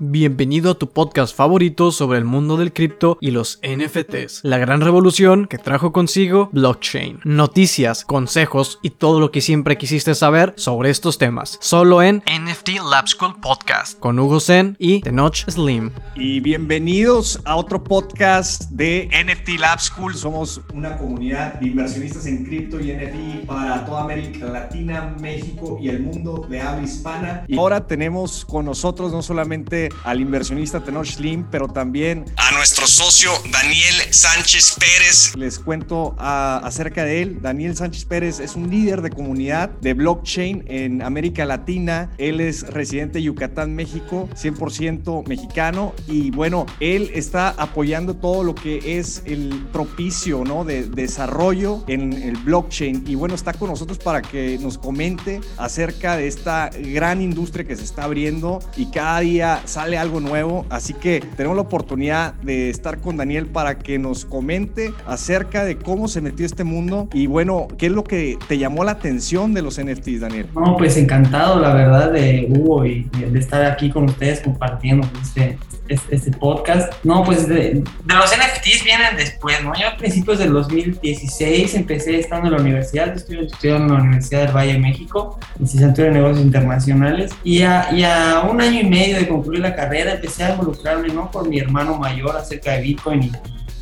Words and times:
Bienvenido 0.00 0.70
a 0.70 0.74
tu 0.78 0.90
podcast 0.90 1.34
favorito 1.34 1.90
sobre 1.90 2.18
el 2.18 2.24
mundo 2.24 2.56
del 2.56 2.72
cripto 2.72 3.18
y 3.20 3.32
los 3.32 3.58
NFTs, 3.64 4.42
la 4.44 4.56
gran 4.56 4.80
revolución 4.80 5.48
que 5.48 5.58
trajo 5.58 5.90
consigo 5.90 6.50
blockchain. 6.52 7.18
Noticias, 7.24 8.04
consejos 8.04 8.78
y 8.80 8.90
todo 8.90 9.18
lo 9.18 9.32
que 9.32 9.40
siempre 9.40 9.76
quisiste 9.76 10.14
saber 10.14 10.54
sobre 10.56 10.90
estos 10.90 11.18
temas, 11.18 11.58
solo 11.60 12.00
en 12.00 12.18
NFT 12.18 12.78
Lab 12.88 13.08
School 13.08 13.40
Podcast 13.40 13.98
con 13.98 14.20
Hugo 14.20 14.38
Zen 14.38 14.76
y 14.78 15.00
Tenoch 15.00 15.34
Slim. 15.48 15.90
Y 16.14 16.38
bienvenidos 16.38 17.40
a 17.44 17.56
otro 17.56 17.82
podcast 17.82 18.70
de 18.70 19.10
NFT 19.12 19.58
Lab 19.58 19.80
School. 19.80 20.14
Somos 20.14 20.60
una 20.74 20.96
comunidad 20.96 21.54
de 21.54 21.66
inversionistas 21.66 22.24
en 22.26 22.44
cripto 22.44 22.78
y 22.78 22.92
NFT 22.92 23.46
para 23.46 23.84
toda 23.84 24.04
América 24.04 24.46
Latina, 24.46 25.16
México 25.20 25.76
y 25.82 25.88
el 25.88 26.04
mundo 26.04 26.46
de 26.48 26.60
habla 26.60 26.84
hispana. 26.84 27.44
Y 27.48 27.58
ahora 27.58 27.84
tenemos 27.84 28.44
con 28.44 28.64
nosotros 28.64 29.10
no 29.10 29.22
solamente 29.22 29.87
al 30.04 30.20
inversionista 30.20 30.80
Tenor 30.80 31.06
Slim, 31.06 31.44
pero 31.50 31.68
también 31.68 32.24
a 32.36 32.52
nuestro 32.52 32.86
socio 32.86 33.30
Daniel 33.50 33.94
Sánchez 34.10 34.76
Pérez. 34.78 35.34
Les 35.36 35.58
cuento 35.58 36.14
ah, 36.18 36.60
acerca 36.64 37.04
de 37.04 37.22
él. 37.22 37.38
Daniel 37.40 37.76
Sánchez 37.76 38.04
Pérez 38.04 38.40
es 38.40 38.56
un 38.56 38.70
líder 38.70 39.02
de 39.02 39.10
comunidad 39.10 39.70
de 39.80 39.94
blockchain 39.94 40.64
en 40.68 41.02
América 41.02 41.44
Latina. 41.44 42.10
Él 42.18 42.40
es 42.40 42.66
residente 42.68 43.18
de 43.18 43.24
Yucatán, 43.24 43.74
México, 43.74 44.28
100% 44.34 45.26
mexicano. 45.26 45.94
Y 46.06 46.30
bueno, 46.30 46.66
él 46.80 47.10
está 47.14 47.50
apoyando 47.50 48.14
todo 48.14 48.44
lo 48.44 48.54
que 48.54 48.98
es 48.98 49.22
el 49.26 49.66
propicio 49.72 50.44
¿no? 50.44 50.64
de 50.64 50.84
desarrollo 50.84 51.84
en 51.86 52.12
el 52.12 52.36
blockchain. 52.36 53.04
Y 53.06 53.14
bueno, 53.14 53.34
está 53.34 53.52
con 53.52 53.70
nosotros 53.70 53.98
para 53.98 54.22
que 54.22 54.58
nos 54.60 54.78
comente 54.78 55.40
acerca 55.56 56.16
de 56.16 56.26
esta 56.26 56.70
gran 56.70 57.20
industria 57.20 57.66
que 57.66 57.76
se 57.76 57.84
está 57.84 58.04
abriendo 58.04 58.60
y 58.76 58.86
cada 58.90 59.20
día 59.20 59.62
sale 59.78 59.96
algo 59.96 60.18
nuevo, 60.18 60.66
así 60.70 60.92
que 60.92 61.22
tenemos 61.36 61.54
la 61.54 61.62
oportunidad 61.62 62.34
de 62.42 62.68
estar 62.68 62.98
con 62.98 63.16
Daniel 63.16 63.46
para 63.46 63.78
que 63.78 63.96
nos 63.96 64.24
comente 64.24 64.92
acerca 65.06 65.64
de 65.64 65.78
cómo 65.78 66.08
se 66.08 66.20
metió 66.20 66.44
este 66.44 66.64
mundo 66.64 67.08
y 67.12 67.28
bueno, 67.28 67.68
¿qué 67.78 67.86
es 67.86 67.92
lo 67.92 68.02
que 68.02 68.36
te 68.48 68.58
llamó 68.58 68.82
la 68.82 68.90
atención 68.90 69.54
de 69.54 69.62
los 69.62 69.80
NFTs, 69.80 70.22
Daniel? 70.22 70.48
No, 70.52 70.76
pues 70.76 70.96
encantado, 70.96 71.60
la 71.60 71.72
verdad, 71.74 72.10
de 72.10 72.48
Hugo 72.50 72.86
y 72.86 73.04
de 73.04 73.38
estar 73.38 73.64
aquí 73.66 73.88
con 73.88 74.06
ustedes 74.06 74.40
compartiendo 74.40 75.06
este, 75.22 75.56
este, 75.88 76.30
podcast. 76.30 76.92
No, 77.04 77.24
pues 77.24 77.48
de, 77.48 77.54
de, 77.54 77.84
los 78.06 78.30
NFTs 78.30 78.84
vienen 78.84 79.16
después, 79.16 79.62
¿no? 79.62 79.72
Yo 79.74 79.88
a 79.88 79.96
principios 79.96 80.38
del 80.38 80.52
2016 80.52 81.74
empecé 81.74 82.18
estando 82.18 82.48
en 82.48 82.54
la 82.54 82.60
universidad, 82.60 83.14
estoy 83.14 83.46
estudiando 83.46 83.94
en 83.94 84.00
la 84.00 84.04
Universidad 84.04 84.46
del 84.46 84.56
Valle 84.56 84.72
de 84.74 84.78
México, 84.78 85.38
licenciatura 85.58 86.08
de 86.08 86.14
negocios 86.14 86.44
internacionales, 86.44 87.32
y 87.44 87.62
a, 87.62 87.92
y 87.92 88.04
a 88.04 88.46
un 88.50 88.60
año 88.60 88.80
y 88.80 88.84
medio 88.84 89.16
de 89.18 89.28
concluir 89.28 89.60
la 89.60 89.74
carrera 89.74 90.12
empecé 90.12 90.44
a 90.44 90.50
involucrarme 90.50 91.08
¿no? 91.08 91.30
con 91.30 91.48
mi 91.48 91.58
hermano 91.58 91.96
mayor 91.98 92.36
acerca 92.36 92.72
de 92.72 92.82
Bitcoin 92.82 93.22
y, 93.24 93.32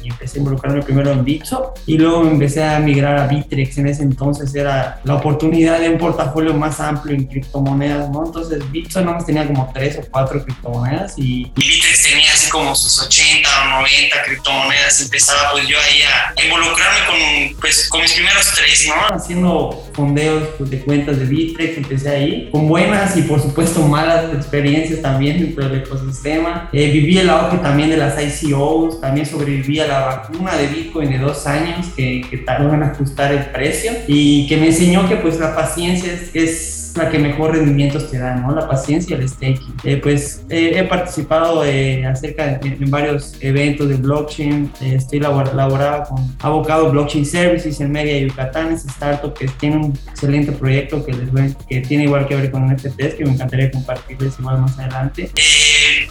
empecé 0.08 0.38
a 0.38 0.40
involucrarme 0.40 0.82
primero 0.82 1.12
en 1.12 1.24
Bitso 1.24 1.74
y 1.86 1.98
luego 1.98 2.26
empecé 2.26 2.64
a 2.64 2.78
migrar 2.78 3.18
a 3.18 3.26
Bitrex. 3.26 3.78
En 3.78 3.88
ese 3.88 4.02
entonces 4.02 4.54
era 4.54 5.00
la 5.04 5.14
oportunidad 5.14 5.80
de 5.80 5.88
un 5.90 5.98
portafolio 5.98 6.54
más 6.54 6.80
amplio 6.80 7.14
en 7.14 7.24
criptomonedas, 7.24 8.10
¿no? 8.10 8.26
Entonces 8.26 8.70
Bitso 8.70 9.00
no 9.02 9.12
más 9.12 9.26
tenía 9.26 9.46
como 9.46 9.70
tres 9.72 9.98
o 9.98 10.02
cuatro 10.10 10.42
criptomonedas 10.42 11.18
y, 11.18 11.52
y 11.56 11.68
Bitrex 11.68 12.02
tenía 12.02 12.25
como 12.56 12.74
sus 12.74 12.98
80 12.98 13.48
o 13.48 13.80
90 13.80 14.22
criptomonedas. 14.24 15.00
Empezaba 15.00 15.52
pues 15.52 15.68
yo 15.68 15.76
ahí 15.78 16.02
a 16.02 16.42
involucrarme 16.44 17.06
con, 17.06 17.60
pues, 17.60 17.88
con 17.88 18.00
mis 18.00 18.12
primeros 18.12 18.52
tres, 18.54 18.88
¿no? 18.88 19.14
Haciendo 19.14 19.88
fondeos 19.94 20.48
pues, 20.58 20.70
de 20.70 20.80
cuentas 20.80 21.18
de 21.18 21.24
Bitrex, 21.24 21.78
empecé 21.78 22.10
ahí 22.10 22.48
con 22.50 22.68
buenas 22.68 23.16
y 23.16 23.22
por 23.22 23.40
supuesto 23.40 23.80
malas 23.82 24.32
experiencias 24.34 25.02
también 25.02 25.38
dentro 25.38 25.68
del 25.68 25.82
ecosistema. 25.82 26.68
Eh, 26.72 26.90
viví 26.90 27.18
el 27.18 27.30
auge 27.30 27.58
también 27.58 27.90
de 27.90 27.96
las 27.96 28.14
ICOs, 28.20 29.00
también 29.00 29.26
sobreviví 29.26 29.80
a 29.80 29.86
la 29.86 30.00
vacuna 30.00 30.56
de 30.56 30.66
Bitcoin 30.68 31.10
de 31.10 31.18
dos 31.18 31.46
años 31.46 31.86
que, 31.96 32.22
que 32.28 32.38
tardó 32.38 32.72
en 32.74 32.82
ajustar 32.82 33.32
el 33.32 33.46
precio 33.46 33.92
y 34.06 34.46
que 34.48 34.56
me 34.56 34.66
enseñó 34.66 35.08
que 35.08 35.16
pues 35.16 35.38
la 35.38 35.54
paciencia 35.54 36.12
es 36.32 36.85
la 36.96 37.10
que 37.10 37.18
mejor 37.18 37.54
rendimientos 37.54 38.10
te 38.10 38.18
da, 38.18 38.36
¿no? 38.36 38.54
La 38.54 38.68
paciencia 38.68 39.16
el 39.16 39.28
staking. 39.28 39.74
Eh, 39.84 39.96
pues 40.02 40.44
he 40.48 40.82
participado 40.84 41.64
eh, 41.64 42.04
acerca 42.06 42.58
de, 42.58 42.68
en 42.68 42.90
varios 42.90 43.36
eventos 43.40 43.88
de 43.88 43.96
blockchain. 43.96 44.70
Eh, 44.80 44.94
estoy 44.96 45.20
laborado 45.20 46.04
con 46.08 46.36
Abocado 46.40 46.90
Blockchain 46.90 47.26
Services 47.26 47.80
en 47.80 47.92
Media 47.92 48.18
Yucatán, 48.18 48.72
es 48.72 48.84
startup 48.86 49.34
que 49.34 49.48
tiene 49.48 49.76
un 49.76 49.98
excelente 50.08 50.52
proyecto 50.52 51.04
que, 51.04 51.12
les, 51.12 51.56
que 51.68 51.80
tiene 51.80 52.04
igual 52.04 52.26
que 52.26 52.36
ver 52.36 52.50
con 52.50 52.66
NFTs, 52.66 53.14
que 53.14 53.24
me 53.24 53.32
encantaría 53.32 53.70
compartirles 53.70 54.38
igual 54.38 54.60
más 54.60 54.78
adelante. 54.78 55.30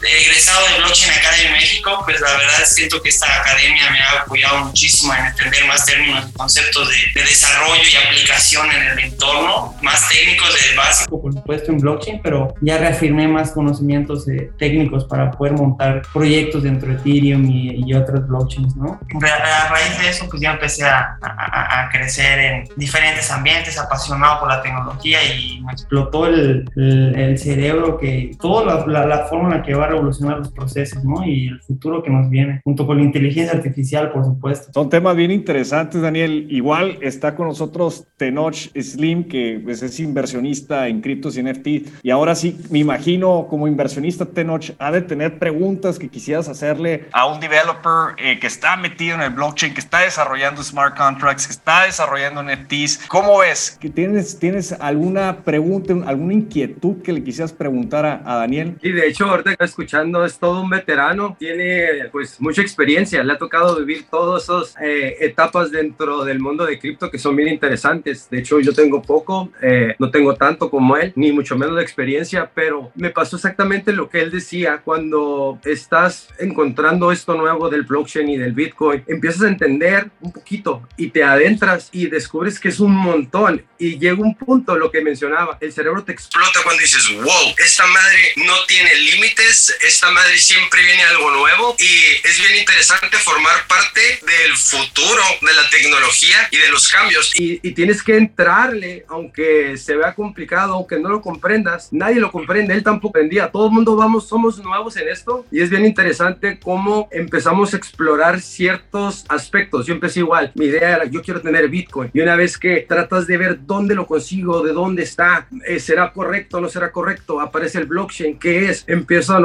Egresado 0.03 0.67
de 0.67 0.77
Blockchain 0.79 1.11
Academy 1.13 1.51
México, 1.51 2.01
pues 2.05 2.19
la 2.21 2.31
verdad 2.37 2.65
siento 2.65 3.01
que 3.01 3.09
esta 3.09 3.41
academia 3.41 3.89
me 3.91 3.99
ha 3.99 4.21
apoyado 4.21 4.65
muchísimo 4.65 5.13
en 5.13 5.25
entender 5.25 5.65
más 5.65 5.85
términos 5.85 6.25
y 6.29 6.33
conceptos 6.33 6.89
de, 6.89 6.95
de 7.19 7.27
desarrollo 7.27 7.81
y 7.83 8.07
aplicación 8.07 8.71
en 8.71 8.81
el 8.81 8.99
entorno, 8.99 9.75
más 9.81 10.07
técnicos 10.09 10.53
de 10.53 10.75
básico, 10.75 11.21
por 11.21 11.33
supuesto, 11.33 11.71
en 11.71 11.79
blockchain, 11.79 12.21
pero 12.21 12.53
ya 12.61 12.77
reafirmé 12.77 13.27
más 13.27 13.51
conocimientos 13.51 14.27
eh, 14.27 14.51
técnicos 14.57 15.05
para 15.05 15.31
poder 15.31 15.53
montar 15.53 16.01
proyectos 16.13 16.63
dentro 16.63 16.89
de 16.89 16.95
Ethereum 16.95 17.45
y, 17.49 17.93
otros 17.95 18.27
blockchains, 18.27 18.75
¿no? 18.75 18.99
A 19.21 19.69
raíz 19.69 19.97
de 20.01 20.09
eso, 20.09 20.27
pues 20.29 20.41
ya 20.41 20.51
empecé 20.51 20.83
a, 20.83 21.17
a, 21.21 21.87
crecer 21.89 22.39
en 22.39 22.69
diferentes 22.75 23.31
ambientes, 23.31 23.77
apasionado 23.77 24.41
por 24.41 24.49
la 24.49 24.61
tecnología 24.61 25.23
y 25.23 25.61
me 25.61 25.71
explotó 25.71 26.27
el, 26.27 26.69
el, 26.75 27.37
cerebro 27.37 27.97
que 27.97 28.31
toda 28.41 28.85
la, 28.85 29.05
la, 29.05 29.25
forma 29.27 29.53
en 29.53 29.59
la 29.59 29.63
que 29.63 29.73
va 29.73 29.84
a 29.85 29.89
revolucionar 29.89 30.39
los 30.39 30.51
procesos, 30.51 31.03
¿no? 31.03 31.25
Y 31.25 31.47
el 31.47 31.61
futuro 31.61 32.03
que 32.03 32.09
nos 32.09 32.29
viene, 32.29 32.61
junto 32.63 32.85
con 32.85 32.97
la 32.97 33.03
inteligencia 33.03 33.53
artificial, 33.53 34.11
por 34.11 34.25
supuesto. 34.25 34.71
Son 34.73 34.89
temas 34.89 35.15
bien 35.15 35.31
interesantes, 35.31 36.01
Daniel. 36.01 36.47
Igual 36.49 36.97
está 37.01 37.35
con 37.35 37.47
nosotros 37.47 38.05
Tenoch 38.17 38.55
Slim, 38.55 39.25
que 39.25 39.59
pues, 39.63 39.81
es 39.81 39.99
inversionista 39.99 40.87
en 40.87 41.01
criptos 41.01 41.37
y 41.37 41.43
NFT. 41.43 41.67
Y 42.03 42.09
ahora 42.09 42.35
sí, 42.35 42.59
me 42.69 42.79
imagino 42.79 43.47
como 43.49 43.67
inversionista 43.67 44.25
Tenoch, 44.25 44.71
ha 44.79 44.91
de 44.91 45.01
tener 45.01 45.39
preguntas 45.39 45.99
que 45.99 46.09
quisieras 46.09 46.49
hacerle 46.49 47.05
a 47.11 47.27
un 47.27 47.39
developer 47.39 48.15
eh, 48.17 48.39
que 48.39 48.47
está 48.47 48.75
metido 48.77 49.15
en 49.15 49.21
el 49.21 49.31
blockchain, 49.31 49.73
que 49.73 49.79
está 49.79 49.99
desarrollando 50.01 50.63
smart 50.63 50.95
contracts, 50.97 51.47
que 51.47 51.53
está 51.53 51.83
desarrollando 51.83 52.43
NFTs. 52.43 53.07
¿Cómo 53.07 53.39
ves? 53.39 53.77
¿Que 53.79 53.89
tienes, 53.89 54.39
¿Tienes 54.39 54.73
alguna 54.73 55.43
pregunta, 55.43 55.93
alguna 56.05 56.33
inquietud 56.33 57.01
que 57.01 57.13
le 57.13 57.23
quisieras 57.23 57.53
preguntar 57.53 58.05
a, 58.05 58.35
Daniel? 58.35 58.77
Y 58.81 58.91
de 58.91 59.07
hecho, 59.07 59.25
ahorita 59.25 59.64
escuchando, 59.65 60.25
es 60.25 60.39
todo 60.39 60.61
un 60.61 60.69
veterano, 60.69 61.35
tiene 61.39 62.09
pues 62.11 62.39
mucha 62.39 62.61
experiencia, 62.61 63.23
le 63.23 63.33
ha 63.33 63.37
tocado 63.37 63.77
vivir 63.77 64.05
todas 64.09 64.43
esas 64.43 64.75
eh, 64.81 65.17
etapas 65.21 65.71
dentro 65.71 66.23
del 66.23 66.39
mundo 66.39 66.65
de 66.65 66.79
cripto 66.79 67.09
que 67.09 67.19
son 67.19 67.35
bien 67.35 67.49
interesantes. 67.49 68.29
De 68.29 68.39
hecho, 68.39 68.59
yo 68.59 68.73
tengo 68.73 69.01
poco, 69.01 69.51
eh, 69.61 69.95
no 69.99 70.09
tengo 70.11 70.35
tanto 70.35 70.69
como 70.69 70.97
él, 70.97 71.13
ni 71.15 71.31
mucho 71.31 71.57
menos 71.57 71.75
de 71.75 71.81
experiencia, 71.81 72.51
pero 72.53 72.91
me 72.95 73.09
pasó 73.09 73.35
exactamente 73.35 73.91
lo 73.91 74.09
que 74.09 74.21
él 74.21 74.31
decía 74.31 74.81
cuando 74.83 75.59
estás 75.65 76.29
encontrando 76.39 77.11
esto 77.11 77.35
nuevo 77.35 77.69
del 77.69 77.83
blockchain 77.83 78.29
y 78.29 78.37
del 78.37 78.53
Bitcoin, 78.53 79.03
empiezas 79.07 79.43
a 79.43 79.47
entender 79.47 80.11
un 80.21 80.31
poquito 80.31 80.87
y 80.97 81.09
te 81.09 81.23
adentras 81.23 81.89
y 81.91 82.07
descubres 82.07 82.59
que 82.59 82.69
es 82.69 82.79
un 82.79 82.93
montón 82.93 83.63
y 83.77 83.97
llega 83.99 84.21
un 84.21 84.35
punto, 84.35 84.77
lo 84.77 84.91
que 84.91 85.01
mencionaba, 85.01 85.57
el 85.61 85.71
cerebro 85.71 86.03
te 86.03 86.11
explota 86.11 86.59
cuando 86.63 86.81
dices, 86.81 87.07
wow, 87.15 87.55
esta 87.57 87.85
madre 87.87 88.33
no 88.37 88.53
tiene 88.67 88.93
límites, 88.95 89.54
esta 89.81 90.11
madre 90.11 90.37
siempre 90.37 90.83
viene 90.83 91.03
algo 91.03 91.31
nuevo 91.31 91.75
y 91.79 92.27
es 92.27 92.39
bien 92.39 92.59
interesante 92.59 93.17
formar 93.17 93.65
parte 93.67 94.01
del 94.25 94.55
futuro 94.57 95.23
de 95.41 95.53
la 95.53 95.69
tecnología 95.69 96.47
y 96.51 96.57
de 96.57 96.69
los 96.69 96.87
cambios 96.89 97.31
y, 97.39 97.59
y 97.67 97.73
tienes 97.73 98.03
que 98.03 98.17
entrarle, 98.17 99.05
aunque 99.07 99.77
se 99.77 99.95
vea 99.95 100.13
complicado 100.13 100.73
aunque 100.73 100.99
no 100.99 101.09
lo 101.09 101.21
comprendas, 101.21 101.89
nadie 101.91 102.19
lo 102.19 102.31
comprende, 102.31 102.73
él 102.73 102.83
tampoco 102.83 103.15
comprendía, 103.15 103.51
todo 103.51 103.67
el 103.67 103.71
mundo 103.71 103.95
vamos, 103.95 104.27
somos 104.27 104.57
nuevos 104.57 104.97
en 104.97 105.07
esto 105.07 105.45
y 105.51 105.61
es 105.61 105.69
bien 105.69 105.85
interesante 105.85 106.59
cómo 106.59 107.07
empezamos 107.11 107.73
a 107.73 107.77
explorar 107.77 108.41
ciertos 108.41 109.25
aspectos. 109.29 109.85
Yo 109.85 109.93
empecé 109.93 110.19
igual, 110.19 110.51
mi 110.55 110.65
idea 110.65 110.95
era 110.95 111.05
yo 111.05 111.21
quiero 111.21 111.39
tener 111.39 111.69
Bitcoin 111.69 112.09
y 112.13 112.19
una 112.19 112.35
vez 112.35 112.57
que 112.57 112.85
tratas 112.87 113.27
de 113.27 113.37
ver 113.37 113.65
dónde 113.65 113.95
lo 113.95 114.05
consigo, 114.05 114.63
de 114.63 114.73
dónde 114.73 115.03
está, 115.03 115.47
eh, 115.65 115.79
será 115.79 116.11
correcto, 116.11 116.59
no 116.59 116.67
será 116.67 116.91
correcto, 116.91 117.39
aparece 117.39 117.77
el 117.77 117.85
blockchain, 117.85 118.39
¿qué 118.39 118.69
es? 118.69 118.83
Empiezo 118.87 119.35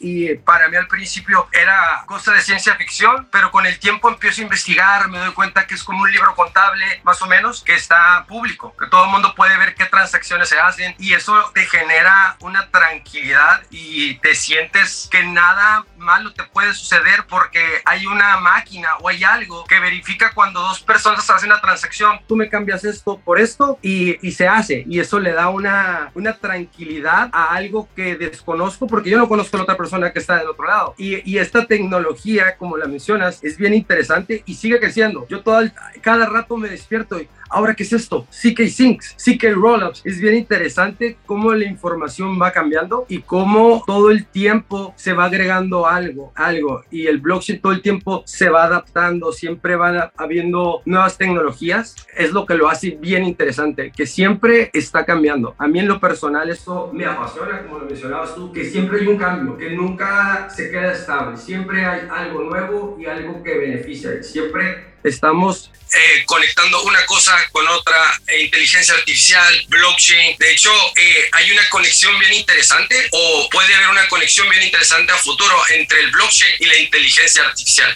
y 0.00 0.34
para 0.36 0.68
mí 0.68 0.76
al 0.76 0.86
principio 0.86 1.48
era 1.52 2.04
cosa 2.06 2.32
de 2.32 2.40
ciencia 2.40 2.74
ficción, 2.76 3.28
pero 3.30 3.50
con 3.50 3.66
el 3.66 3.78
tiempo 3.78 4.08
empiezo 4.08 4.40
a 4.40 4.44
investigar, 4.44 5.08
me 5.08 5.18
doy 5.18 5.32
cuenta 5.32 5.66
que 5.66 5.74
es 5.74 5.82
como 5.82 6.02
un 6.02 6.12
libro 6.12 6.34
contable 6.34 6.84
más 7.04 7.20
o 7.22 7.26
menos 7.26 7.62
que 7.62 7.74
está 7.74 8.24
público, 8.26 8.74
que 8.78 8.86
todo 8.86 9.04
el 9.04 9.10
mundo 9.10 9.34
puede 9.34 9.56
ver 9.56 9.74
qué 9.74 9.86
transacciones 9.86 10.48
se 10.48 10.58
hacen 10.58 10.94
y 10.98 11.14
eso 11.14 11.34
te 11.54 11.66
genera 11.66 12.36
una 12.40 12.70
tranquilidad 12.70 13.62
y 13.70 14.14
te 14.16 14.34
sientes 14.34 15.08
que 15.10 15.22
nada 15.24 15.84
malo 15.96 16.32
te 16.32 16.44
puede 16.44 16.74
suceder 16.74 17.26
porque 17.28 17.80
hay 17.84 18.06
una 18.06 18.38
máquina 18.38 18.96
o 19.00 19.08
hay 19.08 19.24
algo 19.24 19.64
que 19.64 19.78
verifica 19.78 20.32
cuando 20.34 20.60
dos 20.60 20.80
personas 20.80 21.28
hacen 21.30 21.50
una 21.50 21.60
transacción. 21.60 22.20
Tú 22.26 22.36
me 22.36 22.48
cambias 22.48 22.84
esto 22.84 23.18
por 23.18 23.40
esto 23.40 23.78
y, 23.82 24.18
y 24.26 24.32
se 24.32 24.48
hace. 24.48 24.84
Y 24.88 25.00
eso 25.00 25.18
le 25.18 25.32
da 25.32 25.48
una, 25.48 26.10
una 26.14 26.36
tranquilidad 26.36 27.30
a 27.32 27.54
algo 27.54 27.88
que 27.94 28.16
desconozco 28.16 28.86
porque 28.86 29.10
yo 29.10 29.18
no 29.18 29.28
conozco 29.28 29.41
a 29.52 29.56
la 29.56 29.62
otra 29.62 29.76
persona 29.76 30.12
que 30.12 30.18
está 30.18 30.38
del 30.38 30.48
otro 30.48 30.66
lado. 30.66 30.94
Y, 30.98 31.30
y 31.30 31.38
esta 31.38 31.66
tecnología, 31.66 32.56
como 32.56 32.76
la 32.76 32.86
mencionas, 32.86 33.42
es 33.42 33.56
bien 33.56 33.74
interesante 33.74 34.42
y 34.46 34.54
sigue 34.54 34.78
creciendo. 34.80 35.26
Yo 35.28 35.42
todo 35.42 35.60
cada 36.00 36.26
rato 36.26 36.56
me 36.56 36.68
despierto 36.68 37.20
y 37.20 37.28
Ahora, 37.52 37.74
¿qué 37.74 37.82
es 37.82 37.92
esto? 37.92 38.26
CK 38.30 38.66
Syncs, 38.66 39.14
CK 39.22 39.52
Rollups. 39.54 40.00
Es 40.06 40.18
bien 40.18 40.36
interesante 40.36 41.18
cómo 41.26 41.52
la 41.52 41.66
información 41.66 42.40
va 42.40 42.50
cambiando 42.50 43.04
y 43.10 43.18
cómo 43.18 43.84
todo 43.86 44.10
el 44.10 44.24
tiempo 44.24 44.94
se 44.96 45.12
va 45.12 45.26
agregando 45.26 45.86
algo, 45.86 46.32
algo. 46.34 46.82
Y 46.90 47.08
el 47.08 47.18
blockchain 47.18 47.60
todo 47.60 47.72
el 47.72 47.82
tiempo 47.82 48.22
se 48.24 48.48
va 48.48 48.64
adaptando, 48.64 49.32
siempre 49.32 49.76
van 49.76 50.10
habiendo 50.16 50.80
nuevas 50.86 51.18
tecnologías. 51.18 51.94
Es 52.16 52.32
lo 52.32 52.46
que 52.46 52.54
lo 52.54 52.70
hace 52.70 52.92
bien 52.98 53.22
interesante, 53.24 53.92
que 53.94 54.06
siempre 54.06 54.70
está 54.72 55.04
cambiando. 55.04 55.54
A 55.58 55.68
mí 55.68 55.78
en 55.78 55.88
lo 55.88 56.00
personal 56.00 56.48
esto 56.48 56.90
me 56.94 57.04
apasiona, 57.04 57.64
como 57.64 57.80
lo 57.80 57.84
mencionabas 57.84 58.34
tú, 58.34 58.50
que 58.50 58.64
siempre 58.64 59.00
hay 59.00 59.08
un 59.08 59.18
cambio, 59.18 59.58
que 59.58 59.68
nunca 59.72 60.48
se 60.48 60.70
queda 60.70 60.92
estable. 60.92 61.36
Siempre 61.36 61.84
hay 61.84 62.08
algo 62.10 62.44
nuevo 62.44 62.96
y 62.98 63.04
algo 63.04 63.42
que 63.42 63.58
beneficia. 63.58 64.22
Siempre 64.22 64.91
estamos 65.04 65.70
eh, 65.94 66.24
conectando 66.24 66.82
una 66.84 67.04
cosa 67.04 67.32
con 67.52 67.68
otra, 67.68 67.94
eh, 68.26 68.44
inteligencia 68.44 68.94
artificial, 68.94 69.52
blockchain. 69.68 70.38
De 70.38 70.52
hecho, 70.52 70.70
eh, 70.96 71.28
hay 71.32 71.50
una 71.50 71.68
conexión 71.70 72.18
bien 72.18 72.32
interesante 72.32 72.96
o 73.12 73.46
puede 73.50 73.74
haber 73.74 73.88
una 73.88 74.08
conexión 74.08 74.48
bien 74.48 74.62
interesante 74.62 75.12
a 75.12 75.16
futuro 75.16 75.52
entre 75.76 76.00
el 76.00 76.10
blockchain 76.10 76.52
y 76.60 76.64
la 76.64 76.78
inteligencia 76.78 77.42
artificial. 77.44 77.94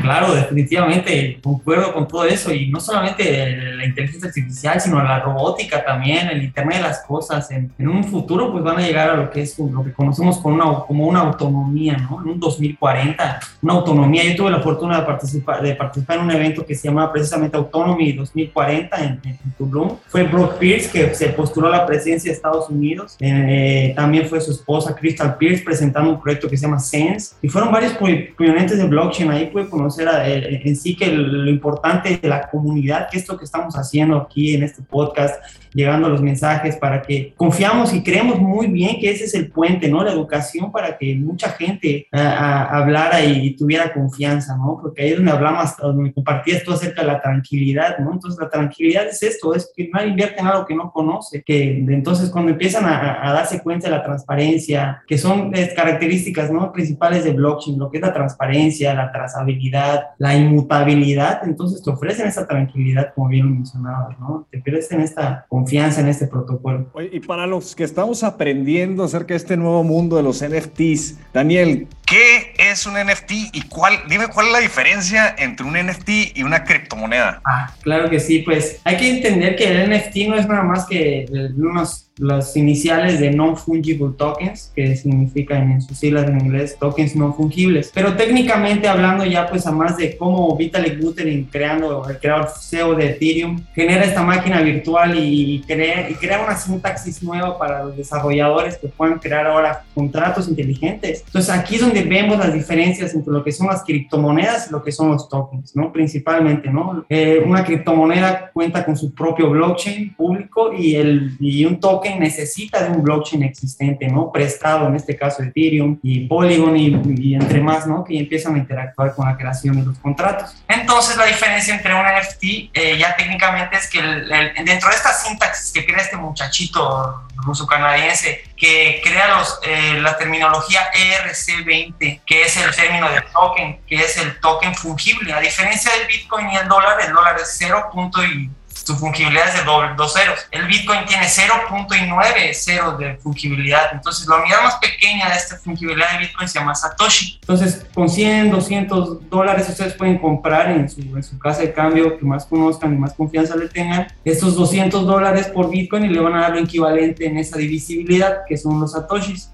claro, 0.00 0.34
definitivamente, 0.34 1.38
concuerdo 1.42 1.92
con 1.92 2.08
todo 2.08 2.24
eso 2.24 2.52
y 2.54 2.68
no 2.70 2.80
solamente 2.80 3.54
la 3.54 3.84
inteligencia 3.84 4.28
artificial, 4.28 4.80
sino 4.80 5.02
la 5.02 5.20
robótica 5.20 5.84
también, 5.84 6.28
el 6.28 6.42
Internet 6.42 6.78
de 6.78 6.82
las 6.84 7.00
Cosas. 7.02 7.50
En, 7.50 7.70
un 7.78 8.04
futuro, 8.04 8.50
pues 8.50 8.64
van 8.64 8.78
a 8.78 8.80
llegar 8.80 9.10
a 9.10 9.14
lo 9.14 9.30
que 9.30 9.42
es 9.42 9.58
lo 9.58 9.84
que 9.84 9.92
conocemos 9.92 10.38
como 10.38 10.54
una, 10.54 10.86
como 10.86 11.06
una 11.06 11.20
autonomía, 11.20 11.98
¿no? 11.98 12.22
En 12.22 12.30
un 12.30 12.40
2040, 12.40 13.40
una 13.60 13.74
autonomía. 13.74 14.24
Yo 14.24 14.36
tuve 14.36 14.50
la 14.50 14.60
fortuna 14.60 15.00
de 15.00 15.06
participar, 15.06 15.62
de 15.62 15.74
participar 15.74 16.03
en 16.12 16.20
un 16.20 16.30
evento 16.30 16.64
que 16.66 16.74
se 16.74 16.88
llama 16.88 17.12
precisamente 17.12 17.56
Autonomy 17.56 18.12
2040 18.12 18.96
en, 19.04 19.20
en, 19.24 19.38
Tulum. 19.56 19.96
Fue 20.08 20.24
Brock 20.24 20.58
Pierce 20.58 20.90
que 20.90 21.14
se 21.14 21.28
postuló 21.28 21.68
a 21.68 21.70
la 21.70 21.86
presidencia 21.86 22.30
de 22.30 22.34
Estados 22.36 22.68
Unidos. 22.68 23.16
Eh, 23.20 23.92
también 23.96 24.26
fue 24.26 24.40
su 24.40 24.50
esposa 24.50 24.94
Crystal 24.94 25.36
Pierce 25.36 25.62
presentando 25.64 26.10
un 26.10 26.20
proyecto 26.20 26.48
que 26.48 26.56
se 26.56 26.62
llama 26.62 26.80
Sense. 26.80 27.36
Y 27.40 27.48
fueron 27.48 27.72
varios 27.72 27.94
pionentes 28.36 28.78
de 28.78 28.84
blockchain. 28.84 29.30
Ahí 29.30 29.46
puede 29.46 29.68
conocer 29.68 30.08
eh, 30.24 30.60
en 30.64 30.76
sí 30.76 30.96
que 30.96 31.06
lo 31.06 31.48
importante 31.48 32.18
de 32.20 32.28
la 32.28 32.48
comunidad, 32.50 33.08
que 33.10 33.18
esto 33.18 33.38
que 33.38 33.44
estamos 33.44 33.74
haciendo 33.76 34.16
aquí 34.16 34.54
en 34.54 34.64
este 34.64 34.82
podcast, 34.82 35.42
llegando 35.72 36.08
los 36.08 36.22
mensajes 36.22 36.76
para 36.76 37.02
que 37.02 37.34
confiamos 37.36 37.92
y 37.92 38.02
creemos 38.02 38.40
muy 38.40 38.68
bien 38.68 38.98
que 39.00 39.10
ese 39.10 39.24
es 39.24 39.34
el 39.34 39.50
puente, 39.50 39.88
¿no? 39.88 40.04
La 40.04 40.12
educación 40.12 40.70
para 40.70 40.96
que 40.96 41.14
mucha 41.16 41.50
gente 41.50 42.06
hablara 42.12 43.24
y, 43.24 43.54
tuviera 43.54 43.92
confianza, 43.92 44.56
¿no? 44.56 44.78
Porque 44.80 45.02
ahí 45.02 45.10
es 45.10 45.16
donde 45.16 45.30
hablamos, 45.30 45.74
donde 45.94 46.12
compartías 46.12 46.62
tú 46.62 46.72
acerca 46.72 47.02
de 47.02 47.08
la 47.08 47.20
tranquilidad, 47.20 47.98
¿no? 47.98 48.12
Entonces 48.12 48.40
la 48.40 48.48
tranquilidad 48.48 49.06
es 49.06 49.22
esto, 49.22 49.54
es 49.54 49.72
que 49.74 49.88
nadie 49.92 50.08
invierte 50.08 50.40
en 50.40 50.46
algo 50.46 50.66
que 50.66 50.74
no 50.74 50.90
conoce, 50.92 51.42
que 51.42 51.78
entonces 51.78 52.30
cuando 52.30 52.52
empiezan 52.52 52.84
a, 52.86 53.32
darse 53.32 53.62
cuenta 53.62 53.88
de 53.88 53.96
la 53.96 54.02
transparencia, 54.02 55.02
que 55.06 55.18
son 55.18 55.52
características, 55.74 56.50
¿no? 56.50 56.72
Principales 56.72 57.24
de 57.24 57.32
blockchain, 57.32 57.78
lo 57.78 57.90
que 57.90 57.98
es 57.98 58.02
la 58.02 58.12
transparencia, 58.12 58.94
la 58.94 59.10
trazabilidad, 59.12 60.08
la 60.18 60.36
inmutabilidad, 60.36 61.40
entonces 61.44 61.82
te 61.82 61.90
ofrecen 61.90 62.26
esa 62.26 62.46
tranquilidad, 62.46 63.12
como 63.14 63.28
bien 63.28 63.46
lo 63.46 63.54
mencionabas, 63.54 64.18
¿no? 64.18 64.46
Te 64.50 64.60
ofrecen 64.60 65.00
esta 65.00 65.46
confianza 65.48 66.00
en 66.00 66.08
este 66.08 66.26
protocolo. 66.26 66.86
Y 67.12 67.20
para 67.20 67.46
los 67.46 67.74
que 67.74 67.84
estamos 67.84 68.22
aprendiendo 68.22 69.04
acerca 69.04 69.34
de 69.34 69.36
este 69.36 69.56
nuevo 69.56 69.82
mundo 69.84 70.16
de 70.16 70.22
los 70.22 70.44
NFTs, 70.44 71.18
Daniel, 71.32 71.88
¿qué 72.06 72.54
es 72.58 72.86
un 72.86 72.94
NFT 72.94 73.32
y 73.52 73.62
cuál, 73.68 73.94
dime 74.08 74.28
cuál 74.28 74.46
es 74.46 74.52
la 74.52 74.58
diferencia 74.60 75.34
entre 75.38 75.66
un 75.66 75.74
NFT 75.86 76.36
y 76.36 76.42
una 76.42 76.64
criptomoneda? 76.64 77.40
Ah, 77.44 77.72
claro 77.82 78.10
que 78.10 78.20
sí, 78.20 78.40
pues 78.40 78.80
hay 78.84 78.96
que 78.96 79.10
entender 79.10 79.56
que 79.56 79.64
el 79.66 79.90
NFT 79.90 80.28
no 80.28 80.36
es 80.36 80.46
nada 80.46 80.62
más 80.62 80.86
que 80.86 81.26
unos 81.56 82.03
las 82.18 82.56
iniciales 82.56 83.18
de 83.18 83.30
non-fungible 83.30 84.12
tokens, 84.16 84.72
que 84.74 84.94
significan 84.96 85.72
en 85.72 85.82
sus 85.82 85.98
siglas 85.98 86.28
en 86.28 86.40
inglés 86.40 86.76
tokens 86.78 87.16
no 87.16 87.32
fungibles. 87.32 87.90
Pero 87.92 88.14
técnicamente 88.14 88.88
hablando 88.88 89.24
ya 89.24 89.48
pues 89.48 89.66
a 89.66 89.72
más 89.72 89.96
de 89.96 90.16
cómo 90.16 90.56
Vitalik 90.56 91.00
Buterin 91.00 91.44
creando, 91.44 92.08
el 92.08 92.18
creador 92.18 92.48
CEO 92.60 92.94
de 92.94 93.10
Ethereum, 93.10 93.64
genera 93.74 94.04
esta 94.04 94.22
máquina 94.22 94.60
virtual 94.60 95.14
y 95.18 95.62
crea, 95.66 96.08
y 96.08 96.14
crea 96.14 96.44
una 96.44 96.56
sintaxis 96.56 97.22
nueva 97.22 97.58
para 97.58 97.84
los 97.84 97.96
desarrolladores 97.96 98.78
que 98.78 98.88
puedan 98.88 99.18
crear 99.18 99.46
ahora 99.46 99.84
contratos 99.94 100.48
inteligentes. 100.48 101.24
Entonces 101.26 101.50
aquí 101.50 101.76
es 101.76 101.80
donde 101.80 102.02
vemos 102.02 102.38
las 102.38 102.52
diferencias 102.52 103.14
entre 103.14 103.32
lo 103.32 103.42
que 103.42 103.52
son 103.52 103.66
las 103.66 103.82
criptomonedas 103.82 104.68
y 104.68 104.72
lo 104.72 104.82
que 104.82 104.92
son 104.92 105.10
los 105.10 105.28
tokens, 105.28 105.74
¿no? 105.74 105.92
Principalmente, 105.92 106.70
¿no? 106.70 107.04
Eh, 107.08 107.42
una 107.44 107.64
criptomoneda 107.64 108.50
cuenta 108.52 108.84
con 108.84 108.96
su 108.96 109.12
propio 109.12 109.50
blockchain 109.50 110.14
público 110.14 110.72
y, 110.72 110.94
el, 110.94 111.36
y 111.40 111.64
un 111.64 111.80
token 111.80 112.03
necesita 112.10 112.82
de 112.82 112.90
un 112.90 113.02
blockchain 113.02 113.42
existente, 113.42 114.08
¿no? 114.08 114.30
Prestado, 114.32 114.88
en 114.88 114.96
este 114.96 115.16
caso 115.16 115.42
Ethereum 115.42 115.98
y 116.02 116.26
Polygon 116.26 116.76
y, 116.76 117.34
entre 117.34 117.60
más, 117.60 117.86
¿no? 117.86 118.04
Que 118.04 118.18
empiezan 118.18 118.54
a 118.54 118.58
interactuar 118.58 119.14
con 119.14 119.26
la 119.26 119.36
creación 119.36 119.76
de 119.76 119.86
los 119.86 119.98
contratos. 119.98 120.56
Entonces, 120.68 121.16
la 121.16 121.26
diferencia 121.26 121.74
entre 121.74 121.94
un 121.94 122.02
NFT 122.02 122.44
eh, 122.74 122.96
ya 122.98 123.16
técnicamente 123.16 123.76
es 123.76 123.88
que 123.88 124.00
dentro 124.00 124.88
de 124.88 124.96
esta 124.96 125.12
sintaxis 125.12 125.72
que 125.72 125.84
crea 125.84 126.02
este 126.02 126.16
muchachito 126.16 127.24
ruso 127.36 127.66
canadiense 127.66 128.44
que 128.56 129.00
crea 129.02 129.36
los, 129.36 129.58
eh, 129.64 130.00
la 130.00 130.16
terminología 130.16 130.90
ERC20, 130.92 132.20
que 132.24 132.42
es 132.42 132.56
el 132.56 132.74
término 132.74 133.10
de 133.10 133.20
token, 133.32 133.80
que 133.86 133.96
es 133.96 134.16
el 134.16 134.38
token 134.40 134.74
fungible. 134.74 135.32
A 135.32 135.40
diferencia 135.40 135.90
del 135.92 136.06
Bitcoin 136.06 136.48
y 136.50 136.56
el 136.56 136.68
dólar, 136.68 136.98
el 137.06 137.12
dólar 137.12 137.36
es 137.40 137.54
0. 137.58 137.90
y 138.32 138.50
su 138.84 138.94
fungibilidad 138.96 139.48
es 139.48 139.54
de 139.54 139.94
dos 139.96 140.12
ceros. 140.12 140.46
El 140.50 140.66
Bitcoin 140.66 141.06
tiene 141.06 141.24
0.9 141.24 142.54
ceros 142.54 142.98
de 142.98 143.16
fungibilidad. 143.16 143.90
Entonces, 143.92 144.28
la 144.28 144.36
unidad 144.36 144.62
más 144.62 144.76
pequeña 144.76 145.30
de 145.30 145.36
esta 145.36 145.56
fungibilidad 145.56 146.12
de 146.12 146.18
Bitcoin 146.26 146.48
se 146.48 146.58
llama 146.58 146.74
Satoshi. 146.74 147.38
Entonces, 147.40 147.86
con 147.94 148.08
100, 148.08 148.50
200 148.50 149.30
dólares 149.30 149.68
ustedes 149.68 149.94
pueden 149.94 150.18
comprar 150.18 150.70
en 150.70 150.88
su, 150.88 151.00
en 151.00 151.22
su 151.22 151.38
casa 151.38 151.62
de 151.62 151.72
cambio 151.72 152.18
que 152.18 152.24
más 152.24 152.44
conozcan 152.44 152.94
y 152.94 152.98
más 152.98 153.14
confianza 153.14 153.56
le 153.56 153.68
tengan 153.68 154.06
estos 154.24 154.54
200 154.54 155.06
dólares 155.06 155.46
por 155.46 155.70
Bitcoin 155.70 156.04
y 156.04 156.08
le 156.08 156.20
van 156.20 156.34
a 156.34 156.42
dar 156.42 156.50
lo 156.52 156.58
equivalente 156.60 157.26
en 157.26 157.38
esa 157.38 157.56
divisibilidad 157.56 158.40
que 158.46 158.58
son 158.58 158.80
los 158.80 158.92
Satoshis. 158.92 159.50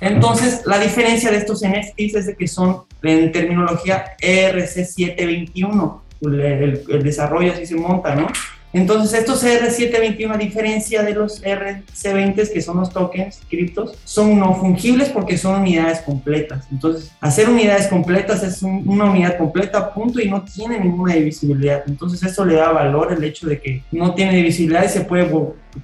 Entonces, 0.00 0.62
la 0.64 0.78
diferencia 0.78 1.30
de 1.30 1.38
estos 1.38 1.62
NFTs 1.62 2.14
es 2.14 2.26
de 2.26 2.36
que 2.36 2.46
son 2.46 2.84
en 3.02 3.32
terminología 3.32 4.16
ERC721. 4.20 6.00
El, 6.20 6.40
el, 6.40 6.84
el, 6.88 7.02
desarrollo 7.02 7.52
así 7.52 7.66
se 7.66 7.76
monta, 7.76 8.14
¿no? 8.14 8.28
Entonces, 8.72 9.18
estos 9.18 9.44
R721, 9.44 10.34
a 10.34 10.36
diferencia 10.36 11.02
de 11.02 11.14
los 11.14 11.42
RC20, 11.42 12.52
que 12.52 12.60
son 12.62 12.78
los 12.78 12.90
tokens 12.90 13.40
criptos, 13.48 13.96
son 14.04 14.38
no 14.38 14.54
fungibles 14.54 15.08
porque 15.08 15.38
son 15.38 15.60
unidades 15.60 16.00
completas. 16.00 16.66
Entonces, 16.70 17.12
hacer 17.20 17.48
unidades 17.48 17.88
completas 17.88 18.42
es 18.42 18.62
una 18.62 19.06
unidad 19.06 19.38
completa, 19.38 19.92
punto, 19.92 20.20
y 20.20 20.28
no 20.28 20.44
tiene 20.44 20.78
ninguna 20.78 21.14
divisibilidad. 21.14 21.82
Entonces, 21.86 22.22
eso 22.22 22.44
le 22.44 22.54
da 22.54 22.72
valor 22.72 23.12
el 23.12 23.24
hecho 23.24 23.46
de 23.46 23.60
que 23.60 23.82
no 23.90 24.14
tiene 24.14 24.36
divisibilidad 24.36 24.84
y 24.84 24.88
se 24.88 25.00
puede 25.02 25.24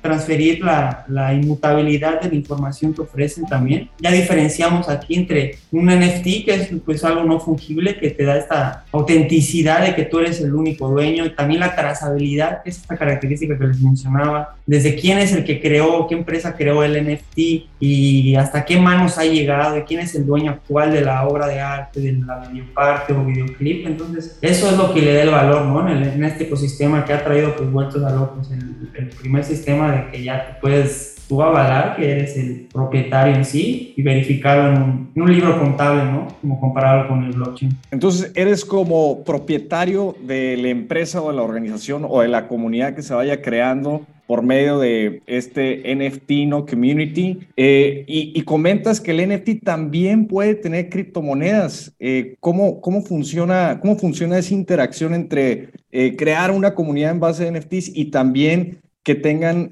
transferir 0.01 0.63
la, 0.63 1.05
la, 1.09 1.35
inmutabilidad 1.35 2.21
de 2.21 2.29
la 2.29 2.35
información 2.35 2.93
que 2.95 3.03
ofrecen 3.03 3.47
también. 3.47 3.91
Ya 3.99 4.11
diferenciamos 4.11 4.89
aquí 4.89 5.15
entre 5.15 5.59
un 5.71 5.87
NFT, 5.87 6.45
que 6.45 6.55
es 6.55 6.71
pues 6.85 7.05
algo 7.05 7.25
no 7.25 7.41
fungible, 7.41 7.97
que 7.99 8.11
te 8.11 8.25
da 8.25 8.37
esta 8.37 8.85
autenticidad 8.93 9.85
de 9.85 9.95
que 9.95 10.05
tú 10.05 10.19
eres 10.19 10.41
el 10.41 10.55
único 10.55 10.89
dueño, 10.89 11.25
y 11.27 11.31
también 11.31 11.61
la 11.61 11.75
trazabilidad, 11.75 12.63
que 12.63 12.71
es 12.71 12.79
esta 12.79 12.97
característica 12.97 13.59
que 13.59 13.67
les 13.67 13.81
mencionaba, 13.81 14.57
desde 14.67 14.95
quién 14.95 15.19
es 15.19 15.33
el 15.33 15.45
que 15.45 15.61
creó, 15.61 16.07
qué 16.07 16.15
empresa 16.15 16.57
creó 16.57 16.83
el 16.85 17.05
NFT 17.05 17.39
y 17.81 18.35
hasta 18.37 18.65
qué 18.65 18.79
manos 18.79 19.19
ha 19.19 19.25
llegado, 19.25 19.79
y 19.79 19.83
quién 19.83 20.01
es 20.01 20.15
el 20.15 20.27
dueño 20.27 20.53
actual 20.53 20.93
de 20.93 21.01
la 21.01 21.27
obra 21.27 21.47
de 21.47 21.61
arte, 21.61 22.01
de 22.01 22.13
la 22.13 22.49
videoparte 22.49 23.13
o 23.13 23.25
videoclip. 23.25 23.87
Entonces, 23.87 24.39
eso 24.41 24.71
es 24.71 24.77
lo 24.77 24.93
que 24.93 25.03
le 25.03 25.15
da 25.15 25.23
el 25.23 25.31
valor, 25.31 25.65
¿no? 25.67 25.89
En, 25.89 26.25
este 26.25 26.45
ecosistema 26.45 27.05
que 27.05 27.13
ha 27.13 27.23
traído 27.23 27.55
pues 27.55 27.71
vueltos 27.71 28.03
a 28.03 28.11
locos, 28.11 28.51
el, 28.51 28.89
el 28.95 29.09
primer 29.09 29.45
sistema 29.45 29.84
de 29.91 30.11
que 30.11 30.23
ya 30.23 30.59
puedes 30.61 31.15
tú 31.29 31.43
avalar 31.43 31.97
que 31.97 32.11
eres 32.11 32.37
el 32.37 32.69
propietario 32.73 33.35
en 33.35 33.45
sí 33.45 33.95
y 33.97 34.03
verificarlo 34.03 34.77
en 34.77 35.23
un, 35.23 35.33
libro 35.33 35.59
contable, 35.59 36.05
¿no? 36.05 36.29
Como 36.41 36.61
comparado 36.61 37.09
con 37.09 37.25
el 37.25 37.33
blockchain. 37.33 37.77
Entonces, 37.91 38.31
eres 38.35 38.65
como 38.65 39.25
propietario 39.25 40.15
de 40.23 40.57
la 40.57 40.69
empresa 40.69 41.23
o 41.23 41.31
de 41.31 41.37
la 41.37 41.43
organización 41.43 42.07
o 42.09 42.21
de 42.21 42.29
la 42.29 42.47
comunidad 42.47 42.95
que 42.95 43.03
se 43.03 43.15
vaya 43.15 43.41
creando 43.41 44.03
por 44.27 44.43
medio 44.43 44.79
de 44.79 45.23
este 45.27 45.83
NFT 45.95 46.47
no 46.47 46.65
community. 46.65 47.41
Eh, 47.57 48.05
y, 48.07 48.41
comentas 48.43 49.01
que 49.01 49.11
el 49.11 49.29
NFT 49.29 49.63
también 49.63 50.27
puede 50.27 50.55
tener 50.55 50.89
criptomonedas. 50.89 51.95
Eh, 51.99 52.37
¿cómo, 52.41 52.81
cómo, 52.81 53.03
funciona, 53.03 53.79
¿Cómo 53.81 53.97
funciona 53.97 54.39
esa 54.39 54.55
interacción 54.55 55.15
entre 55.15 55.71
eh, 55.93 56.17
crear 56.17 56.51
una 56.51 56.75
comunidad 56.75 57.13
en 57.13 57.21
base 57.21 57.45
de 57.45 57.59
NFTs 57.59 57.91
y 57.95 58.07
también 58.07 58.79
que 59.05 59.15
tengan 59.15 59.69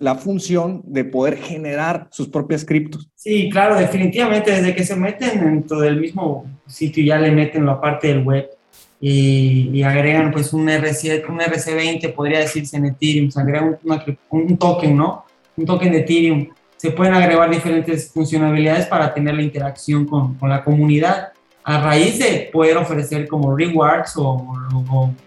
la 0.00 0.14
función 0.14 0.82
de 0.86 1.04
poder 1.04 1.36
generar 1.36 2.06
sus 2.10 2.28
propias 2.28 2.64
criptos. 2.64 3.10
Sí, 3.16 3.50
claro, 3.50 3.76
definitivamente, 3.76 4.52
desde 4.52 4.74
que 4.74 4.84
se 4.84 4.94
meten 4.94 5.40
dentro 5.40 5.80
del 5.80 6.00
mismo 6.00 6.46
sitio 6.66 7.04
ya 7.04 7.18
le 7.18 7.32
meten 7.32 7.66
la 7.66 7.80
parte 7.80 8.06
del 8.06 8.22
web 8.22 8.48
y, 9.00 9.82
agregan 9.82 10.30
pues 10.30 10.52
un, 10.52 10.68
RC, 10.68 11.24
un 11.28 11.40
RC20, 11.40 12.14
podría 12.14 12.38
decirse 12.38 12.76
en 12.76 12.86
Ethereum, 12.86 13.30
se 13.30 13.40
agrega 13.40 13.78
un, 14.30 14.56
token, 14.56 14.96
¿no? 14.96 15.24
Un 15.56 15.66
token 15.66 15.92
de 15.92 15.98
Ethereum. 15.98 16.48
Se 16.76 16.92
pueden 16.92 17.14
agregar 17.14 17.50
diferentes 17.50 18.12
funcionalidades 18.12 18.86
para 18.86 19.12
tener 19.12 19.34
la 19.34 19.42
interacción 19.42 20.06
con 20.06 20.36
la 20.48 20.62
comunidad 20.62 21.32
a 21.68 21.82
raíz 21.82 22.18
de 22.18 22.48
poder 22.50 22.78
ofrecer 22.78 23.28
como 23.28 23.54
rewards 23.54 24.14
o, 24.16 24.54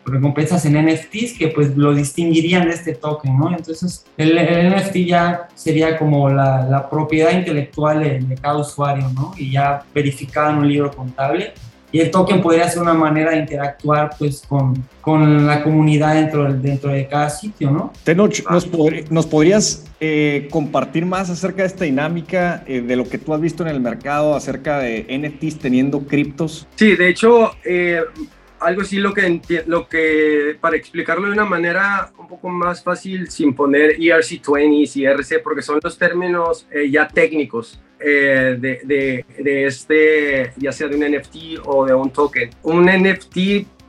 recompensas 0.06 0.66
en 0.66 0.74
NFTs 0.74 1.38
que 1.38 1.50
pues 1.50 1.78
lo 1.78 1.94
distinguirían 1.94 2.68
de 2.68 2.74
este 2.74 2.96
token, 2.96 3.38
¿no? 3.38 3.56
Entonces 3.56 4.08
el, 4.18 4.34
NFT 4.36 4.96
ya 5.06 5.48
sería 5.54 6.00
como 6.00 6.30
la, 6.30 6.88
propiedad 6.90 7.32
intelectual 7.32 8.02
de, 8.02 8.20
de, 8.22 8.36
cada 8.36 8.58
usuario, 8.58 9.08
¿no? 9.14 9.34
Y 9.38 9.52
ya 9.52 9.84
verificada 9.94 10.50
en 10.50 10.58
un 10.58 10.68
libro 10.68 10.92
contable 10.92 11.54
y 11.92 12.00
el 12.00 12.10
token 12.10 12.42
podría 12.42 12.70
ser 12.70 12.82
una 12.82 12.94
manera 12.94 13.32
de 13.32 13.38
interactuar 13.38 14.12
pues 14.18 14.44
con, 14.48 14.84
con 15.02 15.46
la 15.46 15.64
comunidad 15.64 16.16
dentro, 16.16 16.52
dentro 16.54 16.92
de 16.92 17.08
cada 17.08 17.30
sitio, 17.30 17.70
¿no? 17.70 17.92
Tenoch, 18.04 18.50
¿nos, 18.50 18.70
¿nos 19.12 19.26
podrías 19.26 19.86
eh, 20.00 20.48
compartir 20.50 21.06
más 21.06 21.30
acerca 21.30 21.64
de 21.64 21.68
esta 21.68 21.86
dinámica, 21.86 22.64
eh, 22.66 22.82
de 22.82 22.96
lo 22.96 23.08
que 23.08 23.18
tú 23.18 23.34
has 23.34 23.42
visto 23.42 23.64
en 23.64 23.70
el 23.70 23.82
mercado 23.82 24.36
acerca 24.36 24.80
de 24.80 25.06
NFTs 25.10 25.60
teniendo 25.60 26.00
criptos? 26.08 26.68
Sí, 26.76 26.96
de 26.96 27.10
hecho, 27.10 27.52
eh, 27.66 28.02
algo 28.62 28.82
así 28.84 28.98
lo 28.98 29.14
que, 29.14 29.42
lo 29.66 29.90
que, 29.90 30.58
para 30.62 30.78
explicarlo 30.78 31.28
de 31.28 31.34
una 31.34 31.46
manera 31.46 32.12
un 32.18 32.28
poco 32.28 32.48
más 32.48 32.84
fácil, 32.84 33.30
sin 33.30 33.54
poner 33.54 33.98
ERC20 33.98 34.96
y 34.96 35.06
ERC, 35.06 35.44
porque 35.44 35.62
son 35.62 35.80
los 35.84 35.98
términos 35.98 36.68
ya 36.90 37.08
técnicos. 37.08 37.82
Eh, 38.04 38.58
de, 38.58 39.26
de, 39.38 39.66
este, 39.66 40.54
ya 40.58 40.72
sea 40.72 40.88
de 40.88 40.96
un 40.96 41.04
NFT 41.04 41.60
o 41.66 41.86
de 41.86 41.94
un 41.94 42.12
token. 42.12 42.50
Un 42.64 42.86
NFT 42.86 43.38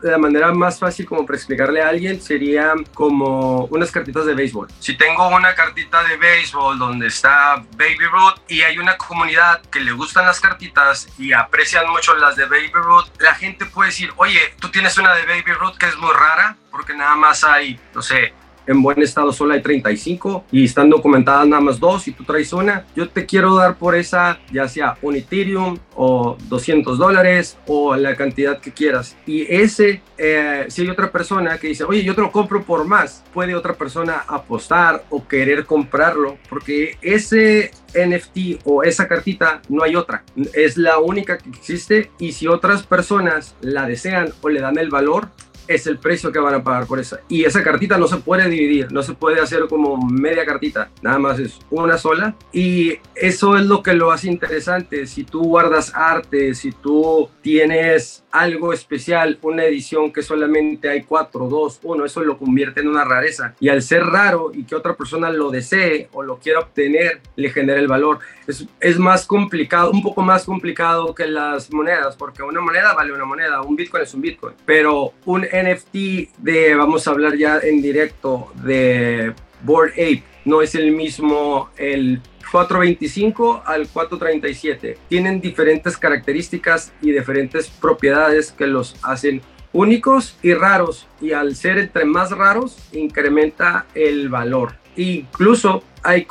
la 0.03 0.19
manera 0.19 0.53
más 0.53 0.79
fácil 0.79 1.07
como 1.07 1.25
para 1.25 1.37
explicarle 1.37 1.81
a 1.81 1.89
alguien 1.89 2.21
sería 2.21 2.75
como 2.93 3.67
unas 3.67 3.91
cartitas 3.91 4.27
de 4.27 4.35
béisbol. 4.35 4.69
Si 4.81 4.97
tengo 4.97 5.29
una 5.29 5.55
cartita 5.55 6.03
de 6.05 6.17
béisbol 6.17 6.79
donde 6.79 7.07
está 7.07 7.65
Baby 7.77 8.07
Ruth 8.11 8.41
y 8.49 8.63
hay 8.63 8.79
una 8.79 8.97
comunidad 8.97 9.63
que 9.67 9.81
le 9.81 9.93
gustan 9.93 10.27
las 10.27 10.41
cartitas 10.41 11.09
y 11.19 11.33
aprecian 11.33 11.89
mucho 11.89 12.15
las 12.17 12.37
de 12.37 12.47
Baby 12.47 12.73
Ruth, 12.73 13.07
la 13.21 13.35
gente 13.35 13.65
puede 13.67 13.91
decir, 13.91 14.13
oye, 14.17 14.41
tú 14.59 14.71
tienes 14.71 14.99
una 14.99 15.15
de 15.15 15.25
Baby 15.25 15.53
Ruth 15.53 15.77
que 15.79 15.87
es 15.87 15.97
muy 15.97 16.13
rara 16.13 16.57
porque 16.71 16.95
nada 16.95 17.15
más 17.15 17.45
hay, 17.45 17.79
no 17.95 18.03
sé, 18.03 18.35
en 18.67 18.83
buen 18.83 19.01
estado 19.03 19.33
solo 19.33 19.55
hay 19.55 19.63
35 19.63 20.45
y 20.53 20.65
están 20.65 20.91
documentadas 20.91 21.47
nada 21.47 21.63
más 21.63 21.79
dos 21.79 22.09
y 22.09 22.13
tú 22.13 22.25
traes 22.25 22.53
una, 22.53 22.85
yo 22.95 23.09
te 23.09 23.27
quiero 23.27 23.57
dar 23.57 23.77
por 23.77 23.95
esa 23.95 24.39
ya 24.53 24.69
sea 24.69 24.97
un 25.03 25.17
Ethereum 25.17 25.79
o 25.95 26.37
200 26.49 26.99
dólares 26.99 27.59
o 27.67 27.97
la 27.97 28.15
cantidad 28.17 28.59
que 28.59 28.73
quieras. 28.73 29.17
Y 29.27 29.43
ese, 29.53 30.03
eh, 30.19 30.67
si 30.69 30.83
hay 30.83 30.89
otra 30.89 31.11
persona 31.11 31.59
que 31.59 31.69
dice, 31.69 31.85
oye, 31.85 32.03
yo 32.03 32.15
te 32.15 32.21
lo 32.21 32.33
compro 32.33 32.63
por 32.63 32.87
más, 32.87 33.25
puede 33.33 33.55
otra 33.55 33.75
persona 33.75 34.25
apostar 34.27 35.05
o 35.11 35.27
querer 35.27 35.65
comprarlo 35.67 36.39
porque 36.49 36.97
ese 37.03 37.71
NFT 37.95 38.63
o 38.65 38.83
esa 38.83 39.09
cartita 39.09 39.61
no 39.69 39.83
hay 39.83 39.97
otra. 39.97 40.25
Es 40.55 40.77
la 40.77 40.99
única 40.99 41.39
que 41.39 41.51
existe 41.51 42.11
y 42.19 42.33
si 42.33 42.47
otras 42.47 42.83
personas 42.83 43.55
la 43.61 43.87
desean 43.87 44.33
o 44.41 44.49
le 44.49 44.61
dan 44.61 44.79
el 44.79 44.91
valor, 44.91 45.29
es 45.75 45.87
el 45.87 45.99
precio 45.99 46.33
que 46.33 46.39
van 46.39 46.55
a 46.55 46.63
pagar 46.63 46.87
por 46.87 46.99
esa. 46.99 47.21
Y 47.29 47.45
esa 47.45 47.63
cartita 47.63 47.99
no 47.99 48.09
se 48.09 48.19
puede 48.19 48.49
dividir, 48.49 48.93
no 48.93 49.03
se 49.03 49.15
puede 49.15 49.41
hacer 49.41 49.67
como 49.69 49.97
media 49.97 50.45
cartita, 50.45 50.91
nada 51.03 51.19
más 51.19 51.39
es 51.39 51.59
una 51.71 51.99
sola. 51.99 52.35
Y 52.53 52.99
eso 53.15 53.57
es 53.57 53.67
lo 53.67 53.83
que 53.83 53.95
lo 53.95 54.11
hace 54.11 54.29
interesante. 54.29 55.07
Si 55.07 55.25
tú 55.25 55.43
guardas 55.43 55.93
arte, 55.95 56.55
si 56.55 56.73
tú 56.73 57.29
tienes 57.41 58.25
algo 58.31 58.73
especial, 58.73 59.39
una 59.43 59.65
edición 59.65 60.13
que 60.13 60.23
solamente 60.23 60.89
hay 60.89 61.03
cuatro, 61.03 61.49
dos, 61.49 61.79
uno, 61.83 62.05
eso 62.05 62.23
lo 62.23 62.39
convierte 62.39 62.81
en 62.81 62.89
una 62.89 63.05
rareza. 63.05 63.55
Y 63.61 63.69
al 63.69 63.83
ser 63.83 64.05
raro 64.05 64.51
y 64.55 64.65
que 64.65 64.75
otra 64.75 64.95
persona 64.95 65.31
lo 65.31 65.51
desee 65.51 66.09
o 66.13 66.23
lo 66.23 66.39
quiera 66.39 66.61
obtener, 66.61 67.21
le 67.37 67.51
genera 67.51 67.79
el 67.79 67.89
valor. 67.89 68.21
Es, 68.47 68.67
es 68.81 68.99
más 68.99 69.27
complicado, 69.27 69.91
un 69.91 70.03
poco 70.03 70.23
más 70.23 70.45
complicado 70.45 71.15
que 71.15 71.27
las 71.27 71.73
monedas, 71.73 72.17
porque 72.17 72.43
una 72.43 72.61
moneda 72.61 72.95
vale 72.95 73.13
una 73.13 73.25
moneda, 73.25 73.63
un 73.63 73.77
Bitcoin 73.77 74.03
es 74.03 74.15
un 74.15 74.23
Bitcoin, 74.23 74.55
pero 74.65 75.13
un 75.25 75.47
NFT 75.63 76.39
de, 76.39 76.75
vamos 76.75 77.07
a 77.07 77.11
hablar 77.11 77.37
ya 77.37 77.59
en 77.59 77.81
directo, 77.83 78.53
de 78.65 79.33
Board 79.63 79.93
Ape, 79.93 80.23
no 80.45 80.63
es 80.63 80.75
el 80.75 80.93
mismo 80.93 81.71
el 81.77 82.21
425 82.51 83.63
al 83.65 83.89
437. 83.89 84.99
Tienen 85.09 85.41
diferentes 85.41 85.97
características 85.97 86.93
y 87.01 87.13
diferentes 87.13 87.69
propiedades 87.69 88.53
que 88.53 88.67
los 88.67 88.97
hacen 89.03 89.41
únicos 89.73 90.37
y 90.43 90.53
raros. 90.55 91.07
Y 91.21 91.33
al 91.33 91.57
ser 91.57 91.79
entre 91.79 92.05
más 92.05 92.31
raros, 92.31 92.77
incrementa 92.93 93.87
el 93.95 94.29
valor. 94.29 94.75
Incluso 94.97 95.83
hay, 96.03 96.27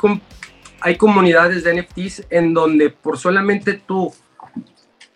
hay 0.80 0.96
comunidades 0.96 1.64
de 1.64 1.82
NFTs 1.82 2.26
en 2.30 2.54
donde 2.54 2.90
por 2.90 3.18
solamente 3.18 3.74
tú 3.74 4.12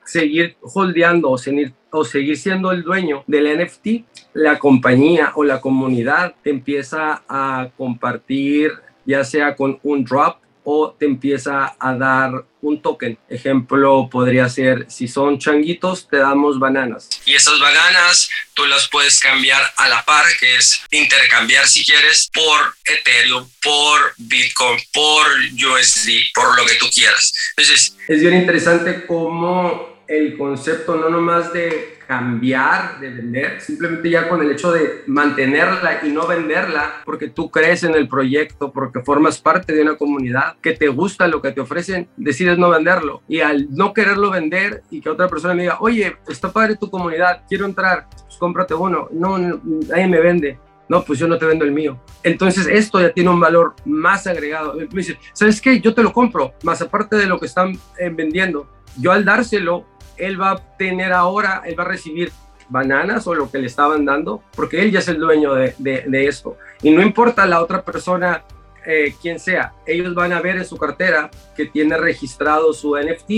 seguir 0.06 0.56
holdeando 0.62 1.30
o 1.30 1.36
seguir, 1.38 1.74
o 1.90 2.04
seguir 2.04 2.38
siendo 2.38 2.72
el 2.72 2.82
dueño 2.82 3.24
del 3.26 3.58
NFT, 3.58 4.04
la 4.32 4.58
compañía 4.58 5.32
o 5.34 5.44
la 5.44 5.60
comunidad 5.60 6.34
empieza 6.44 7.22
a 7.28 7.68
compartir 7.76 8.72
ya 9.04 9.24
sea 9.24 9.54
con 9.54 9.78
un 9.82 10.04
drop 10.04 10.38
o 10.68 10.90
te 10.98 11.06
empieza 11.06 11.76
a 11.78 11.94
dar 11.94 12.44
un 12.60 12.82
token. 12.82 13.16
Ejemplo, 13.28 14.08
podría 14.10 14.48
ser, 14.48 14.84
si 14.90 15.06
son 15.06 15.38
changuitos, 15.38 16.08
te 16.08 16.16
damos 16.16 16.58
bananas. 16.58 17.08
Y 17.24 17.36
esas 17.36 17.60
bananas 17.60 18.28
tú 18.52 18.66
las 18.66 18.88
puedes 18.88 19.20
cambiar 19.20 19.62
a 19.76 19.88
la 19.88 20.04
par, 20.04 20.24
que 20.40 20.56
es 20.56 20.82
intercambiar 20.90 21.68
si 21.68 21.86
quieres 21.86 22.28
por 22.34 22.74
Ethereum, 22.84 23.48
por 23.62 24.12
Bitcoin, 24.16 24.80
por 24.92 25.26
USD, 25.52 26.32
por 26.34 26.56
lo 26.56 26.66
que 26.66 26.74
tú 26.74 26.86
quieras. 26.92 27.32
Entonces, 27.56 27.96
es 28.08 28.20
bien 28.20 28.34
interesante 28.34 29.06
cómo 29.06 29.95
el 30.08 30.36
concepto 30.36 30.96
no 30.96 31.08
nomás 31.08 31.52
de 31.52 31.96
cambiar, 32.06 33.00
de 33.00 33.10
vender, 33.10 33.60
simplemente 33.60 34.08
ya 34.10 34.28
con 34.28 34.40
el 34.40 34.52
hecho 34.52 34.70
de 34.70 35.02
mantenerla 35.06 36.00
y 36.04 36.10
no 36.10 36.26
venderla 36.26 37.02
porque 37.04 37.28
tú 37.28 37.50
crees 37.50 37.82
en 37.82 37.94
el 37.94 38.08
proyecto, 38.08 38.72
porque 38.72 39.00
formas 39.00 39.40
parte 39.40 39.74
de 39.74 39.82
una 39.82 39.96
comunidad, 39.96 40.56
que 40.62 40.72
te 40.72 40.88
gusta 40.88 41.26
lo 41.26 41.42
que 41.42 41.52
te 41.52 41.60
ofrecen, 41.60 42.08
decides 42.16 42.58
no 42.58 42.70
venderlo. 42.70 43.22
Y 43.28 43.40
al 43.40 43.68
no 43.70 43.92
quererlo 43.92 44.30
vender 44.30 44.82
y 44.90 45.00
que 45.00 45.10
otra 45.10 45.28
persona 45.28 45.54
me 45.54 45.62
diga, 45.62 45.78
oye, 45.80 46.16
está 46.28 46.52
padre 46.52 46.76
tu 46.76 46.90
comunidad, 46.90 47.42
quiero 47.48 47.66
entrar, 47.66 48.08
pues 48.10 48.36
cómprate 48.38 48.74
uno. 48.74 49.08
No, 49.12 49.38
nadie 49.38 50.06
me 50.06 50.20
vende. 50.20 50.58
No, 50.88 51.02
pues 51.02 51.18
yo 51.18 51.26
no 51.26 51.36
te 51.36 51.46
vendo 51.46 51.64
el 51.64 51.72
mío. 51.72 52.00
Entonces 52.22 52.68
esto 52.68 53.00
ya 53.00 53.10
tiene 53.10 53.30
un 53.30 53.40
valor 53.40 53.74
más 53.84 54.28
agregado. 54.28 54.74
Me 54.74 54.86
dice, 54.86 55.18
¿sabes 55.32 55.60
qué? 55.60 55.80
Yo 55.80 55.92
te 55.92 56.02
lo 56.02 56.12
compro, 56.12 56.54
más 56.62 56.80
aparte 56.80 57.16
de 57.16 57.26
lo 57.26 57.40
que 57.40 57.46
están 57.46 57.72
eh, 57.98 58.08
vendiendo. 58.08 58.68
Yo 58.98 59.10
al 59.10 59.24
dárselo 59.24 59.84
él 60.16 60.40
va 60.40 60.52
a 60.52 60.76
tener 60.76 61.12
ahora, 61.12 61.62
él 61.64 61.78
va 61.78 61.84
a 61.84 61.88
recibir 61.88 62.32
bananas 62.68 63.26
o 63.26 63.34
lo 63.34 63.50
que 63.50 63.58
le 63.58 63.66
estaban 63.66 64.04
dando, 64.04 64.42
porque 64.54 64.82
él 64.82 64.90
ya 64.90 64.98
es 64.98 65.08
el 65.08 65.18
dueño 65.18 65.54
de, 65.54 65.74
de, 65.78 66.26
esto. 66.26 66.56
Y 66.82 66.90
no 66.90 67.02
importa 67.02 67.46
la 67.46 67.62
otra 67.62 67.82
persona, 67.82 68.42
eh, 68.84 69.14
quien 69.20 69.38
sea, 69.38 69.72
ellos 69.86 70.14
van 70.14 70.32
a 70.32 70.40
ver 70.40 70.56
en 70.56 70.64
su 70.64 70.76
cartera 70.76 71.30
que 71.56 71.66
tiene 71.66 71.96
registrado 71.96 72.72
su 72.72 72.96
NFT 72.96 73.30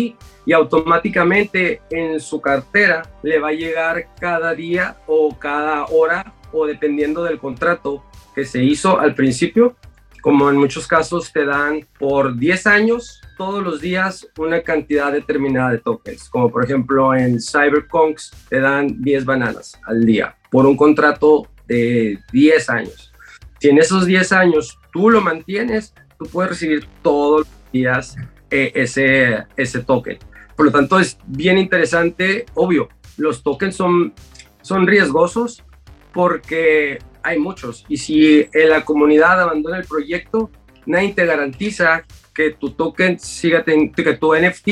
y 0.47 0.53
automáticamente 0.53 1.83
en 1.91 2.21
su 2.21 2.41
cartera 2.41 3.03
le 3.23 3.39
va 3.39 3.49
a 3.49 3.53
llegar 3.53 4.09
cada 4.19 4.55
día 4.55 4.97
o 5.07 5.39
cada 5.39 5.87
hora 5.87 6.35
o 6.53 6.67
dependiendo 6.67 7.25
del 7.25 7.39
contrato 7.39 8.05
que 8.35 8.45
se 8.45 8.63
hizo 8.63 8.99
al 8.99 9.15
principio, 9.15 9.77
como 10.21 10.51
en 10.51 10.57
muchos 10.57 10.87
casos 10.87 11.33
te 11.33 11.45
dan 11.45 11.87
por 11.99 12.37
10 12.37 12.67
años 12.67 13.21
todos 13.37 13.63
los 13.63 13.81
días 13.81 14.27
una 14.39 14.63
cantidad 14.63 15.13
determinada 15.13 15.71
de 15.71 15.79
tokens, 15.79 16.29
como 16.29 16.51
por 16.51 16.65
ejemplo 16.65 17.15
en 17.15 17.41
CyberConks 17.41 18.33
te 18.49 18.61
dan 18.61 19.01
10 19.01 19.25
bananas 19.25 19.79
al 19.87 20.05
día 20.05 20.37
por 20.51 20.67
un 20.67 20.77
contrato 20.77 21.49
de 21.67 22.19
10 22.33 22.71
años. 22.71 23.13
Si 23.61 23.69
en 23.69 23.79
esos 23.79 24.07
10 24.07 24.33
años 24.33 24.79
tú 24.93 25.11
lo 25.11 25.21
mantienes, 25.21 25.95
tú 26.19 26.27
puedes 26.27 26.51
recibir 26.51 26.87
todos 27.03 27.41
los 27.41 27.73
días 27.73 28.17
eh, 28.51 28.73
ese, 28.75 29.45
ese 29.57 29.81
token. 29.81 30.19
Por 30.57 30.67
lo 30.67 30.73
tanto, 30.73 30.99
es 30.99 31.19
bien 31.27 31.59
interesante, 31.59 32.47
obvio, 32.55 32.89
los 33.17 33.43
tokens 33.43 33.77
son, 33.77 34.13
son 34.63 34.87
riesgosos 34.87 35.63
porque 36.13 36.99
hay 37.29 37.39
muchos. 37.39 37.85
Y 37.89 37.97
si 37.99 38.47
la 38.53 38.85
comunidad 38.85 39.41
abandona 39.41 39.79
el 39.79 39.85
proyecto, 39.85 40.51
nadie 40.87 41.13
te 41.13 41.27
garantiza 41.27 42.05
que 42.35 42.53
tu 42.53 42.71
token 42.71 43.19
siga, 43.19 43.65
que 43.65 44.19
tu 44.21 44.35
NFT 44.35 44.69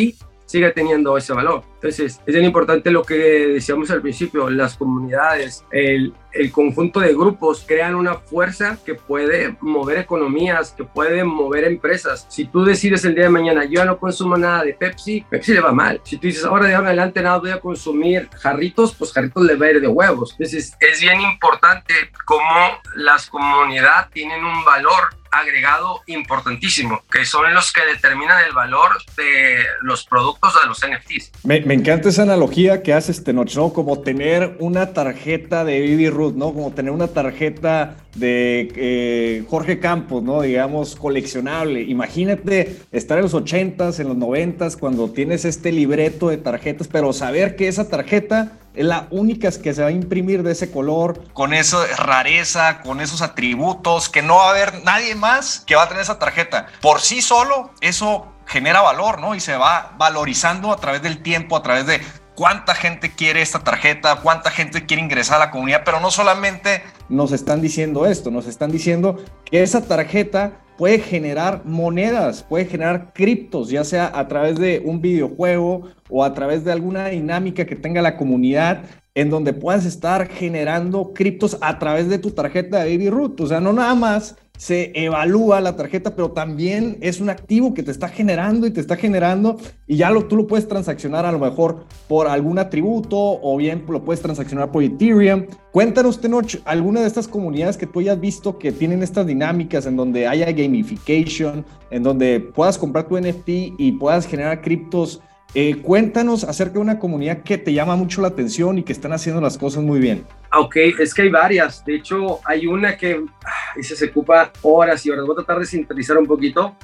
siga 0.46 0.72
teniendo 0.72 1.16
ese 1.16 1.32
valor. 1.32 1.64
Entonces, 1.74 2.20
es 2.24 2.34
bien 2.34 2.46
importante 2.46 2.90
lo 2.90 3.02
que 3.02 3.14
decíamos 3.14 3.90
al 3.90 4.00
principio, 4.00 4.48
las 4.48 4.76
comunidades, 4.76 5.64
el, 5.70 6.14
el, 6.32 6.52
conjunto 6.52 7.00
de 7.00 7.12
grupos 7.14 7.64
crean 7.66 7.94
una 7.94 8.14
fuerza 8.14 8.78
que 8.84 8.94
puede 8.94 9.56
mover 9.60 9.98
economías, 9.98 10.72
que 10.72 10.84
puede 10.84 11.24
mover 11.24 11.64
empresas. 11.64 12.26
Si 12.28 12.46
tú 12.46 12.64
decides 12.64 13.04
el 13.04 13.14
día 13.14 13.24
de 13.24 13.30
mañana, 13.30 13.64
yo 13.64 13.84
no 13.84 13.98
consumo 13.98 14.36
nada 14.36 14.64
de 14.64 14.74
Pepsi, 14.74 15.24
Pepsi 15.28 15.54
le 15.54 15.60
va 15.60 15.72
mal. 15.72 16.00
Si 16.04 16.16
tú 16.16 16.26
dices, 16.26 16.44
ahora 16.44 16.66
de 16.66 16.74
ahora 16.74 16.90
en 16.90 16.98
adelante 16.98 17.22
nada 17.22 17.38
voy 17.38 17.50
a 17.50 17.60
consumir 17.60 18.28
jarritos, 18.40 18.94
pues 18.94 19.12
jarritos 19.12 19.44
le 19.44 19.56
va 19.56 19.66
a 19.66 19.70
ir 19.70 19.80
de 19.80 19.88
huevos. 19.88 20.32
Entonces, 20.32 20.76
es 20.80 21.00
bien 21.00 21.20
importante 21.20 21.94
cómo 22.24 22.80
las 22.94 23.26
comunidades 23.28 24.10
tienen 24.10 24.44
un 24.44 24.64
valor 24.64 25.16
agregado 25.30 26.02
importantísimo, 26.06 27.02
que 27.10 27.24
son 27.24 27.52
los 27.52 27.72
que 27.72 27.84
determinan 27.84 28.44
el 28.44 28.52
valor 28.52 28.90
de 29.16 29.58
los 29.82 30.04
productos 30.06 30.54
de 30.60 30.68
los 30.68 30.78
NFTs. 30.78 31.44
Me, 31.44 31.60
me 31.60 31.74
encanta 31.74 32.08
esa 32.08 32.22
analogía 32.22 32.82
que 32.82 32.94
haces, 32.94 33.22
Tenoch, 33.22 33.54
¿no? 33.54 33.72
Como 33.72 34.00
tener 34.00 34.56
una 34.60 34.92
tarjeta 34.92 35.64
de 35.64 35.80
Baby 35.80 36.10
¿no? 36.16 36.52
Como 36.52 36.70
tener 36.72 36.92
una 36.92 37.08
tarjeta 37.08 37.96
de 38.14 38.72
eh, 38.76 39.44
Jorge 39.48 39.78
Campos, 39.78 40.22
¿no? 40.22 40.42
Digamos, 40.42 40.96
coleccionable. 40.96 41.82
Imagínate 41.82 42.76
estar 42.92 43.18
en 43.18 43.24
los 43.24 43.34
80s, 43.34 44.00
en 44.00 44.08
los 44.08 44.16
90s, 44.16 44.78
cuando 44.78 45.10
tienes 45.10 45.44
este 45.44 45.72
libreto 45.72 46.28
de 46.28 46.38
tarjetas, 46.38 46.88
pero 46.88 47.12
saber 47.12 47.56
que 47.56 47.68
esa 47.68 47.88
tarjeta 47.88 48.58
es 48.74 48.84
la 48.84 49.08
única 49.10 49.50
que 49.50 49.72
se 49.72 49.82
va 49.82 49.88
a 49.88 49.92
imprimir 49.92 50.42
de 50.42 50.52
ese 50.52 50.70
color, 50.70 51.22
con 51.32 51.54
esa 51.54 51.86
rareza, 51.96 52.82
con 52.82 53.00
esos 53.00 53.22
atributos, 53.22 54.08
que 54.08 54.22
no 54.22 54.36
va 54.36 54.48
a 54.48 54.50
haber 54.50 54.84
nadie 54.84 55.14
más 55.14 55.60
que 55.66 55.74
va 55.74 55.84
a 55.84 55.88
tener 55.88 56.02
esa 56.02 56.18
tarjeta. 56.18 56.66
Por 56.82 57.00
sí 57.00 57.22
solo, 57.22 57.70
eso 57.80 58.26
genera 58.46 58.80
valor, 58.80 59.20
¿no? 59.20 59.34
Y 59.34 59.40
se 59.40 59.56
va 59.56 59.94
valorizando 59.98 60.72
a 60.72 60.76
través 60.76 61.02
del 61.02 61.22
tiempo, 61.22 61.56
a 61.56 61.62
través 61.62 61.86
de 61.86 62.00
cuánta 62.36 62.74
gente 62.74 63.10
quiere 63.10 63.42
esta 63.42 63.60
tarjeta, 63.60 64.20
cuánta 64.22 64.50
gente 64.50 64.86
quiere 64.86 65.02
ingresar 65.02 65.36
a 65.36 65.46
la 65.46 65.50
comunidad, 65.50 65.82
pero 65.84 65.98
no 65.98 66.12
solamente 66.12 66.82
nos 67.08 67.32
están 67.32 67.60
diciendo 67.60 68.06
esto, 68.06 68.30
nos 68.30 68.46
están 68.46 68.70
diciendo 68.70 69.16
que 69.44 69.62
esa 69.62 69.82
tarjeta 69.82 70.60
puede 70.76 71.00
generar 71.00 71.64
monedas, 71.64 72.42
puede 72.42 72.66
generar 72.66 73.12
criptos, 73.14 73.70
ya 73.70 73.82
sea 73.82 74.12
a 74.14 74.28
través 74.28 74.56
de 74.58 74.82
un 74.84 75.00
videojuego 75.00 75.88
o 76.10 76.22
a 76.22 76.34
través 76.34 76.64
de 76.64 76.72
alguna 76.72 77.08
dinámica 77.08 77.64
que 77.64 77.74
tenga 77.74 78.02
la 78.02 78.16
comunidad 78.16 78.84
en 79.16 79.30
donde 79.30 79.54
puedas 79.54 79.86
estar 79.86 80.28
generando 80.28 81.12
criptos 81.14 81.56
a 81.62 81.78
través 81.78 82.08
de 82.08 82.18
tu 82.18 82.32
tarjeta 82.32 82.84
de 82.84 82.96
Baby 82.96 83.08
Root. 83.08 83.40
O 83.40 83.46
sea, 83.46 83.60
no 83.60 83.72
nada 83.72 83.94
más 83.94 84.36
se 84.58 84.92
evalúa 84.94 85.60
la 85.60 85.74
tarjeta, 85.74 86.14
pero 86.14 86.32
también 86.32 86.98
es 87.00 87.20
un 87.20 87.30
activo 87.30 87.74
que 87.74 87.82
te 87.82 87.90
está 87.90 88.08
generando 88.08 88.66
y 88.66 88.70
te 88.70 88.80
está 88.80 88.96
generando 88.96 89.56
y 89.86 89.96
ya 89.96 90.10
lo, 90.10 90.26
tú 90.26 90.36
lo 90.36 90.46
puedes 90.46 90.68
transaccionar 90.68 91.24
a 91.24 91.32
lo 91.32 91.38
mejor 91.38 91.86
por 92.08 92.26
algún 92.26 92.58
atributo 92.58 93.16
o 93.18 93.56
bien 93.56 93.84
lo 93.88 94.04
puedes 94.04 94.20
transaccionar 94.20 94.70
por 94.70 94.82
Ethereum. 94.82 95.46
Cuéntanos, 95.72 96.20
Tenoch, 96.20 96.56
alguna 96.66 97.00
de 97.00 97.06
estas 97.06 97.26
comunidades 97.26 97.78
que 97.78 97.86
tú 97.86 98.00
hayas 98.00 98.20
visto 98.20 98.58
que 98.58 98.70
tienen 98.70 99.02
estas 99.02 99.26
dinámicas 99.26 99.86
en 99.86 99.96
donde 99.96 100.26
haya 100.26 100.52
gamification, 100.52 101.64
en 101.90 102.02
donde 102.02 102.40
puedas 102.40 102.76
comprar 102.76 103.08
tu 103.08 103.18
NFT 103.18 103.48
y 103.78 103.92
puedas 103.92 104.26
generar 104.26 104.60
criptos. 104.60 105.22
Eh, 105.54 105.76
cuéntanos 105.82 106.44
acerca 106.44 106.74
de 106.74 106.80
una 106.80 106.98
comunidad 106.98 107.42
que 107.42 107.56
te 107.56 107.72
llama 107.72 107.96
mucho 107.96 108.20
la 108.20 108.28
atención 108.28 108.78
y 108.78 108.82
que 108.82 108.92
están 108.92 109.12
haciendo 109.12 109.40
las 109.40 109.56
cosas 109.56 109.82
muy 109.82 110.00
bien. 110.00 110.26
Ok, 110.52 110.76
es 110.98 111.14
que 111.14 111.22
hay 111.22 111.30
varias. 111.30 111.84
De 111.84 111.96
hecho, 111.96 112.40
hay 112.44 112.66
una 112.66 112.96
que 112.96 113.24
ah, 113.44 113.82
se 113.82 114.04
ocupa 114.06 114.52
horas 114.62 115.04
y 115.06 115.10
horas. 115.10 115.24
Voy 115.24 115.32
a 115.32 115.36
tratar 115.36 115.60
de 115.60 115.66
sintetizar 115.66 116.18
un 116.18 116.26
poquito. 116.26 116.76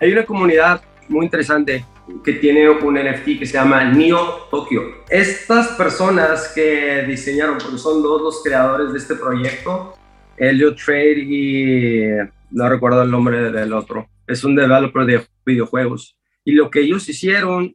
Hay 0.00 0.12
una 0.12 0.24
comunidad 0.24 0.80
muy 1.08 1.24
interesante 1.26 1.84
que 2.24 2.34
tiene 2.34 2.68
un 2.68 2.94
NFT 2.94 3.38
que 3.38 3.46
se 3.46 3.54
llama 3.54 3.84
Neo 3.84 4.46
Tokyo. 4.50 4.82
Estas 5.08 5.68
personas 5.68 6.52
que 6.54 7.04
diseñaron, 7.06 7.58
porque 7.58 7.78
son 7.78 8.02
dos 8.02 8.22
los 8.22 8.42
creadores 8.42 8.92
de 8.92 8.98
este 8.98 9.16
proyecto, 9.16 9.94
Elliot 10.36 10.76
Trade 10.76 11.18
y 11.18 12.08
no 12.50 12.68
recuerdo 12.68 13.02
el 13.02 13.10
nombre 13.10 13.50
del 13.50 13.72
otro, 13.72 14.08
es 14.26 14.44
un 14.44 14.54
developer 14.54 15.04
de 15.04 15.26
videojuegos. 15.44 16.16
Y 16.44 16.52
lo 16.52 16.70
que 16.70 16.80
ellos 16.80 17.08
hicieron, 17.08 17.74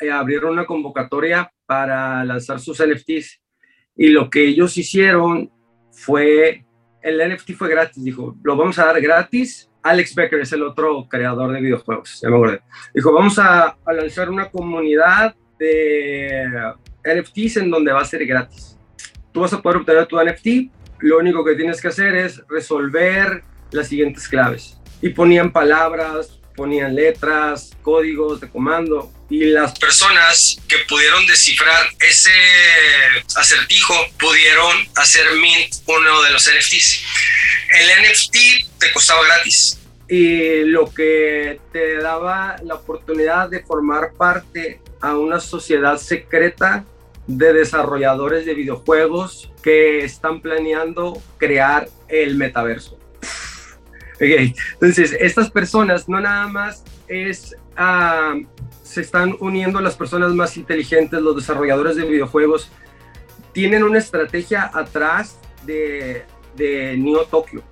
eh, 0.00 0.10
abrieron 0.10 0.52
una 0.52 0.66
convocatoria 0.66 1.50
para 1.66 2.24
lanzar 2.24 2.60
sus 2.60 2.78
NFTs 2.84 3.40
y 3.96 4.08
lo 4.08 4.30
que 4.30 4.46
ellos 4.46 4.76
hicieron 4.76 5.50
fue, 5.90 6.64
el 7.02 7.34
NFT 7.34 7.52
fue 7.52 7.68
gratis, 7.68 8.04
dijo, 8.04 8.36
lo 8.42 8.56
vamos 8.56 8.78
a 8.78 8.86
dar 8.86 9.00
gratis. 9.00 9.68
Alex 9.82 10.14
Becker 10.14 10.40
es 10.40 10.52
el 10.52 10.62
otro 10.62 11.08
creador 11.08 11.52
de 11.52 11.60
videojuegos, 11.60 12.20
ya 12.20 12.30
me 12.30 12.36
acordé. 12.36 12.60
Dijo, 12.94 13.12
vamos 13.12 13.38
a, 13.38 13.76
lanzar 13.86 14.30
una 14.30 14.50
comunidad 14.50 15.34
de 15.58 16.74
NFTs 17.04 17.56
en 17.58 17.70
donde 17.70 17.92
va 17.92 18.02
a 18.02 18.04
ser 18.04 18.24
gratis. 18.24 18.78
Tú 19.32 19.40
vas 19.40 19.52
a 19.52 19.60
poder 19.60 19.78
obtener 19.78 20.06
tu 20.06 20.16
NFT, 20.16 20.70
lo 21.00 21.18
único 21.18 21.44
que 21.44 21.54
tienes 21.54 21.80
que 21.80 21.88
hacer 21.88 22.14
es 22.14 22.42
resolver 22.48 23.42
las 23.72 23.88
siguientes 23.88 24.28
claves. 24.28 24.80
Y 25.02 25.08
ponían 25.10 25.52
palabras, 25.52 26.37
ponían 26.58 26.96
letras, 26.96 27.70
códigos 27.82 28.40
de 28.40 28.48
comando 28.48 29.12
y 29.30 29.44
las 29.44 29.78
personas 29.78 30.58
que 30.66 30.74
pudieron 30.88 31.24
descifrar 31.28 31.86
ese 32.00 32.32
acertijo 33.36 33.94
pudieron 34.18 34.76
hacer 34.96 35.24
mint 35.34 35.72
uno 35.86 36.22
de 36.22 36.32
los 36.32 36.50
NFTs. 36.50 37.04
El 37.78 38.02
NFT 38.02 38.36
te 38.80 38.92
costaba 38.92 39.24
gratis 39.24 39.78
y 40.08 40.64
lo 40.64 40.92
que 40.92 41.60
te 41.72 41.98
daba 41.98 42.56
la 42.64 42.74
oportunidad 42.74 43.48
de 43.48 43.62
formar 43.62 44.14
parte 44.14 44.80
a 45.00 45.16
una 45.16 45.38
sociedad 45.38 45.96
secreta 45.96 46.84
de 47.28 47.52
desarrolladores 47.52 48.46
de 48.46 48.54
videojuegos 48.54 49.52
que 49.62 50.00
están 50.00 50.40
planeando 50.40 51.22
crear 51.36 51.88
el 52.08 52.34
metaverso. 52.34 52.97
Entonces, 54.72 55.16
estas 55.18 55.50
personas 55.50 56.08
no 56.08 56.20
nada 56.20 56.48
más 56.48 56.84
es, 57.06 57.56
ah, 57.76 58.34
se 58.82 59.00
están 59.00 59.36
uniendo 59.40 59.80
las 59.80 59.96
personas 59.96 60.32
más 60.34 60.56
inteligentes, 60.56 61.20
los 61.20 61.36
desarrolladores 61.36 61.96
de 61.96 62.04
videojuegos, 62.04 62.70
tienen 63.52 63.82
una 63.82 63.98
estrategia 63.98 64.70
atrás 64.72 65.38
de, 65.64 66.24
de 66.56 66.96
Neo 66.96 67.24
Tokyo. 67.26 67.62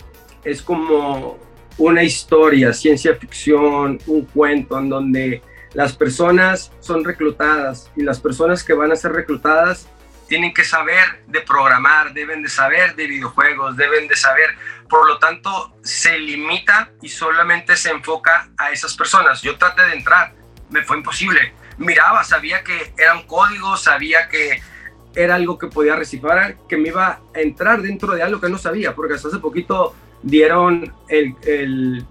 Es 0.44 0.62
como 0.62 1.38
una 1.78 2.02
historia, 2.02 2.72
ciencia 2.72 3.14
ficción, 3.16 3.98
un 4.06 4.24
cuento 4.24 4.78
en 4.78 4.88
donde 4.88 5.42
las 5.74 5.94
personas 5.94 6.72
son 6.80 7.04
reclutadas 7.04 7.90
y 7.96 8.02
las 8.02 8.20
personas 8.20 8.64
que 8.64 8.72
van 8.72 8.92
a 8.92 8.96
ser 8.96 9.12
reclutadas 9.12 9.88
tienen 10.26 10.52
que 10.52 10.64
saber 10.64 11.22
de 11.26 11.40
programar, 11.40 12.12
deben 12.12 12.42
de 12.42 12.48
saber 12.48 12.96
de 12.96 13.06
videojuegos, 13.06 13.76
deben 13.76 14.08
de 14.08 14.16
saber. 14.16 14.50
Por 14.88 15.06
lo 15.06 15.18
tanto, 15.18 15.76
se 15.82 16.18
limita 16.18 16.90
y 17.02 17.08
solamente 17.08 17.76
se 17.76 17.90
enfoca 17.90 18.50
a 18.56 18.70
esas 18.70 18.96
personas. 18.96 19.42
Yo 19.42 19.58
traté 19.58 19.82
de 19.82 19.94
entrar, 19.94 20.32
me 20.70 20.82
fue 20.82 20.98
imposible. 20.98 21.54
Miraba, 21.78 22.24
sabía 22.24 22.62
que 22.62 22.94
era 22.96 23.14
un 23.14 23.26
código, 23.26 23.76
sabía 23.76 24.28
que 24.28 24.62
era 25.14 25.34
algo 25.34 25.58
que 25.58 25.66
podía 25.66 25.96
recifrar, 25.96 26.56
que 26.68 26.76
me 26.76 26.88
iba 26.88 27.20
a 27.34 27.40
entrar 27.40 27.82
dentro 27.82 28.14
de 28.14 28.22
algo 28.22 28.40
que 28.40 28.48
no 28.48 28.58
sabía, 28.58 28.94
porque 28.94 29.14
hasta 29.14 29.28
hace 29.28 29.38
poquito 29.38 29.94
dieron 30.26 30.92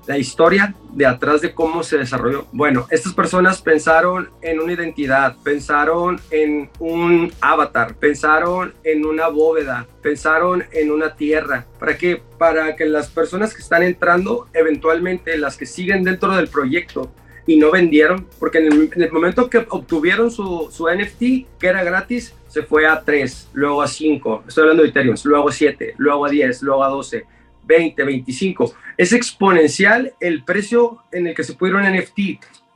la 0.08 0.18
historia 0.18 0.74
de 0.94 1.06
atrás 1.06 1.42
de 1.42 1.54
cómo 1.54 1.84
se 1.84 1.98
desarrolló. 1.98 2.48
Bueno, 2.54 2.88
estas 2.90 3.14
personas 3.14 3.62
pensaron 3.62 4.30
en 4.42 4.62
una 4.62 4.72
identidad, 4.72 5.36
pensaron 5.44 6.22
en 6.32 6.70
un 6.80 7.34
avatar, 7.42 7.96
pensaron 7.96 8.74
en 8.86 9.06
una 9.06 9.28
bóveda, 9.28 9.86
pensaron 10.02 10.64
en 10.72 10.92
una 10.92 11.16
tierra. 11.16 11.66
¿Para 11.78 11.98
qué? 11.98 12.22
Para 12.38 12.78
que 12.78 12.86
las 12.86 13.10
personas 13.10 13.54
que 13.54 13.62
están 13.62 13.84
entrando, 13.84 14.48
eventualmente 14.54 15.38
las 15.38 15.58
que 15.58 15.66
siguen 15.66 16.04
dentro 16.04 16.34
del 16.38 16.48
proyecto, 16.48 17.12
y 17.48 17.58
no 17.58 17.70
vendieron, 17.70 18.26
porque 18.40 18.58
en 18.58 18.90
el, 18.96 19.12
momento 19.12 19.52
que 19.52 19.60
obtuvieron 19.70 20.32
su, 20.32 20.70
su, 20.72 20.88
NFT, 20.88 21.60
que 21.60 21.68
era 21.68 21.84
gratis, 21.84 22.34
se 22.48 22.64
fue 22.64 22.88
a 22.88 23.02
3, 23.02 23.50
luego 23.54 23.84
a 23.84 23.88
5, 23.88 24.46
estoy 24.48 24.64
hablando 24.64 24.82
de 24.82 24.90
Ethereum, 24.90 25.16
luego 25.26 25.50
a 25.50 25.52
7, 25.52 25.94
luego 25.98 26.26
a 26.26 26.30
10, 26.30 26.64
luego 26.64 26.84
a 26.84 26.90
12, 26.90 27.26
20, 27.66 28.04
25. 28.04 28.76
Es 28.98 29.14
exponencial 29.14 30.14
el 30.20 30.44
precio 30.44 31.04
en 31.12 31.28
el 31.28 31.36
que 31.36 31.44
se 31.44 31.54
pudieron 31.54 31.84
NFT. 31.84 32.20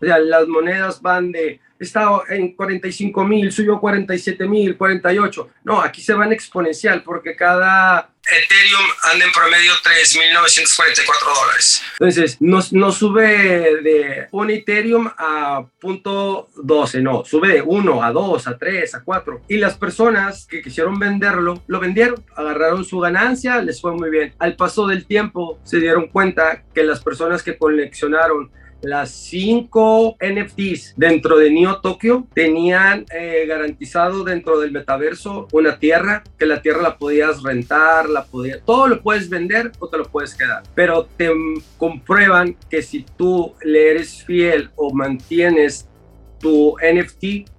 O 0.02 0.06
sea, 0.06 0.19
las 0.19 0.47
monedas 0.47 1.02
van 1.02 1.32
de 1.32 1.60
estaba 1.80 2.24
en 2.30 2.54
45 2.54 3.24
mil, 3.24 3.52
subió 3.52 3.76
a 3.76 3.80
47 3.80 4.48
mil, 4.48 4.78
48. 4.78 5.50
No, 5.63 5.82
aquí 5.82 6.02
se 6.02 6.13
van 6.13 6.34
exponencial 6.34 7.04
porque 7.04 7.36
cada 7.36 8.12
Ethereum 8.30 8.86
anda 9.12 9.26
en 9.26 9.32
promedio 9.32 9.72
3.944 9.84 11.42
dólares. 11.42 11.82
Entonces, 11.94 12.38
no, 12.39 12.60
no 12.72 12.92
sube 12.92 13.82
de 13.82 14.28
un 14.32 14.50
Ethereum 14.52 15.10
a 15.18 15.65
punto 15.80 16.50
12, 16.58 17.02
no, 17.02 17.24
sube 17.26 17.48
de 17.48 17.62
1 17.62 18.04
a 18.04 18.12
2, 18.12 18.48
a 18.48 18.58
3, 18.58 18.96
a 18.96 19.04
4. 19.04 19.42
Y 19.48 19.58
las 19.58 19.78
personas 19.78 20.46
que 20.46 20.62
quisieron 20.62 21.00
venderlo, 21.00 21.63
lo 21.68 21.80
vendieron, 21.80 22.24
agarraron 22.36 22.86
su 22.86 23.00
ganancia, 23.00 23.62
les 23.62 23.82
fue 23.82 23.94
muy 23.94 24.10
bien. 24.10 24.36
Al 24.38 24.56
paso 24.56 24.86
del 24.86 25.06
tiempo, 25.06 25.60
se 25.63 25.80
dieron 25.80 26.08
cuenta 26.08 26.63
que 26.74 26.84
las 26.84 27.02
personas 27.02 27.42
que 27.42 27.58
coleccionaron 27.58 28.52
las 28.82 29.12
cinco 29.12 30.15
NFTs 30.22 30.94
dentro 30.96 31.38
de 31.38 31.52
Neo 31.52 31.82
Tokyo 31.82 32.26
tenían 32.34 33.06
eh, 33.13 33.46
garantizado 33.48 34.24
dentro 34.24 34.60
del 34.60 34.72
metaverso 34.72 35.48
una 35.52 35.80
tierra, 35.80 36.24
que 36.38 36.46
la 36.46 36.62
tierra 36.62 36.82
la 36.82 36.98
podías 36.98 37.44
rentar, 37.44 38.10
la 38.10 38.24
podías, 38.26 38.62
todo 38.65 38.88
lo 38.88 39.02
puedes 39.02 39.30
vender 39.30 39.72
o 39.80 39.89
te 39.89 39.98
lo 39.98 40.06
puedes 40.06 40.34
quedar, 40.36 40.63
pero 40.76 41.06
te 41.18 41.30
comprueban 41.78 42.56
que 42.70 42.82
si 42.82 43.06
tú 43.18 43.54
le 43.63 43.92
eres 43.92 44.24
fiel 44.24 44.70
o 44.76 44.94
mantienes 44.94 45.88
tu 46.39 46.76
NFT, 46.78 47.50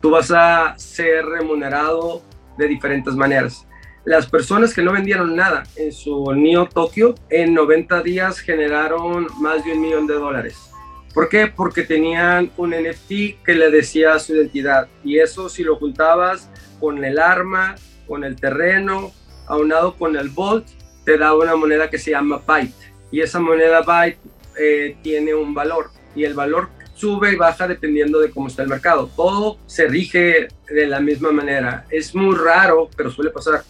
tú 0.00 0.10
vas 0.10 0.30
a 0.30 0.74
ser 0.76 1.24
remunerado 1.24 2.22
de 2.58 2.68
diferentes 2.68 3.14
maneras. 3.14 3.66
Las 4.04 4.28
personas 4.28 4.72
que 4.72 4.82
no 4.82 4.92
vendieron 4.92 5.34
nada 5.34 5.64
en 5.74 5.90
su 5.90 6.32
Neo 6.32 6.68
Tokyo 6.68 7.16
en 7.28 7.54
90 7.54 8.02
días 8.02 8.38
generaron 8.38 9.26
más 9.40 9.64
de 9.64 9.72
un 9.72 9.80
millón 9.80 10.06
de 10.06 10.14
dólares. 10.14 10.65
¿Por 11.16 11.30
qué? 11.30 11.46
Porque 11.46 11.82
tenían 11.82 12.50
un 12.58 12.72
NFT 12.72 13.42
que 13.42 13.54
le 13.54 13.70
decía 13.70 14.18
su 14.18 14.34
identidad 14.34 14.86
y 15.02 15.18
eso 15.18 15.48
si 15.48 15.62
lo 15.62 15.76
juntabas 15.76 16.50
con 16.78 17.02
el 17.02 17.18
arma, 17.18 17.74
con 18.06 18.22
el 18.22 18.36
terreno, 18.36 19.14
aunado 19.46 19.96
con 19.96 20.14
el 20.14 20.28
Volt, 20.28 20.66
te 21.06 21.16
da 21.16 21.34
una 21.34 21.56
moneda 21.56 21.88
que 21.88 21.96
se 21.96 22.10
llama 22.10 22.42
Byte 22.46 22.92
y 23.10 23.22
esa 23.22 23.40
moneda 23.40 23.80
Byte 23.80 24.18
eh, 24.60 24.98
tiene 25.02 25.34
un 25.34 25.54
valor 25.54 25.88
y 26.14 26.24
el 26.24 26.34
valor 26.34 26.68
sube 26.92 27.32
y 27.32 27.36
baja 27.36 27.66
dependiendo 27.66 28.20
de 28.20 28.30
cómo 28.30 28.48
está 28.48 28.62
el 28.62 28.68
mercado. 28.68 29.10
Todo 29.16 29.56
se 29.64 29.88
rige 29.88 30.48
de 30.68 30.86
la 30.86 31.00
misma 31.00 31.32
manera. 31.32 31.86
Es 31.88 32.14
muy 32.14 32.36
raro, 32.36 32.90
pero 32.94 33.10
suele 33.10 33.30
pasar. 33.30 33.62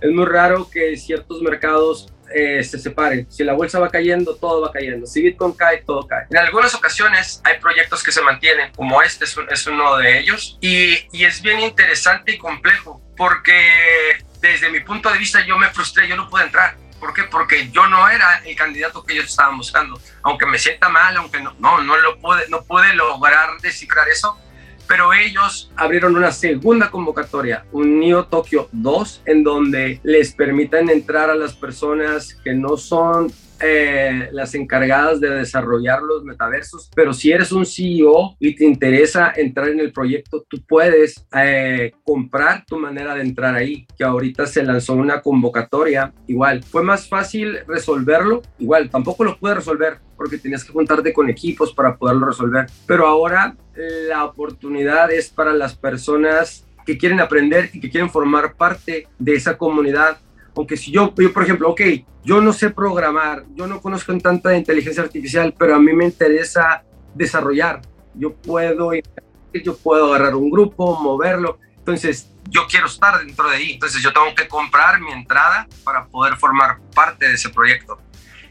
Es 0.00 0.10
muy 0.10 0.24
raro 0.24 0.68
que 0.68 0.96
ciertos 0.96 1.42
mercados 1.42 2.12
eh, 2.34 2.62
se 2.62 2.78
separen. 2.78 3.30
Si 3.30 3.44
la 3.44 3.54
bolsa 3.54 3.78
va 3.78 3.90
cayendo, 3.90 4.36
todo 4.36 4.62
va 4.62 4.72
cayendo. 4.72 5.06
Si 5.06 5.22
Bitcoin 5.22 5.52
cae, 5.52 5.82
todo 5.86 6.06
cae. 6.06 6.26
En 6.30 6.38
algunas 6.38 6.74
ocasiones 6.74 7.40
hay 7.44 7.58
proyectos 7.58 8.02
que 8.02 8.12
se 8.12 8.22
mantienen, 8.22 8.72
como 8.74 9.02
este 9.02 9.24
es, 9.24 9.66
uno 9.66 9.96
de 9.96 10.18
ellos, 10.18 10.58
y, 10.60 10.98
y 11.12 11.24
es 11.24 11.42
bien 11.42 11.60
interesante 11.60 12.32
y 12.32 12.38
complejo, 12.38 13.02
porque 13.16 14.18
desde 14.40 14.70
mi 14.70 14.80
punto 14.80 15.10
de 15.10 15.18
vista 15.18 15.44
yo 15.44 15.58
me 15.58 15.68
frustré, 15.68 16.08
yo 16.08 16.16
no 16.16 16.28
pude 16.28 16.44
entrar. 16.44 16.76
¿Por 16.98 17.14
qué? 17.14 17.24
Porque 17.24 17.70
yo 17.70 17.86
no 17.86 18.08
era 18.08 18.42
el 18.44 18.56
candidato 18.56 19.04
que 19.04 19.14
ellos 19.14 19.26
estaban 19.26 19.56
buscando. 19.56 20.00
Aunque 20.22 20.46
me 20.46 20.58
sienta 20.58 20.88
mal, 20.88 21.16
aunque 21.16 21.40
no, 21.40 21.54
no, 21.58 21.80
no 21.80 21.96
lo 21.96 22.18
pude, 22.18 22.48
no 22.48 22.64
pude 22.64 22.92
lograr 22.94 23.60
descifrar 23.60 24.08
eso, 24.08 24.36
pero 24.88 25.12
ellos 25.12 25.70
abrieron 25.76 26.16
una 26.16 26.32
segunda 26.32 26.90
convocatoria, 26.90 27.64
un 27.72 28.00
Neo 28.00 28.24
Tokyo 28.24 28.68
2, 28.72 29.22
en 29.26 29.44
donde 29.44 30.00
les 30.02 30.32
permitan 30.32 30.88
entrar 30.88 31.30
a 31.30 31.36
las 31.36 31.54
personas 31.54 32.34
que 32.42 32.54
no 32.54 32.76
son 32.76 33.30
eh, 33.60 34.28
las 34.32 34.54
encargadas 34.54 35.20
de 35.20 35.30
desarrollar 35.30 36.00
los 36.02 36.22
metaversos, 36.24 36.90
pero 36.94 37.12
si 37.12 37.32
eres 37.32 37.50
un 37.50 37.66
CEO 37.66 38.36
y 38.38 38.54
te 38.54 38.64
interesa 38.64 39.32
entrar 39.36 39.68
en 39.68 39.80
el 39.80 39.92
proyecto, 39.92 40.46
tú 40.48 40.62
puedes 40.66 41.26
eh, 41.36 41.92
comprar 42.04 42.64
tu 42.64 42.78
manera 42.78 43.16
de 43.16 43.22
entrar 43.22 43.56
ahí, 43.56 43.84
que 43.96 44.04
ahorita 44.04 44.46
se 44.46 44.62
lanzó 44.62 44.94
una 44.94 45.20
convocatoria, 45.20 46.12
igual, 46.28 46.62
fue 46.62 46.84
más 46.84 47.08
fácil 47.08 47.58
resolverlo, 47.66 48.42
igual, 48.58 48.90
tampoco 48.90 49.24
lo 49.24 49.36
pude 49.36 49.56
resolver 49.56 50.07
porque 50.18 50.36
tenías 50.36 50.64
que 50.64 50.72
juntarte 50.72 51.14
con 51.14 51.30
equipos 51.30 51.72
para 51.72 51.96
poderlo 51.96 52.26
resolver, 52.26 52.66
pero 52.86 53.06
ahora 53.06 53.56
la 54.08 54.24
oportunidad 54.24 55.10
es 55.10 55.30
para 55.30 55.54
las 55.54 55.74
personas 55.74 56.66
que 56.84 56.98
quieren 56.98 57.20
aprender 57.20 57.70
y 57.72 57.80
que 57.80 57.88
quieren 57.88 58.10
formar 58.10 58.54
parte 58.54 59.06
de 59.18 59.34
esa 59.34 59.56
comunidad 59.56 60.18
aunque 60.58 60.76
si 60.76 60.90
yo, 60.90 61.14
yo, 61.16 61.32
por 61.32 61.44
ejemplo, 61.44 61.70
ok, 61.70 61.80
yo 62.24 62.40
no 62.40 62.52
sé 62.52 62.70
programar, 62.70 63.44
yo 63.54 63.68
no 63.68 63.80
conozco 63.80 64.10
en 64.10 64.20
tanta 64.20 64.56
inteligencia 64.56 65.04
artificial, 65.04 65.54
pero 65.56 65.76
a 65.76 65.78
mí 65.78 65.92
me 65.92 66.04
interesa 66.04 66.82
desarrollar. 67.14 67.80
Yo 68.14 68.34
puedo, 68.34 68.90
yo 69.52 69.76
puedo 69.76 70.06
agarrar 70.12 70.34
un 70.34 70.50
grupo, 70.50 70.98
moverlo. 71.00 71.60
Entonces, 71.76 72.32
yo 72.50 72.62
quiero 72.68 72.86
estar 72.86 73.24
dentro 73.24 73.48
de 73.48 73.56
ahí. 73.56 73.72
Entonces, 73.74 74.02
yo 74.02 74.12
tengo 74.12 74.34
que 74.34 74.48
comprar 74.48 75.00
mi 75.00 75.12
entrada 75.12 75.68
para 75.84 76.06
poder 76.06 76.36
formar 76.36 76.78
parte 76.92 77.28
de 77.28 77.34
ese 77.34 77.50
proyecto. 77.50 78.00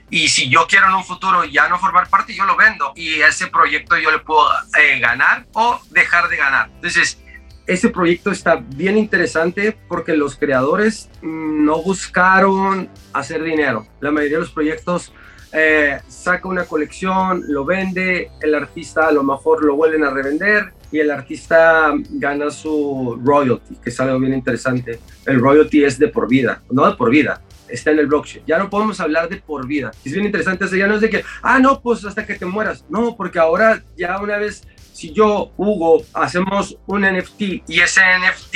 Y 0.09 0.29
si 0.29 0.49
yo 0.49 0.65
quiero 0.67 0.87
en 0.87 0.93
un 0.93 1.03
futuro 1.03 1.43
ya 1.43 1.67
no 1.67 1.79
formar 1.79 2.09
parte, 2.09 2.33
yo 2.33 2.45
lo 2.45 2.55
vendo. 2.55 2.93
Y 2.95 3.21
ese 3.21 3.47
proyecto 3.47 3.97
yo 3.97 4.11
le 4.11 4.19
puedo 4.19 4.47
eh, 4.79 4.99
ganar 4.99 5.45
o 5.53 5.79
dejar 5.89 6.29
de 6.29 6.37
ganar. 6.37 6.69
Entonces, 6.75 7.21
ese 7.65 7.89
proyecto 7.89 8.31
está 8.31 8.55
bien 8.55 8.97
interesante 8.97 9.77
porque 9.89 10.15
los 10.15 10.37
creadores 10.37 11.09
no 11.21 11.81
buscaron 11.81 12.89
hacer 13.11 13.43
dinero. 13.43 13.85
La 13.99 14.11
mayoría 14.11 14.37
de 14.37 14.43
los 14.43 14.51
proyectos 14.51 15.11
eh, 15.51 15.99
saca 16.07 16.47
una 16.47 16.63
colección, 16.63 17.43
lo 17.47 17.65
vende, 17.65 18.31
el 18.41 18.55
artista 18.55 19.07
a 19.07 19.11
lo 19.11 19.23
mejor 19.23 19.65
lo 19.65 19.75
vuelven 19.75 20.05
a 20.05 20.09
revender 20.09 20.73
y 20.91 20.99
el 20.99 21.11
artista 21.11 21.93
gana 22.11 22.49
su 22.49 23.19
royalty, 23.23 23.75
que 23.75 23.89
es 23.89 23.99
algo 23.99 24.19
bien 24.19 24.33
interesante. 24.33 24.99
El 25.25 25.41
royalty 25.41 25.83
es 25.83 25.99
de 25.99 26.07
por 26.07 26.29
vida, 26.29 26.61
no 26.69 26.89
de 26.89 26.95
por 26.95 27.09
vida, 27.09 27.41
está 27.69 27.91
en 27.91 27.99
el 27.99 28.07
blockchain. 28.07 28.45
Ya 28.45 28.57
no 28.57 28.69
podemos 28.69 28.99
hablar 28.99 29.29
de 29.29 29.37
por 29.37 29.67
vida. 29.67 29.91
Es 30.03 30.13
bien 30.13 30.25
interesante, 30.25 30.65
eso 30.65 30.75
ya 30.75 30.87
no 30.87 30.95
es 30.95 31.01
de 31.01 31.09
que, 31.09 31.23
ah, 31.41 31.59
no, 31.59 31.81
pues 31.81 32.05
hasta 32.05 32.25
que 32.25 32.35
te 32.35 32.45
mueras. 32.45 32.85
No, 32.89 33.15
porque 33.15 33.39
ahora 33.39 33.83
ya 33.95 34.19
una 34.19 34.37
vez 34.37 34.63
si 34.97 35.13
yo, 35.13 35.51
Hugo, 35.57 36.03
hacemos 36.15 36.75
un 36.87 37.03
NFT 37.03 37.41
y 37.67 37.81
ese 37.81 38.01
NFT 38.01 38.55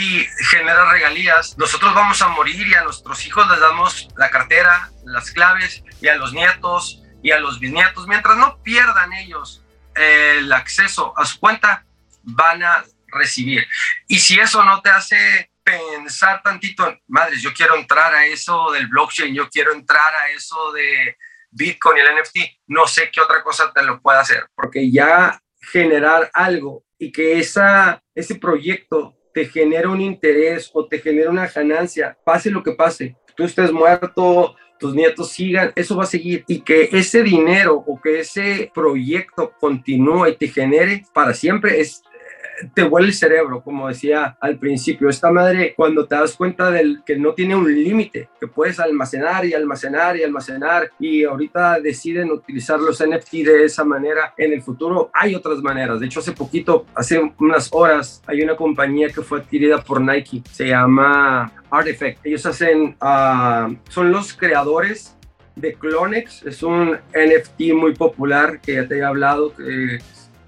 genera 0.50 0.92
regalías, 0.92 1.56
nosotros 1.56 1.94
vamos 1.94 2.20
a 2.24 2.30
morir 2.30 2.66
y 2.66 2.74
a 2.74 2.84
nuestros 2.84 3.28
hijos 3.28 3.48
les 3.48 3.60
damos 3.60 4.08
la 4.18 4.32
cartera, 4.32 4.90
las 5.06 5.30
claves 5.30 5.84
y 6.02 6.08
a 6.08 6.16
los 6.16 6.34
nietos 6.34 7.04
y 7.22 7.30
a 7.30 7.40
los 7.40 7.60
bisnietos, 7.60 8.08
mientras 8.08 8.38
no 8.38 8.58
pierdan 8.64 9.14
ellos 9.14 9.64
el 9.94 10.52
acceso 10.52 11.14
a 11.16 11.26
su 11.26 11.40
cuenta, 11.40 11.86
van 12.24 12.64
a 12.64 12.86
recibir. 13.10 13.68
Y 14.08 14.18
si 14.18 14.40
eso 14.40 14.64
no 14.64 14.82
te 14.82 14.90
hace 14.90 15.51
pensar 15.64 16.42
tantito, 16.42 16.98
madres, 17.08 17.42
yo 17.42 17.54
quiero 17.54 17.76
entrar 17.76 18.14
a 18.14 18.26
eso 18.26 18.72
del 18.72 18.88
blockchain, 18.88 19.34
yo 19.34 19.50
quiero 19.50 19.74
entrar 19.74 20.14
a 20.16 20.32
eso 20.32 20.72
de 20.72 21.18
Bitcoin 21.52 21.98
y 21.98 22.00
el 22.02 22.16
NFT, 22.16 22.38
no 22.68 22.88
sé 22.88 23.10
qué 23.12 23.22
otra 23.22 23.44
cosa 23.44 23.72
te 23.74 23.84
lo 23.84 24.02
pueda 24.02 24.22
hacer, 24.22 24.48
porque 24.56 24.92
ya 24.92 25.42
generar 25.72 26.30
algo 26.34 26.84
y 26.98 27.12
que 27.12 27.40
esa, 27.40 28.02
ese 28.16 28.36
proyecto 28.36 29.16
te 29.34 29.46
genere 29.46 29.88
un 29.88 30.02
interés 30.02 30.70
o 30.74 30.88
te 30.88 31.00
genere 31.00 31.30
una 31.30 31.48
ganancia, 31.48 32.18
pase 32.26 32.50
lo 32.50 32.64
que 32.64 32.74
pase, 32.74 33.16
tú 33.36 33.44
estés 33.44 33.72
muerto, 33.72 34.56
tus 34.82 34.96
nietos 34.96 35.32
sigan, 35.32 35.72
eso 35.76 35.96
va 35.96 36.04
a 36.04 36.08
seguir. 36.08 36.44
Y 36.48 36.62
que 36.62 36.90
ese 36.92 37.22
dinero 37.22 37.76
o 37.76 38.02
que 38.02 38.20
ese 38.20 38.72
proyecto 38.74 39.54
continúe 39.60 40.30
y 40.30 40.36
te 40.36 40.48
genere 40.48 41.04
para 41.14 41.34
siempre 41.36 41.80
es 41.80 42.02
te 42.74 42.84
vuelve 42.84 43.10
el 43.10 43.14
cerebro, 43.14 43.62
como 43.62 43.88
decía 43.88 44.38
al 44.40 44.58
principio. 44.58 45.10
Esta 45.10 45.32
madre, 45.32 45.74
cuando 45.76 46.06
te 46.06 46.16
das 46.16 46.36
cuenta 46.36 46.72
del 46.72 47.02
que 47.06 47.18
no 47.18 47.34
tiene 47.34 47.56
un 47.56 47.72
límite, 47.74 48.30
que 48.40 48.48
puedes 48.48 48.80
almacenar 48.80 49.46
y 49.46 49.54
almacenar 49.54 50.18
y 50.18 50.24
almacenar, 50.24 50.92
y 51.00 51.24
ahorita 51.24 51.80
deciden 51.80 52.32
utilizar 52.32 52.80
los 52.80 53.04
NFT 53.04 53.32
de 53.46 53.66
esa 53.66 53.84
manera, 53.84 54.34
en 54.38 54.54
el 54.54 54.62
futuro 54.62 55.10
hay 55.14 55.36
otras 55.36 55.60
maneras. 55.62 56.00
De 56.00 56.06
hecho, 56.06 56.20
hace 56.20 56.32
poquito, 56.32 56.86
hace 56.96 57.20
unas 57.40 57.70
horas, 57.72 58.22
hay 58.28 58.42
una 58.42 58.56
compañía 58.56 59.10
que 59.10 59.22
fue 59.22 59.40
adquirida 59.40 59.82
por 59.82 60.02
Nike, 60.02 60.44
se 60.52 60.68
llama 60.68 61.52
Artifact. 61.70 62.26
Ellos 62.26 62.46
hacen, 62.46 62.96
ah, 63.02 63.70
son 63.90 64.12
los 64.12 64.34
creadores 64.34 65.18
de 65.56 65.74
Clonex, 65.74 66.44
es 66.44 66.64
un 66.64 66.98
NFT 67.14 67.74
muy 67.74 67.94
popular 67.94 68.60
que 68.62 68.76
ya 68.76 68.88
te 68.88 68.98
he 68.98 69.04
hablado, 69.04 69.54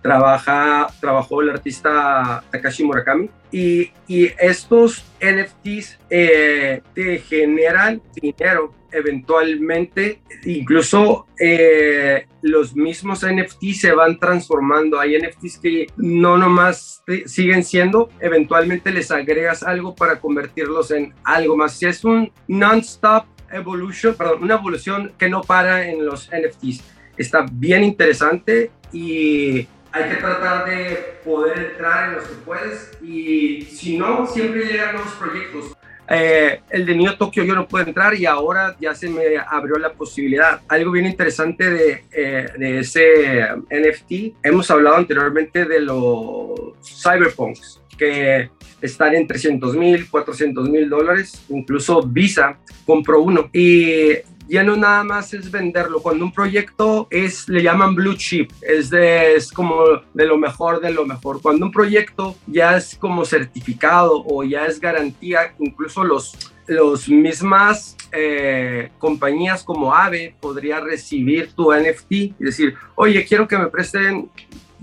trabaja, 0.04 0.88
trabajó 1.00 1.42
el 1.42 1.50
artista 1.50 2.44
Takashi 2.52 2.84
Murakami. 2.84 3.30
Y, 3.52 3.92
y 4.08 4.30
estos 4.38 5.04
NFTs 5.20 6.00
eh, 6.10 6.82
te 6.94 7.20
generan 7.20 8.02
dinero 8.14 8.74
eventualmente, 8.94 10.22
incluso 10.46 11.26
eh, 11.40 12.28
los 12.42 12.76
mismos 12.76 13.26
NFTs 13.26 13.82
se 13.82 13.92
van 13.92 14.20
transformando. 14.20 15.00
Hay 15.00 15.18
NFTs 15.18 15.58
que 15.58 15.88
no 15.98 16.38
nomás 16.38 17.04
siguen 17.26 17.64
siendo, 17.64 18.10
eventualmente 18.20 18.92
les 18.92 19.10
agregas 19.10 19.64
algo 19.64 19.96
para 19.96 20.20
convertirlos 20.20 20.92
en 20.92 21.14
algo 21.24 21.58
más. 21.58 21.74
Si 21.74 21.88
es 21.88 22.04
un 22.06 22.32
non-stop 22.48 23.26
evolution, 23.52 24.16
perdón, 24.16 24.44
una 24.44 24.56
evolución 24.56 25.12
que 25.18 25.30
no 25.30 25.42
para 25.42 25.88
en 25.88 26.06
los 26.06 26.30
NFTs. 26.30 26.84
Está 27.18 27.46
bien 27.52 27.84
interesante 27.84 28.72
y 28.92 29.68
hay 29.94 30.10
que 30.10 30.16
tratar 30.16 30.66
de 30.66 31.20
poder 31.24 31.72
entrar 31.72 32.10
en 32.10 32.16
los 32.16 32.26
que 32.26 32.36
puedes 32.44 32.92
y 33.02 33.62
si 33.62 33.98
no, 33.98 34.26
siempre 34.26 34.66
llegan 34.66 34.96
nuevos 34.96 35.14
proyectos. 35.14 35.78
Eh, 36.10 36.60
el 36.70 36.86
de 36.86 36.96
Neo 36.96 37.16
Tokio 37.16 37.44
yo 37.44 37.56
no 37.56 37.68
puedo 37.68 37.86
entrar 37.86 38.14
y 38.16 38.26
ahora 38.26 38.76
ya 38.80 38.94
se 38.96 39.08
me 39.08 39.38
abrió 39.48 39.78
la 39.78 39.94
posibilidad. 39.94 40.62
Algo 40.68 40.92
bien 40.92 41.06
interesante 41.06 41.70
de, 41.70 42.06
eh, 42.12 42.48
de 42.58 42.80
ese 42.80 43.48
NFT, 43.70 44.36
hemos 44.44 44.70
hablado 44.72 44.98
anteriormente 44.98 45.66
de 45.66 45.80
los 45.80 46.74
cyberpunks 46.84 47.82
que 47.96 48.50
están 48.82 49.14
en 49.14 49.28
300 49.28 49.76
mil, 49.76 50.10
400 50.10 50.70
mil 50.70 50.90
dólares, 50.90 51.46
incluso 51.50 52.02
Visa 52.02 52.58
compró 52.86 53.22
uno 53.22 53.50
y 53.54 54.14
ya 54.54 54.64
no 54.64 54.76
nada 54.78 55.04
más 55.04 55.34
es 55.34 55.50
venderlo. 55.50 56.00
Cuando 56.00 56.26
un 56.26 56.32
proyecto 56.32 57.08
es, 57.10 57.50
le 57.50 57.64
llaman 57.64 57.96
blue 57.96 58.14
chip, 58.14 58.52
es, 58.62 58.92
de, 58.92 59.34
es 59.34 59.52
como 59.52 59.84
de 60.14 60.28
lo 60.28 60.38
mejor 60.38 60.80
de 60.80 60.92
lo 60.92 61.08
mejor. 61.08 61.42
Cuando 61.42 61.66
un 61.66 61.72
proyecto 61.72 62.36
ya 62.46 62.78
es 62.78 62.96
como 62.96 63.26
certificado 63.26 64.24
o 64.24 64.44
ya 64.44 64.68
es 64.68 64.80
garantía, 64.80 65.56
incluso 65.58 66.04
los, 66.04 66.38
los 66.68 67.10
mismas 67.10 67.98
eh, 68.12 68.92
compañías 69.00 69.64
como 69.64 69.92
AVE 69.92 70.36
podría 70.40 70.80
recibir 70.80 71.52
tu 71.54 71.74
NFT 71.74 72.12
y 72.12 72.36
decir, 72.38 72.76
oye, 72.94 73.26
quiero 73.26 73.48
que 73.48 73.58
me 73.58 73.70
presten 73.70 74.30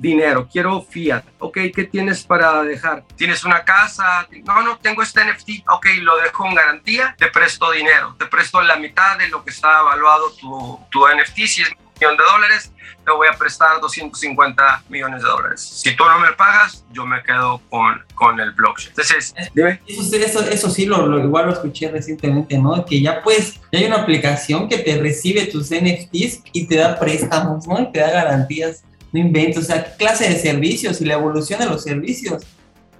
dinero, 0.00 0.48
quiero 0.50 0.82
fiat. 0.82 1.22
Ok, 1.38 1.58
¿qué 1.74 1.84
tienes 1.84 2.24
para 2.24 2.62
dejar? 2.62 3.04
¿Tienes 3.16 3.44
una 3.44 3.62
casa? 3.64 4.26
No, 4.44 4.62
no, 4.62 4.78
tengo 4.78 5.02
este 5.02 5.22
NFT. 5.22 5.68
Ok, 5.68 5.86
lo 6.00 6.16
dejo 6.16 6.46
en 6.46 6.54
garantía, 6.54 7.14
te 7.18 7.26
presto 7.28 7.70
dinero, 7.70 8.16
te 8.18 8.26
presto 8.26 8.62
la 8.62 8.76
mitad 8.76 9.18
de 9.18 9.28
lo 9.28 9.44
que 9.44 9.50
está 9.50 9.80
evaluado 9.80 10.32
tu, 10.32 10.80
tu 10.90 11.06
NFT. 11.06 11.36
Si 11.46 11.62
es 11.62 11.68
un 11.68 11.76
millón 12.00 12.16
de 12.16 12.24
dólares, 12.24 12.72
te 13.04 13.12
voy 13.12 13.28
a 13.28 13.36
prestar 13.36 13.78
250 13.78 14.84
millones 14.88 15.22
de 15.22 15.28
dólares. 15.28 15.60
Si 15.60 15.94
tú 15.94 16.04
no 16.04 16.18
me 16.18 16.32
pagas, 16.32 16.82
yo 16.92 17.04
me 17.04 17.22
quedo 17.22 17.60
con, 17.68 18.02
con 18.14 18.40
el 18.40 18.52
blockchain. 18.52 18.90
Entonces, 18.90 19.34
dime. 19.54 19.82
Eso, 19.86 20.16
eso, 20.16 20.40
eso 20.50 20.70
sí, 20.70 20.86
lo, 20.86 21.06
lo, 21.06 21.18
igual 21.18 21.46
lo 21.46 21.52
escuché 21.52 21.90
recientemente, 21.90 22.56
¿no? 22.56 22.86
Que 22.86 23.02
ya 23.02 23.22
pues, 23.22 23.60
ya 23.70 23.80
hay 23.80 23.84
una 23.84 24.02
aplicación 24.02 24.66
que 24.66 24.78
te 24.78 24.98
recibe 24.98 25.44
tus 25.46 25.70
NFTs 25.70 26.42
y 26.52 26.66
te 26.66 26.76
da 26.76 26.98
préstamos, 26.98 27.66
¿no? 27.66 27.80
Y 27.82 27.92
te 27.92 28.00
da 28.00 28.10
garantías 28.10 28.82
no 29.12 29.20
invento, 29.20 29.60
o 29.60 29.62
sea, 29.62 29.84
qué 29.84 29.90
clase 29.96 30.28
de 30.28 30.36
servicios 30.36 31.00
y 31.00 31.04
la 31.04 31.14
evolución 31.14 31.60
de 31.60 31.66
los 31.66 31.82
servicios 31.82 32.44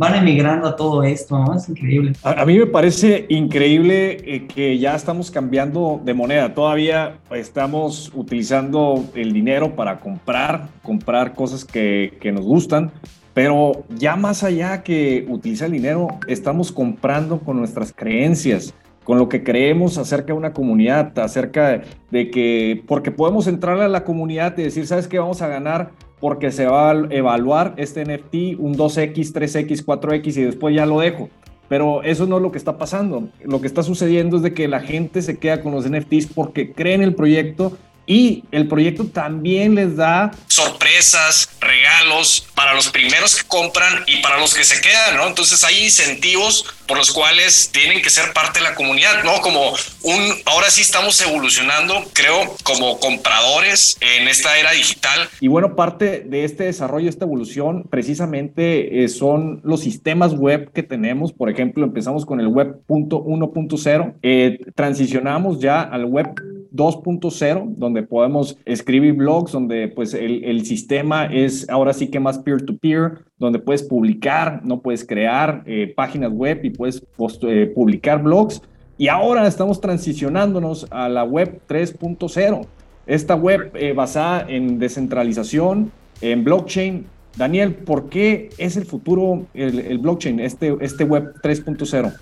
van 0.01 0.15
emigrando 0.15 0.67
a 0.67 0.77
todo 0.77 1.03
esto. 1.03 1.45
Es 1.55 1.69
increíble. 1.69 2.13
A, 2.23 2.47
mí 2.47 2.59
me 2.59 2.67
parece 2.67 3.27
increíble 3.29 4.17
eh, 4.25 4.47
que 4.47 4.79
ya 4.79 4.97
estamos 4.97 5.31
cambiando 5.31 6.01
de 6.03 6.15
moneda. 6.15 6.55
Todavía 6.55 7.19
estamos 7.31 8.11
utilizando 8.15 9.05
el 9.15 9.35
dinero 9.35 9.77
para 9.77 10.01
comprar, 10.01 10.69
comprar 10.83 11.35
cosas 11.35 11.67
que, 11.67 12.17
que 12.19 12.33
nos 12.33 12.47
gustan, 12.47 12.91
pero 13.35 13.85
ya 13.91 14.17
más 14.17 14.43
allá 14.43 14.83
que 14.83 15.27
utilizar 15.29 15.67
el 15.67 15.75
dinero, 15.75 16.09
estamos 16.27 16.73
comprando 16.73 17.39
con 17.39 17.59
nuestras 17.59 17.93
creencias 17.93 18.75
con 19.05 19.19
lo 19.19 19.29
que 19.29 19.43
creemos 19.43 19.99
acerca 19.99 20.29
de 20.29 20.33
una 20.35 20.53
comunidad, 20.53 21.19
acerca 21.19 21.83
de 22.11 22.31
que, 22.31 22.83
porque 22.87 23.11
podemos 23.11 23.47
entrar 23.47 23.81
a 23.81 23.89
la 23.89 24.05
comunidad 24.05 24.57
y 24.59 24.63
decir, 24.63 24.87
¿sabes 24.87 25.09
qué? 25.09 25.19
Vamos 25.19 25.43
a 25.43 25.49
ganar 25.49 25.91
porque 26.21 26.53
se 26.53 26.67
va 26.67 26.91
a 26.91 27.07
evaluar 27.11 27.75
este 27.79 28.05
NFT 28.05 28.59
un 28.59 28.77
2X, 28.77 29.33
3X, 29.33 29.85
4X 29.85 30.37
y 30.37 30.43
después 30.43 30.75
ya 30.75 30.87
lo 30.87 31.01
dejo. 31.01 31.31
Pero 31.69 32.03
eso 32.03 32.27
no 32.27 32.37
es 32.37 32.43
lo 32.43 32.51
que 32.51 32.59
está 32.59 32.79
pasando. 32.79 33.29
Lo 33.45 33.61
que 33.61 33.69
está 33.69 33.83
sucediendo 33.83 34.37
es 34.37 34.43
de 34.43 34.53
que 34.53 34.69
la 34.69 34.81
gente 34.81 35.23
se 35.23 35.39
queda 35.39 35.63
con 35.63 35.73
los 35.73 35.89
NFTs 35.89 36.27
porque 36.35 36.73
creen 36.73 37.01
en 37.01 37.09
el 37.09 37.15
proyecto 37.15 37.79
y 38.11 38.43
el 38.51 38.67
proyecto 38.67 39.07
también 39.07 39.77
les 39.77 39.95
da 39.95 40.33
sorpresas, 40.49 41.49
regalos 41.61 42.45
para 42.57 42.75
los 42.75 42.89
primeros 42.89 43.37
que 43.37 43.47
compran 43.47 44.03
y 44.09 44.17
para 44.17 44.37
los 44.41 44.53
que 44.53 44.65
se 44.65 44.81
quedan, 44.81 45.17
¿no? 45.17 45.29
Entonces 45.29 45.63
hay 45.63 45.85
incentivos 45.85 46.67
por 46.89 46.99
los 46.99 47.13
cuales 47.13 47.71
tienen 47.73 48.03
que 48.03 48.11
ser 48.11 48.33
parte 48.33 48.59
de 48.59 48.65
la 48.65 48.75
comunidad, 48.75 49.23
¿no? 49.23 49.41
Como 49.41 49.71
un, 50.03 50.35
ahora 50.47 50.71
sí 50.71 50.81
estamos 50.81 51.21
evolucionando, 51.21 52.05
creo, 52.13 52.57
como 52.65 52.99
compradores 52.99 53.97
en 54.01 54.27
esta 54.27 54.59
era 54.59 54.73
digital. 54.73 55.29
Y 55.39 55.47
bueno, 55.47 55.77
parte 55.77 56.25
de 56.27 56.45
este 56.45 56.65
desarrollo, 56.65 57.09
esta 57.09 57.27
evolución, 57.27 57.85
precisamente 57.89 59.05
eh, 59.05 59.09
son 59.09 59.61
los 59.63 59.83
sistemas 59.83 60.35
web 60.35 60.73
que 60.73 60.83
tenemos. 60.83 61.33
Por 61.33 61.49
ejemplo, 61.49 61.85
empezamos 61.85 62.27
con 62.27 62.41
el 62.41 62.49
web 62.49 62.81
1.0, 62.89 64.15
eh, 64.23 64.59
transicionamos 64.75 65.61
ya 65.61 65.81
al 65.81 66.07
web 66.07 66.35
2.0, 66.73 67.75
donde 67.77 68.03
podemos 68.03 68.57
escribir 68.65 69.15
blogs, 69.15 69.53
donde 69.53 69.89
pues 69.89 70.15
el, 70.15 70.45
el, 70.45 70.65
sistema 70.65 71.27
es 71.27 71.69
ahora 71.69 71.93
sí 71.93 72.09
que 72.09 72.21
más 72.21 72.39
peer-to-peer, 72.39 73.25
donde 73.39 73.59
puedes 73.59 73.83
publicar, 73.83 74.61
no 74.65 74.81
puedes 74.81 75.05
crear 75.05 75.63
eh, 75.67 75.93
páginas 75.95 76.33
web 76.33 76.61
y 76.63 76.71
puedes 76.71 77.03
eh, 77.43 77.73
publicar 77.75 78.23
blogs. 78.23 78.63
Y 78.99 79.09
ahora 79.09 79.47
estamos 79.47 79.81
transicionándonos 79.81 80.87
a 80.91 81.09
la 81.09 81.25
web 81.25 81.61
3.0, 81.69 82.67
esta 83.07 83.35
web 83.35 83.71
eh, 83.75 83.93
basada 83.93 84.45
en 84.49 84.79
descentralización, 84.79 85.91
en 86.21 86.45
blockchain. 86.45 87.07
Daniel, 87.37 87.75
¿por 87.75 88.09
qué 88.09 88.51
es 88.59 88.77
el 88.77 88.85
futuro 88.85 89.47
el, 89.55 89.79
el 89.79 89.99
blockchain, 89.99 90.41
este, 90.41 90.77
este 90.81 91.05
web 91.05 91.33
3.0? 91.43 92.13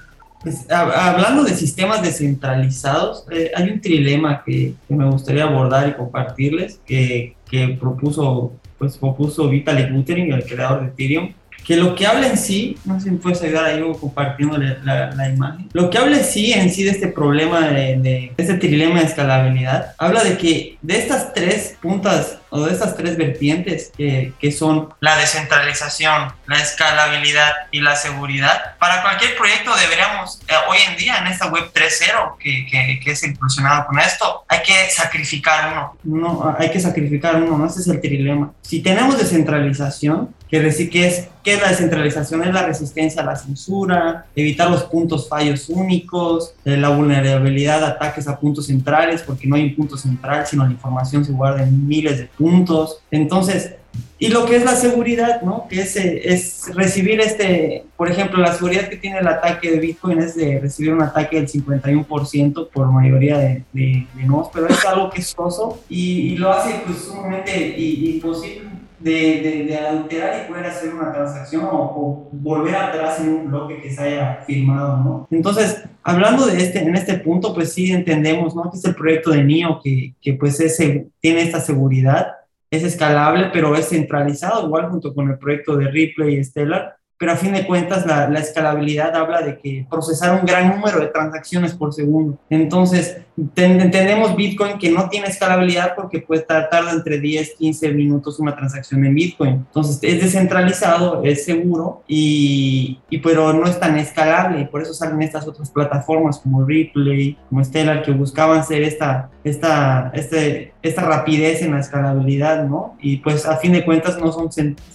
Pues, 0.42 0.70
hablando 0.70 1.42
de 1.42 1.54
sistemas 1.54 2.02
descentralizados, 2.02 3.24
eh, 3.30 3.50
hay 3.54 3.70
un 3.70 3.80
trilema 3.80 4.42
que, 4.44 4.74
me 4.88 5.04
gustaría 5.06 5.44
abordar 5.44 5.88
y 5.88 5.94
compartirles, 5.94 6.80
que, 6.86 7.34
que 7.50 7.68
propuso, 7.80 8.52
pues, 8.78 8.96
propuso 8.98 9.48
Vitalik 9.48 9.92
Buterin, 9.92 10.32
el 10.32 10.44
creador 10.44 10.82
de 10.82 10.86
Ethereum, 10.88 11.32
que 11.64 11.76
lo 11.76 11.94
que 11.94 12.06
habla 12.06 12.28
en 12.28 12.38
sí, 12.38 12.78
no 12.84 12.98
sé 12.98 13.04
si 13.04 13.10
me 13.10 13.18
puedes 13.18 13.42
ayudar 13.42 13.66
ahí 13.66 13.82
compartiendo 14.00 14.56
la, 14.56 15.10
la, 15.10 15.28
imagen, 15.28 15.68
lo 15.72 15.90
que 15.90 15.98
habla 15.98 16.18
en 16.18 16.24
sí 16.24 16.52
en 16.52 16.72
sí 16.72 16.82
de 16.82 16.90
este 16.90 17.08
problema, 17.08 17.60
de, 17.68 17.98
de 17.98 18.32
este 18.36 18.54
trilema 18.54 19.00
de 19.00 19.06
escalabilidad, 19.06 19.94
habla 19.98 20.24
de 20.24 20.38
que 20.38 20.78
de 20.80 20.98
estas 20.98 21.34
tres 21.34 21.76
puntas 21.80 22.38
o 22.50 22.64
de 22.64 22.72
estas 22.72 22.96
tres 22.96 23.16
vertientes 23.16 23.92
que, 23.96 24.32
que, 24.38 24.52
son 24.52 24.88
la 25.00 25.16
descentralización, 25.16 26.32
la 26.46 26.60
escalabilidad 26.60 27.52
y 27.70 27.80
la 27.80 27.94
seguridad, 27.96 28.76
para 28.78 29.02
cualquier 29.02 29.36
proyecto 29.36 29.70
deberíamos, 29.76 30.40
eh, 30.48 30.54
hoy 30.68 30.78
en 30.88 30.96
día 30.96 31.18
en 31.18 31.26
esta 31.26 31.48
web 31.48 31.70
3.0 31.74 32.38
que, 32.38 32.66
que, 32.70 33.00
que, 33.02 33.10
es 33.10 33.22
impulsionada 33.22 33.86
con 33.86 33.98
esto, 33.98 34.44
hay 34.48 34.62
que 34.62 34.90
sacrificar 34.90 35.72
uno. 35.72 35.96
No, 36.04 36.56
hay 36.58 36.70
que 36.70 36.80
sacrificar 36.80 37.36
uno, 37.36 37.58
¿no? 37.58 37.66
Ese 37.66 37.80
es 37.80 37.88
el 37.88 38.00
trilema. 38.00 38.52
Si 38.62 38.80
tenemos 38.80 39.18
descentralización, 39.18 40.34
que 40.48 40.60
decir 40.60 40.90
que 40.90 41.06
es, 41.06 41.28
¿qué 41.44 41.54
es 41.54 41.60
la 41.60 41.68
descentralización? 41.68 42.42
Es 42.42 42.52
la 42.52 42.66
resistencia 42.66 43.22
a 43.22 43.24
la 43.24 43.36
censura, 43.36 44.26
evitar 44.34 44.70
los 44.70 44.84
puntos 44.84 45.28
fallos 45.28 45.68
únicos, 45.68 46.54
eh, 46.64 46.76
la 46.76 46.88
vulnerabilidad, 46.88 47.84
ataques 47.84 48.26
a 48.28 48.38
puntos 48.38 48.66
centrales, 48.66 49.22
porque 49.22 49.46
no 49.46 49.56
hay 49.56 49.64
un 49.64 49.76
punto 49.76 49.96
central, 49.96 50.46
sino 50.46 50.64
la 50.64 50.72
información 50.72 51.24
se 51.24 51.32
guarda 51.32 51.62
en 51.62 51.86
miles 51.86 52.18
de 52.18 52.26
puntos. 52.26 53.00
Entonces, 53.10 53.74
y 54.20 54.28
lo 54.28 54.46
que 54.46 54.56
es 54.56 54.64
la 54.64 54.74
seguridad, 54.74 55.42
¿no? 55.42 55.66
Que 55.68 55.80
es, 55.80 55.94
es 55.96 56.74
recibir 56.74 57.20
este, 57.20 57.84
por 57.96 58.10
ejemplo, 58.10 58.40
la 58.40 58.52
seguridad 58.52 58.88
que 58.88 58.96
tiene 58.96 59.18
el 59.18 59.28
ataque 59.28 59.70
de 59.70 59.78
Bitcoin 59.78 60.18
es 60.18 60.34
de 60.34 60.58
recibir 60.58 60.92
un 60.92 61.02
ataque 61.02 61.36
del 61.36 61.48
51% 61.48 62.68
por 62.70 62.90
mayoría 62.90 63.38
de, 63.38 63.64
de, 63.72 64.06
de 64.14 64.22
nodos, 64.24 64.48
pero 64.52 64.66
es 64.66 64.84
algo 64.84 65.08
que 65.10 65.20
es 65.20 65.34
costoso 65.34 65.80
y, 65.88 66.32
y, 66.32 66.36
lo 66.36 66.52
hace 66.52 66.80
pues 66.84 66.98
sumamente 66.98 67.76
imposible 67.78 68.77
de, 69.00 69.10
de, 69.12 69.64
de, 69.64 69.76
alterar 69.76 70.44
y 70.44 70.48
poder 70.48 70.66
hacer 70.66 70.92
una 70.92 71.12
transacción 71.12 71.64
o, 71.64 71.76
o, 71.76 72.28
volver 72.32 72.74
atrás 72.74 73.20
en 73.20 73.28
un 73.28 73.48
bloque 73.48 73.80
que 73.80 73.90
se 73.90 74.02
haya 74.02 74.42
firmado, 74.46 74.96
¿no? 74.98 75.28
Entonces, 75.30 75.84
hablando 76.02 76.46
de 76.46 76.56
este, 76.56 76.80
en 76.80 76.94
este 76.94 77.14
punto, 77.14 77.54
pues 77.54 77.72
sí 77.72 77.92
entendemos, 77.92 78.54
¿no? 78.54 78.70
Que 78.70 78.78
es 78.78 78.84
el 78.84 78.94
proyecto 78.94 79.30
de 79.30 79.44
NIO 79.44 79.80
que, 79.82 80.14
que 80.20 80.34
pues 80.34 80.60
ese, 80.60 81.08
tiene 81.20 81.42
esta 81.42 81.60
seguridad, 81.60 82.32
es 82.70 82.82
escalable, 82.82 83.50
pero 83.52 83.74
es 83.76 83.88
centralizado, 83.88 84.66
igual 84.66 84.90
junto 84.90 85.14
con 85.14 85.30
el 85.30 85.38
proyecto 85.38 85.76
de 85.76 85.88
Ripley 85.88 86.36
y 86.36 86.44
Stellar, 86.44 86.97
pero 87.18 87.32
a 87.32 87.36
fin 87.36 87.52
de 87.52 87.66
cuentas 87.66 88.06
la, 88.06 88.28
la, 88.28 88.40
escalabilidad 88.40 89.14
habla 89.16 89.42
de 89.42 89.58
que 89.58 89.86
procesar 89.90 90.38
un 90.38 90.46
gran 90.46 90.68
número 90.68 91.00
de 91.00 91.08
transacciones 91.08 91.74
por 91.74 91.92
segundo. 91.92 92.38
Entonces, 92.48 93.18
entendemos 93.56 94.36
Bitcoin 94.36 94.78
que 94.78 94.90
no 94.90 95.08
tiene 95.08 95.28
escalabilidad 95.28 95.94
porque 95.94 96.20
puede 96.20 96.42
tardar 96.42 96.84
entre 96.92 97.20
10, 97.20 97.54
15 97.58 97.92
minutos 97.92 98.38
una 98.38 98.54
transacción 98.54 99.04
en 99.04 99.14
Bitcoin. 99.14 99.54
Entonces, 99.54 99.98
es 100.02 100.22
descentralizado, 100.22 101.22
es 101.24 101.44
seguro, 101.44 102.02
y, 102.06 103.00
y 103.10 103.18
pero 103.18 103.52
no 103.52 103.66
es 103.66 103.78
tan 103.78 103.98
escalable 103.98 104.28
por 104.70 104.82
eso 104.82 104.94
salen 104.94 105.22
estas 105.22 105.46
otras 105.46 105.70
plataformas 105.70 106.38
como 106.38 106.64
Ripley, 106.64 107.36
como 107.48 107.64
Stellar, 107.64 108.02
que 108.02 108.12
buscaban 108.12 108.64
ser 108.64 108.82
esta, 108.82 109.30
esta, 109.44 110.10
este, 110.14 110.72
esta 110.82 111.02
rapidez 111.02 111.62
en 111.62 111.72
la 111.72 111.80
escalabilidad, 111.80 112.64
¿no? 112.64 112.96
Y 113.00 113.18
pues 113.18 113.46
a 113.46 113.56
fin 113.56 113.72
de 113.72 113.84
cuentas 113.84 114.18
no 114.18 114.32
son, 114.32 114.48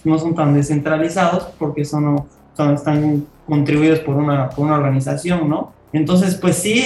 no 0.04 0.18
son 0.18 0.34
tan 0.34 0.54
descentralizados 0.54 1.44
porque 1.58 1.84
son, 1.84 2.13
son 2.56 2.74
están 2.74 3.26
contribuidos 3.46 4.00
por 4.00 4.16
una, 4.16 4.50
por 4.50 4.66
una 4.66 4.76
organización, 4.76 5.48
¿no? 5.48 5.72
Entonces, 5.92 6.34
pues 6.34 6.56
sí, 6.56 6.84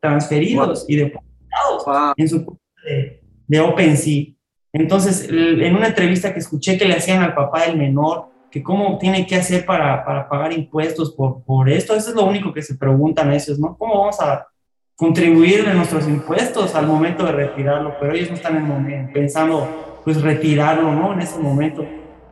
transferidos 0.00 0.84
y 0.88 0.96
depositados 0.96 2.14
en 2.16 2.28
su 2.28 2.44
cuenta 2.44 2.64
de, 2.84 3.22
de 3.46 3.60
OpenSea. 3.60 4.24
Entonces, 4.72 5.28
en 5.30 5.74
una 5.74 5.88
entrevista 5.88 6.32
que 6.32 6.40
escuché 6.40 6.76
que 6.76 6.84
le 6.84 6.94
hacían 6.94 7.22
al 7.22 7.34
papá 7.34 7.66
del 7.66 7.76
menor, 7.78 8.26
que 8.50 8.62
cómo 8.62 8.98
tiene 8.98 9.26
que 9.26 9.36
hacer 9.36 9.64
para, 9.64 10.04
para 10.04 10.28
pagar 10.28 10.52
impuestos 10.52 11.12
por, 11.12 11.42
por 11.44 11.68
esto, 11.68 11.94
eso 11.94 12.10
es 12.10 12.16
lo 12.16 12.24
único 12.24 12.52
que 12.52 12.62
se 12.62 12.76
preguntan 12.76 13.32
ellos, 13.32 13.58
¿no? 13.58 13.76
¿Cómo 13.76 13.98
vamos 14.00 14.20
a 14.20 14.46
contribuir 14.94 15.64
de 15.64 15.74
nuestros 15.74 16.06
impuestos 16.06 16.74
al 16.74 16.86
momento 16.86 17.24
de 17.24 17.32
retirarlo? 17.32 17.94
Pero 18.00 18.14
ellos 18.14 18.28
no 18.28 18.36
están 18.36 18.56
en, 18.90 19.12
pensando, 19.12 20.00
pues, 20.04 20.20
retirarlo, 20.20 20.94
¿no? 20.94 21.12
En 21.12 21.20
ese 21.20 21.38
momento. 21.38 21.86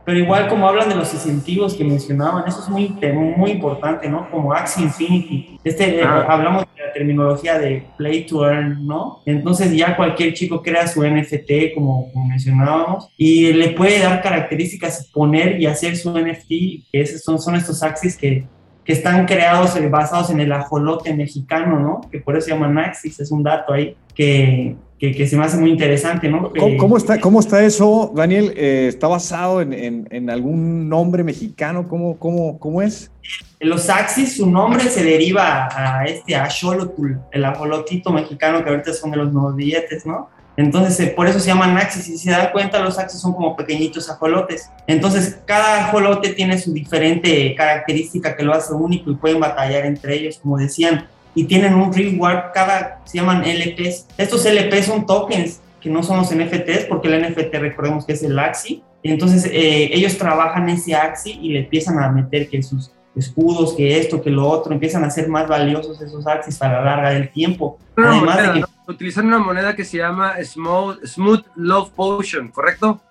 Pero 0.05 0.19
igual 0.19 0.47
como 0.47 0.67
hablan 0.67 0.87
de 0.89 0.95
los 0.95 1.13
incentivos 1.13 1.73
que 1.73 1.83
mencionaban, 1.83 2.47
eso 2.47 2.61
es 2.61 2.69
muy, 2.69 2.95
muy 3.35 3.51
importante, 3.51 4.07
¿no? 4.07 4.29
Como 4.29 4.53
Axie 4.53 4.83
Infinity. 4.83 5.59
Este, 5.63 6.03
ah. 6.03 6.25
hablamos 6.29 6.65
de 6.75 6.85
la 6.85 6.93
terminología 6.93 7.57
de 7.57 7.87
play 7.97 8.25
to 8.25 8.47
earn, 8.47 8.85
¿no? 8.85 9.21
Entonces 9.25 9.75
ya 9.75 9.95
cualquier 9.95 10.33
chico 10.33 10.61
crea 10.61 10.87
su 10.87 11.03
NFT, 11.03 11.73
como, 11.73 12.11
como 12.13 12.27
mencionábamos, 12.27 13.09
y 13.17 13.51
le 13.53 13.69
puede 13.69 13.99
dar 13.99 14.21
características, 14.21 15.09
poner 15.11 15.59
y 15.59 15.65
hacer 15.65 15.97
su 15.97 16.11
NFT, 16.11 16.47
que 16.47 17.01
esos 17.01 17.23
son, 17.23 17.41
son 17.41 17.55
estos 17.55 17.81
Axies 17.81 18.15
que, 18.15 18.45
que 18.85 18.93
están 18.93 19.25
creados 19.25 19.75
eh, 19.75 19.89
basados 19.89 20.29
en 20.29 20.39
el 20.39 20.51
ajolote 20.51 21.13
mexicano, 21.13 21.79
¿no? 21.79 22.01
Que 22.11 22.19
por 22.19 22.37
eso 22.37 22.45
se 22.45 22.51
llaman 22.53 22.77
Axis, 22.77 23.19
es 23.19 23.31
un 23.31 23.41
dato 23.41 23.73
ahí 23.73 23.97
que, 24.13 24.75
que, 24.99 25.27
se 25.27 25.35
me 25.35 25.43
hace 25.43 25.57
muy 25.57 25.71
interesante, 25.71 26.29
¿no? 26.29 26.51
¿Cómo, 26.77 26.95
está, 26.95 27.19
cómo 27.19 27.39
está 27.39 27.65
eso, 27.65 28.13
Daniel? 28.15 28.53
Eh, 28.55 28.85
¿Está 28.87 29.07
basado 29.07 29.59
en, 29.61 30.07
en, 30.09 30.29
algún 30.29 30.87
nombre 30.87 31.23
mexicano? 31.23 31.87
¿Cómo, 31.87 32.17
cómo, 32.17 32.59
cómo 32.59 32.81
es? 32.81 33.11
Los 33.59 33.89
Axis, 33.89 34.37
su 34.37 34.49
nombre 34.49 34.83
se 34.83 35.03
deriva 35.03 35.67
a 35.71 36.05
este 36.05 36.35
Axolotl, 36.35 37.13
el 37.31 37.45
ajolotito 37.45 38.11
mexicano 38.11 38.63
que 38.63 38.69
ahorita 38.69 38.93
son 38.93 39.09
de 39.11 39.17
los 39.17 39.33
nuevos 39.33 39.55
billetes, 39.55 40.05
¿no? 40.05 40.29
Entonces, 40.57 40.99
eh, 40.99 41.13
por 41.15 41.27
eso 41.27 41.39
se 41.39 41.47
llaman 41.47 41.77
axis. 41.77 42.07
Y 42.07 42.17
si 42.17 42.25
se 42.25 42.31
da 42.31 42.51
cuenta, 42.51 42.79
los 42.79 42.97
axis 42.97 43.19
son 43.19 43.33
como 43.33 43.55
pequeñitos 43.55 44.09
ajolotes. 44.09 44.71
Entonces, 44.87 45.39
cada 45.45 45.87
ajolote 45.87 46.29
tiene 46.29 46.57
su 46.57 46.73
diferente 46.73 47.53
característica 47.55 48.35
que 48.35 48.43
lo 48.43 48.53
hace 48.53 48.73
único 48.73 49.11
y 49.11 49.15
pueden 49.15 49.39
batallar 49.39 49.85
entre 49.85 50.15
ellos, 50.15 50.39
como 50.41 50.57
decían 50.57 51.07
y 51.35 51.43
tienen 51.43 51.75
un 51.75 51.93
reward, 51.93 52.53
cada, 52.53 53.01
se 53.03 53.17
llaman 53.17 53.43
LPs. 53.43 54.07
Estos 54.17 54.45
LPs 54.45 54.85
son 54.85 55.05
tokens 55.05 55.59
que 55.81 55.89
no 55.89 56.01
son 56.01 56.17
los 56.17 56.33
NFTs, 56.33 56.85
porque 56.89 57.09
el 57.09 57.21
NFT 57.21 57.53
recordemos 57.55 58.05
que 58.05 58.13
es 58.13 58.23
el 58.23 58.39
AXI, 58.39 58.81
entonces 59.03 59.45
eh, 59.45 59.91
ellos 59.93 60.17
trabajan 60.17 60.67
ese 60.69 60.95
AXI 60.95 61.37
y 61.39 61.49
le 61.49 61.59
empiezan 61.59 61.99
a 61.99 62.09
meter 62.09 62.49
que 62.49 62.63
sus 62.63 62.91
escudos, 63.15 63.75
que 63.75 63.99
esto, 63.99 64.21
que 64.21 64.31
lo 64.31 64.49
otro, 64.49 64.73
empiezan 64.73 65.03
a 65.03 65.11
ser 65.11 65.27
más 65.27 65.47
valiosos 65.47 66.01
esos 66.01 66.25
AXIs 66.25 66.57
para 66.57 66.81
la 66.81 66.85
larga 66.85 67.09
del 67.11 67.29
tiempo. 67.29 67.77
Además 67.95 68.37
de 68.37 68.61
que... 68.61 68.74
Utilizan 68.87 69.27
una 69.27 69.39
moneda 69.39 69.75
que 69.75 69.83
se 69.83 69.97
llama 69.97 70.35
Smooth, 70.43 71.05
Smooth 71.05 71.45
Love 71.55 71.89
Potion, 71.91 72.49
¿correcto? 72.49 73.01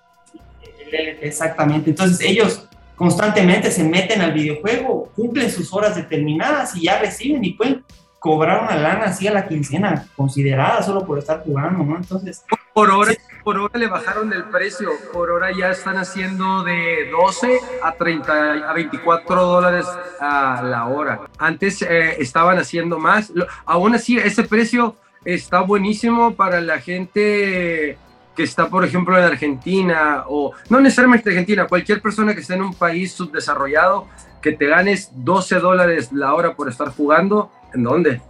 Exactamente, 1.21 1.89
entonces 1.89 2.21
ellos 2.21 2.67
constantemente 2.95 3.69
se 3.71 3.83
meten 3.83 4.21
al 4.21 4.31
videojuego, 4.31 5.11
cumplen 5.15 5.51
sus 5.51 5.73
horas 5.73 5.95
determinadas 5.95 6.75
y 6.75 6.83
ya 6.83 6.99
reciben 6.99 7.43
y 7.43 7.53
pueden 7.53 7.83
cobrar 8.19 8.63
una 8.63 8.75
lana 8.75 9.05
así 9.05 9.27
a 9.27 9.33
la 9.33 9.47
quincena, 9.47 10.07
considerada 10.15 10.81
solo 10.81 11.05
por 11.05 11.19
estar 11.19 11.43
jugando, 11.43 11.83
¿no? 11.83 11.97
Entonces... 11.97 12.43
Por 12.73 12.89
hora, 12.89 13.13
por 13.43 13.57
hora 13.57 13.79
le 13.79 13.87
bajaron 13.87 14.33
el 14.33 14.45
precio, 14.45 14.89
por 15.13 15.29
hora 15.29 15.49
ya 15.57 15.69
están 15.69 15.95
haciendo 15.97 16.63
de 16.63 17.09
12 17.09 17.59
a 17.83 17.93
30, 17.93 18.69
a 18.69 18.73
24 18.73 19.45
dólares 19.45 19.85
a 20.19 20.61
la 20.61 20.87
hora. 20.87 21.21
Antes 21.37 21.81
eh, 21.83 22.15
estaban 22.19 22.57
haciendo 22.57 22.99
más, 22.99 23.31
aún 23.65 23.95
así 23.95 24.17
ese 24.17 24.43
precio 24.43 24.95
está 25.25 25.61
buenísimo 25.61 26.35
para 26.35 26.61
la 26.61 26.79
gente 26.79 27.97
que 28.35 28.43
está, 28.43 28.69
por 28.69 28.85
ejemplo, 28.85 29.17
en 29.17 29.23
Argentina, 29.23 30.25
o 30.27 30.51
no 30.69 30.79
necesariamente 30.79 31.29
Argentina, 31.29 31.67
cualquier 31.67 32.01
persona 32.01 32.33
que 32.33 32.41
esté 32.41 32.53
en 32.53 32.61
un 32.61 32.73
país 32.73 33.13
subdesarrollado, 33.13 34.07
que 34.41 34.51
te 34.51 34.67
ganes 34.67 35.09
12 35.13 35.59
dólares 35.59 36.11
la 36.11 36.33
hora 36.33 36.53
por 36.53 36.69
estar 36.69 36.89
jugando, 36.89 37.49
¿En 37.75 37.83
dónde? 37.83 38.21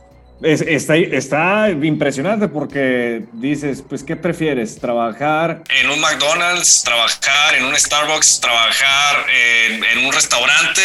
está, 0.41 0.97
está 0.97 1.69
impresionante 1.69 2.47
porque 2.47 3.23
dices, 3.31 3.83
pues, 3.87 4.03
¿qué 4.03 4.15
prefieres? 4.15 4.77
¿Trabajar? 4.79 5.63
En 5.69 5.89
un 5.89 6.01
McDonald's, 6.01 6.83
trabajar 6.83 7.55
en 7.55 7.65
un 7.65 7.75
Starbucks, 7.75 8.41
trabajar 8.41 9.25
en, 9.29 10.05
un 10.05 10.11
restaurante, 10.11 10.81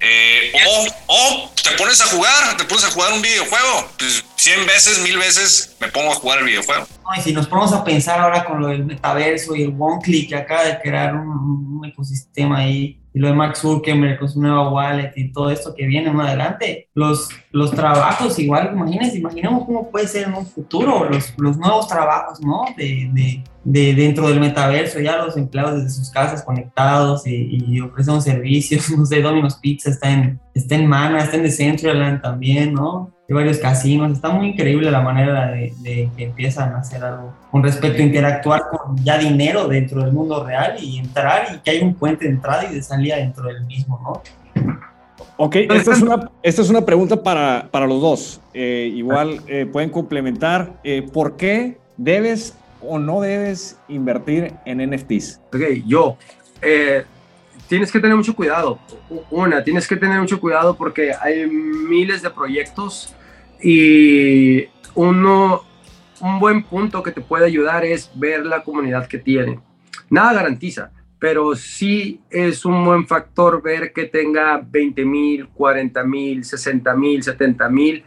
eh, 0.00 0.52
o, 0.66 0.86
o, 1.08 1.50
te 1.62 1.72
pones 1.72 2.00
a 2.00 2.06
jugar, 2.06 2.56
te 2.56 2.64
pones 2.64 2.84
a 2.84 2.90
jugar 2.92 3.12
un 3.12 3.20
videojuego. 3.20 3.88
Pues 3.98 4.23
100 4.44 4.66
veces, 4.66 5.02
mil 5.02 5.16
veces 5.16 5.74
me 5.80 5.88
pongo 5.88 6.12
a 6.12 6.16
jugar 6.16 6.40
el 6.40 6.44
videojuego. 6.44 6.84
y 7.16 7.20
si 7.22 7.32
nos 7.32 7.46
ponemos 7.46 7.72
a 7.72 7.82
pensar 7.82 8.20
ahora 8.20 8.44
con 8.44 8.60
lo 8.60 8.66
del 8.66 8.84
metaverso 8.84 9.56
y 9.56 9.62
el 9.62 9.74
One 9.78 10.02
Click 10.02 10.28
que 10.28 10.36
acaba 10.36 10.64
de 10.64 10.78
crear 10.80 11.16
un, 11.16 11.78
un 11.78 11.84
ecosistema 11.86 12.58
ahí 12.58 13.00
y 13.14 13.20
lo 13.20 13.28
de 13.28 13.32
Max 13.32 13.60
Zuckerberg 13.60 14.18
con 14.18 14.28
su 14.28 14.42
nueva 14.42 14.68
wallet 14.70 15.12
y 15.16 15.32
todo 15.32 15.50
esto 15.50 15.72
que 15.74 15.86
viene 15.86 16.10
más 16.12 16.28
adelante, 16.28 16.90
los, 16.94 17.30
los 17.52 17.70
trabajos 17.70 18.38
igual, 18.38 18.72
imagínense, 18.74 19.16
imaginemos 19.16 19.64
cómo 19.64 19.90
puede 19.90 20.08
ser 20.08 20.24
en 20.24 20.34
un 20.34 20.44
futuro 20.44 21.08
los, 21.08 21.32
los 21.38 21.56
nuevos 21.56 21.88
trabajos, 21.88 22.40
¿no? 22.40 22.64
De, 22.76 23.08
de, 23.14 23.44
de, 23.62 23.94
dentro 23.94 24.28
del 24.28 24.40
metaverso, 24.40 25.00
ya 25.00 25.24
los 25.24 25.38
empleados 25.38 25.76
desde 25.76 25.90
sus 25.96 26.10
casas 26.10 26.42
conectados 26.42 27.26
y, 27.26 27.64
y 27.66 27.80
ofrecen 27.80 28.20
servicios, 28.20 28.90
no 28.98 29.06
sé, 29.06 29.22
Domino's 29.22 29.54
Pizza 29.54 29.88
está 29.88 30.10
en, 30.10 30.40
está 30.52 30.74
en 30.74 30.86
Mana, 30.86 31.22
está 31.22 31.36
en 31.36 31.44
Decentraland 31.44 32.20
también, 32.20 32.74
¿no? 32.74 33.13
De 33.26 33.34
varios 33.34 33.58
casinos. 33.58 34.12
Está 34.12 34.30
muy 34.30 34.48
increíble 34.48 34.90
la 34.90 35.00
manera 35.00 35.50
de, 35.50 35.72
que 36.16 36.24
empiezan 36.24 36.72
a 36.74 36.78
hacer 36.78 37.02
algo 37.04 37.34
con 37.50 37.62
respecto 37.62 38.02
a 38.02 38.04
interactuar 38.04 38.62
con 38.70 39.02
ya 39.04 39.18
dinero 39.18 39.68
dentro 39.68 40.02
del 40.02 40.12
mundo 40.12 40.44
real 40.44 40.76
y 40.80 40.98
entrar 40.98 41.46
y 41.54 41.58
que 41.58 41.70
hay 41.70 41.80
un 41.80 41.94
puente 41.94 42.24
de 42.24 42.32
entrada 42.32 42.64
y 42.70 42.74
de 42.74 42.82
salida 42.82 43.16
dentro 43.16 43.44
del 43.48 43.64
mismo, 43.64 44.00
¿no? 44.02 44.22
Ok, 45.36 45.56
esta 45.56 45.92
es 45.92 46.02
una, 46.02 46.30
esta 46.42 46.62
es 46.62 46.70
una 46.70 46.84
pregunta 46.84 47.20
para, 47.22 47.68
para 47.70 47.86
los 47.86 48.00
dos. 48.00 48.40
Eh, 48.52 48.92
igual 48.94 49.40
eh, 49.48 49.66
pueden 49.66 49.90
complementar. 49.90 50.74
Eh, 50.84 51.02
¿Por 51.12 51.36
qué 51.36 51.78
debes 51.96 52.56
o 52.80 52.98
no 52.98 53.20
debes 53.20 53.76
invertir 53.88 54.52
en 54.64 54.90
NFTs? 54.90 55.40
Ok, 55.48 55.62
yo. 55.86 56.16
Tienes 57.68 57.90
que 57.90 58.00
tener 58.00 58.16
mucho 58.16 58.34
cuidado. 58.34 58.78
Una, 59.30 59.62
tienes 59.64 59.86
que 59.86 59.96
tener 59.96 60.20
mucho 60.20 60.40
cuidado 60.40 60.76
porque 60.76 61.12
hay 61.12 61.46
miles 61.46 62.22
de 62.22 62.30
proyectos 62.30 63.14
y 63.62 64.66
uno, 64.94 65.62
un 66.20 66.38
buen 66.38 66.62
punto 66.64 67.02
que 67.02 67.12
te 67.12 67.20
puede 67.20 67.46
ayudar 67.46 67.84
es 67.84 68.10
ver 68.14 68.44
la 68.44 68.62
comunidad 68.62 69.06
que 69.06 69.18
tiene. 69.18 69.60
Nada 70.10 70.34
garantiza, 70.34 70.90
pero 71.18 71.54
sí 71.56 72.20
es 72.30 72.64
un 72.64 72.84
buen 72.84 73.06
factor 73.06 73.62
ver 73.62 73.92
que 73.92 74.04
tenga 74.04 74.60
20 74.64 75.04
mil, 75.04 75.48
40 75.48 76.04
mil, 76.04 76.44
60 76.44 76.94
mil, 76.94 77.22
70 77.22 77.68
mil 77.68 78.04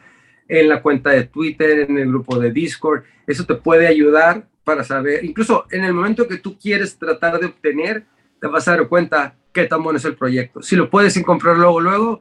en 0.48 0.70
la 0.70 0.82
cuenta 0.82 1.10
de 1.10 1.24
Twitter, 1.24 1.80
en 1.90 1.98
el 1.98 2.08
grupo 2.08 2.40
de 2.40 2.52
Discord. 2.52 3.04
Eso 3.26 3.46
te 3.46 3.56
puede 3.56 3.88
ayudar 3.88 4.48
para 4.64 4.84
saber, 4.84 5.24
incluso 5.24 5.66
en 5.72 5.86
el 5.86 5.94
momento 5.94 6.28
que 6.28 6.38
tú 6.38 6.58
quieres 6.60 6.98
tratar 6.98 7.40
de 7.40 7.48
obtener, 7.48 8.06
te 8.40 8.48
vas 8.48 8.68
a 8.68 8.72
dar 8.72 8.88
cuenta 8.88 9.36
qué 9.58 9.66
tan 9.66 9.82
bueno 9.82 9.98
es 9.98 10.06
el 10.06 10.16
proyecto. 10.16 10.62
Si 10.62 10.76
lo 10.76 10.88
puedes 10.88 11.20
comprar 11.24 11.58
luego, 11.58 11.82
luego, 11.82 12.20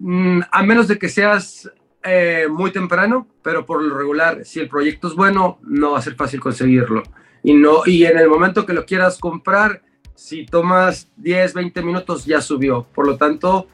mm, 0.00 0.40
a 0.52 0.62
menos 0.62 0.86
de 0.86 0.98
que 0.98 1.08
seas 1.08 1.70
eh, 2.04 2.46
muy 2.50 2.70
temprano, 2.72 3.26
pero 3.42 3.64
por 3.64 3.82
lo 3.82 3.96
regular, 3.96 4.44
si 4.44 4.60
el 4.60 4.68
proyecto 4.68 5.08
es 5.08 5.14
bueno, 5.14 5.58
no 5.62 5.92
va 5.92 5.98
a 5.98 6.02
ser 6.02 6.14
fácil 6.14 6.40
conseguirlo. 6.40 7.02
Y, 7.42 7.54
no, 7.54 7.86
y 7.86 8.04
en 8.04 8.18
el 8.18 8.28
momento 8.28 8.66
que 8.66 8.74
lo 8.74 8.84
quieras 8.84 9.16
comprar, 9.18 9.80
si 10.14 10.44
tomas 10.44 11.10
10, 11.16 11.54
20 11.54 11.82
minutos, 11.82 12.26
ya 12.26 12.42
subió. 12.42 12.86
Por 12.94 13.06
lo 13.06 13.16
tanto, 13.16 13.66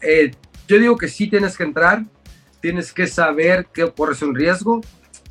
eh, 0.00 0.30
yo 0.68 0.78
digo 0.78 0.96
que 0.96 1.08
sí 1.08 1.28
tienes 1.28 1.56
que 1.56 1.64
entrar, 1.64 2.04
tienes 2.60 2.92
que 2.92 3.08
saber 3.08 3.66
que 3.74 3.90
corres 3.90 4.22
un 4.22 4.36
riesgo. 4.36 4.82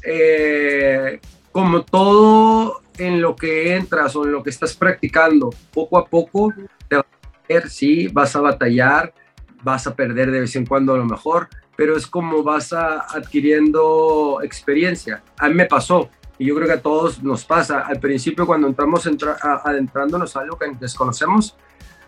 Eh, 0.04 1.22
como 1.56 1.86
todo 1.86 2.82
en 2.98 3.22
lo 3.22 3.34
que 3.38 3.78
entras 3.78 4.14
o 4.18 4.26
en 4.26 4.34
lo 4.34 4.44
que 4.44 4.50
estás 4.50 4.76
practicando, 4.76 5.52
poco 5.74 5.98
a 5.98 6.06
poco 6.06 6.54
te 6.90 6.98
vas 6.98 7.06
a 7.06 7.48
ver, 7.48 7.70
sí, 7.70 8.10
vas 8.10 8.36
a 8.36 8.42
batallar, 8.42 9.14
vas 9.64 9.88
a 9.88 9.96
perder 9.96 10.32
de 10.32 10.42
vez 10.42 10.54
en 10.58 10.66
cuando 10.66 10.94
a 10.94 10.98
lo 10.98 11.06
mejor, 11.06 11.48
pero 11.78 11.96
es 11.96 12.08
como 12.08 12.44
vas 12.44 12.74
a, 12.74 13.06
adquiriendo 13.10 14.40
experiencia. 14.44 15.24
A 15.38 15.48
mí 15.48 15.56
me 15.56 15.66
pasó, 15.66 16.10
y 16.38 16.48
yo 16.48 16.56
creo 16.56 16.68
que 16.68 16.74
a 16.74 16.82
todos 16.82 17.24
nos 17.24 17.46
pasa. 17.46 17.80
Al 17.88 18.02
principio, 18.02 18.46
cuando 18.46 18.68
entramos 18.68 19.08
adentrándonos 19.08 20.36
a 20.36 20.42
algo 20.42 20.58
que 20.58 20.70
desconocemos, 20.78 21.56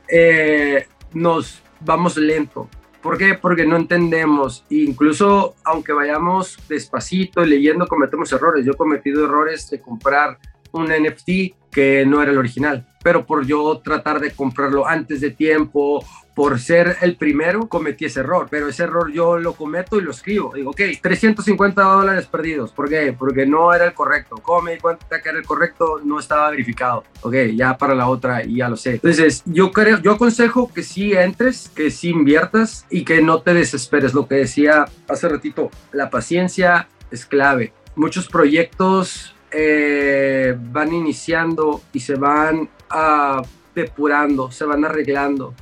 eh, 0.09 0.87
nos 1.13 1.63
vamos 1.79 2.17
lento. 2.17 2.67
¿Por 3.07 3.17
qué? 3.17 3.35
Porque 3.35 3.65
no 3.65 3.77
entendemos. 3.77 4.65
incluso 4.69 5.55
aunque 5.63 5.93
vayamos 5.93 6.57
despacito 6.67 7.45
leyendo, 7.45 7.87
cometemos 7.87 8.33
errores. 8.33 8.65
Yo 8.65 8.73
he 8.73 8.75
cometido 8.75 9.23
errores 9.23 9.69
de 9.69 9.79
comprar 9.79 10.37
un 10.71 10.85
NFT 10.85 11.55
que 11.71 12.05
no 12.05 12.21
era 12.21 12.31
el 12.31 12.37
original, 12.37 12.87
pero 13.03 13.25
por 13.25 13.45
yo 13.45 13.79
tratar 13.83 14.19
de 14.19 14.31
comprarlo 14.31 14.87
antes 14.87 15.21
de 15.21 15.31
tiempo 15.31 16.03
por 16.37 16.59
ser 16.59 16.97
el 17.01 17.15
primero, 17.15 17.67
cometí 17.67 18.05
ese 18.05 18.19
error, 18.19 18.47
pero 18.47 18.67
ese 18.67 18.83
error 18.83 19.11
yo 19.11 19.39
lo 19.39 19.53
cometo 19.53 19.97
y 19.97 20.01
lo 20.01 20.11
escribo. 20.11 20.53
Digo, 20.53 20.69
ok, 20.69 20.81
350 21.01 21.81
dólares 21.81 22.27
perdidos. 22.27 22.71
¿Por 22.71 22.87
qué? 22.89 23.11
Porque 23.17 23.47
no 23.47 23.73
era 23.73 23.85
el 23.85 23.93
correcto. 23.95 24.35
¿Cómo 24.43 24.61
me 24.61 24.73
di 24.73 24.77
cuenta 24.77 25.19
que 25.19 25.29
era 25.29 25.39
el 25.39 25.45
correcto? 25.47 25.99
No 26.03 26.19
estaba 26.19 26.51
verificado. 26.51 27.03
Ok, 27.21 27.33
ya 27.55 27.75
para 27.75 27.95
la 27.95 28.07
otra 28.07 28.45
y 28.45 28.57
ya 28.57 28.69
lo 28.69 28.75
sé. 28.75 28.91
Entonces, 28.91 29.41
yo 29.47 29.71
creo, 29.71 29.99
yo 29.99 30.11
aconsejo 30.11 30.71
que 30.71 30.83
sí 30.83 31.13
entres, 31.13 31.71
que 31.75 31.89
sí 31.89 32.09
inviertas 32.09 32.85
y 32.91 33.03
que 33.03 33.19
no 33.23 33.41
te 33.41 33.55
desesperes. 33.55 34.13
Lo 34.13 34.27
que 34.27 34.35
decía 34.35 34.85
hace 35.07 35.27
ratito, 35.27 35.71
la 35.91 36.11
paciencia 36.11 36.87
es 37.09 37.25
clave. 37.25 37.73
Muchos 37.95 38.27
proyectos 38.27 39.33
eh, 39.51 40.55
van 40.57 40.93
iniciando 40.93 41.81
y 41.93 41.99
se 41.99 42.15
van 42.15 42.69
uh, 42.91 43.41
depurando, 43.73 44.51
se 44.51 44.65
van 44.65 44.85
arreglando 44.85 45.53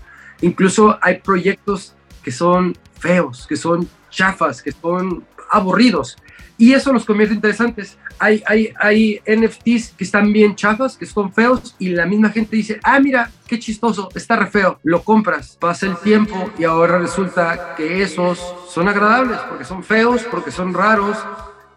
Incluso 0.42 0.98
hay 1.02 1.20
proyectos 1.20 1.94
que 2.24 2.32
son 2.32 2.76
feos, 3.00 3.46
que 3.48 3.56
son 3.56 3.88
chafas, 4.10 4.62
que 4.62 4.72
son 4.72 5.26
aburridos. 5.50 6.18
Y 6.58 6.74
eso 6.74 6.94
los 6.94 7.06
convierte 7.06 7.36
interesantes. 7.36 7.98
Hay, 8.18 8.42
hay, 8.48 8.74
hay 8.80 9.22
NFTs 9.28 9.94
que 9.98 10.06
están 10.06 10.32
bien 10.32 10.56
chafas, 10.56 10.96
que 10.96 11.06
son 11.06 11.34
feos, 11.34 11.76
y 11.80 11.90
la 11.90 12.06
misma 12.06 12.30
gente 12.30 12.56
dice, 12.56 12.80
ah, 12.84 13.00
mira, 13.00 13.30
qué 13.46 13.60
chistoso, 13.60 14.10
está 14.16 14.38
re 14.38 14.48
feo. 14.48 14.80
Lo 14.84 15.04
compras, 15.04 15.58
pasa 15.60 15.86
el 15.86 15.98
tiempo 15.98 16.50
y 16.58 16.64
ahora 16.64 16.98
resulta 16.98 17.76
que 17.76 18.02
esos 18.02 18.40
son 18.70 18.88
agradables, 18.88 19.38
porque 19.50 19.66
son 19.66 19.84
feos, 19.84 20.24
porque 20.32 20.52
son 20.52 20.74
raros. 20.74 21.18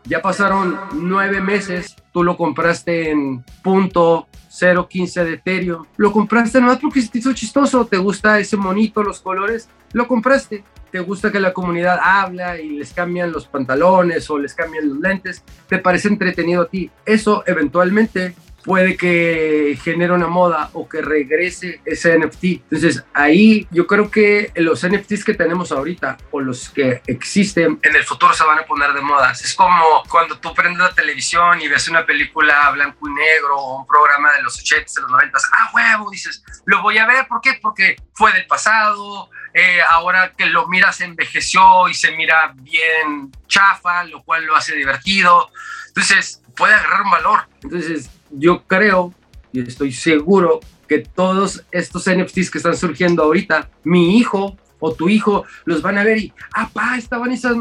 Ya 0.04 0.22
pasaron 0.22 0.78
nueve 0.94 1.40
meses, 1.40 1.96
tú 2.12 2.24
lo 2.24 2.36
compraste 2.36 3.10
en 3.10 3.44
punto 3.62 4.26
0.15 4.50 5.24
de 5.24 5.32
Ethereum. 5.34 5.84
Lo 5.96 6.12
compraste 6.12 6.60
nomás 6.60 6.78
porque 6.78 7.02
te 7.02 7.18
hizo 7.18 7.32
chistoso, 7.32 7.86
te 7.86 7.98
gusta 7.98 8.38
ese 8.38 8.56
monito, 8.56 9.02
los 9.02 9.20
colores, 9.20 9.68
lo 9.92 10.08
compraste. 10.08 10.64
Te 10.90 11.00
gusta 11.00 11.30
que 11.30 11.38
la 11.38 11.52
comunidad 11.52 12.00
habla 12.02 12.58
y 12.58 12.70
les 12.70 12.94
cambian 12.94 13.30
los 13.30 13.46
pantalones 13.46 14.30
o 14.30 14.38
les 14.38 14.54
cambian 14.54 14.88
los 14.88 14.98
lentes, 14.98 15.44
te 15.68 15.78
parece 15.78 16.08
entretenido 16.08 16.62
a 16.62 16.66
ti. 16.66 16.90
Eso 17.04 17.44
eventualmente 17.46 18.34
puede 18.68 18.98
que 18.98 19.78
genere 19.82 20.12
una 20.12 20.26
moda 20.26 20.68
o 20.74 20.86
que 20.86 21.00
regrese 21.00 21.80
ese 21.86 22.18
NFT. 22.18 22.44
Entonces 22.44 23.02
ahí 23.14 23.66
yo 23.70 23.86
creo 23.86 24.10
que 24.10 24.52
los 24.56 24.86
NFTs 24.86 25.24
que 25.24 25.32
tenemos 25.32 25.72
ahorita 25.72 26.18
o 26.32 26.40
los 26.40 26.68
que 26.68 27.00
existen 27.06 27.80
en 27.82 27.96
el 27.96 28.04
futuro 28.04 28.34
se 28.34 28.44
van 28.44 28.58
a 28.58 28.64
poner 28.64 28.92
de 28.92 29.00
moda. 29.00 29.32
Es 29.32 29.54
como 29.54 30.02
cuando 30.10 30.38
tú 30.38 30.52
prendes 30.52 30.80
la 30.80 30.92
televisión 30.92 31.58
y 31.62 31.68
ves 31.68 31.88
una 31.88 32.04
película 32.04 32.70
blanco 32.72 33.08
y 33.08 33.14
negro 33.14 33.56
o 33.56 33.80
un 33.80 33.86
programa 33.86 34.34
de 34.34 34.42
los 34.42 34.62
80s, 34.62 34.94
de 34.96 35.00
los 35.00 35.10
90s, 35.12 35.48
ah 35.50 35.70
huevo, 35.72 36.10
dices, 36.10 36.44
lo 36.66 36.82
voy 36.82 36.98
a 36.98 37.06
ver, 37.06 37.26
¿por 37.26 37.40
qué? 37.40 37.58
Porque 37.62 37.96
fue 38.12 38.34
del 38.34 38.46
pasado, 38.46 39.30
eh, 39.54 39.80
ahora 39.88 40.34
que 40.36 40.44
lo 40.44 40.68
miras 40.68 41.00
envejeció 41.00 41.88
y 41.88 41.94
se 41.94 42.12
mira 42.12 42.52
bien 42.54 43.32
chafa, 43.46 44.04
lo 44.04 44.22
cual 44.24 44.44
lo 44.44 44.54
hace 44.54 44.76
divertido. 44.76 45.50
Entonces 45.86 46.42
puede 46.54 46.74
agarrar 46.74 47.02
un 47.02 47.10
valor. 47.10 47.40
Entonces 47.62 48.10
yo 48.30 48.64
creo 48.66 49.12
y 49.52 49.60
estoy 49.60 49.92
seguro 49.92 50.60
que 50.86 51.00
todos 51.00 51.64
estos 51.70 52.08
NFTs 52.08 52.50
que 52.50 52.58
están 52.58 52.76
surgiendo 52.76 53.22
ahorita, 53.22 53.68
mi 53.84 54.18
hijo 54.18 54.56
o 54.80 54.92
tu 54.94 55.08
hijo 55.08 55.44
los 55.64 55.82
van 55.82 55.98
a 55.98 56.04
ver 56.04 56.18
y, 56.18 56.32
ah, 56.54 56.70
pa, 56.72 56.96
estaban 56.96 57.30
esas, 57.32 57.56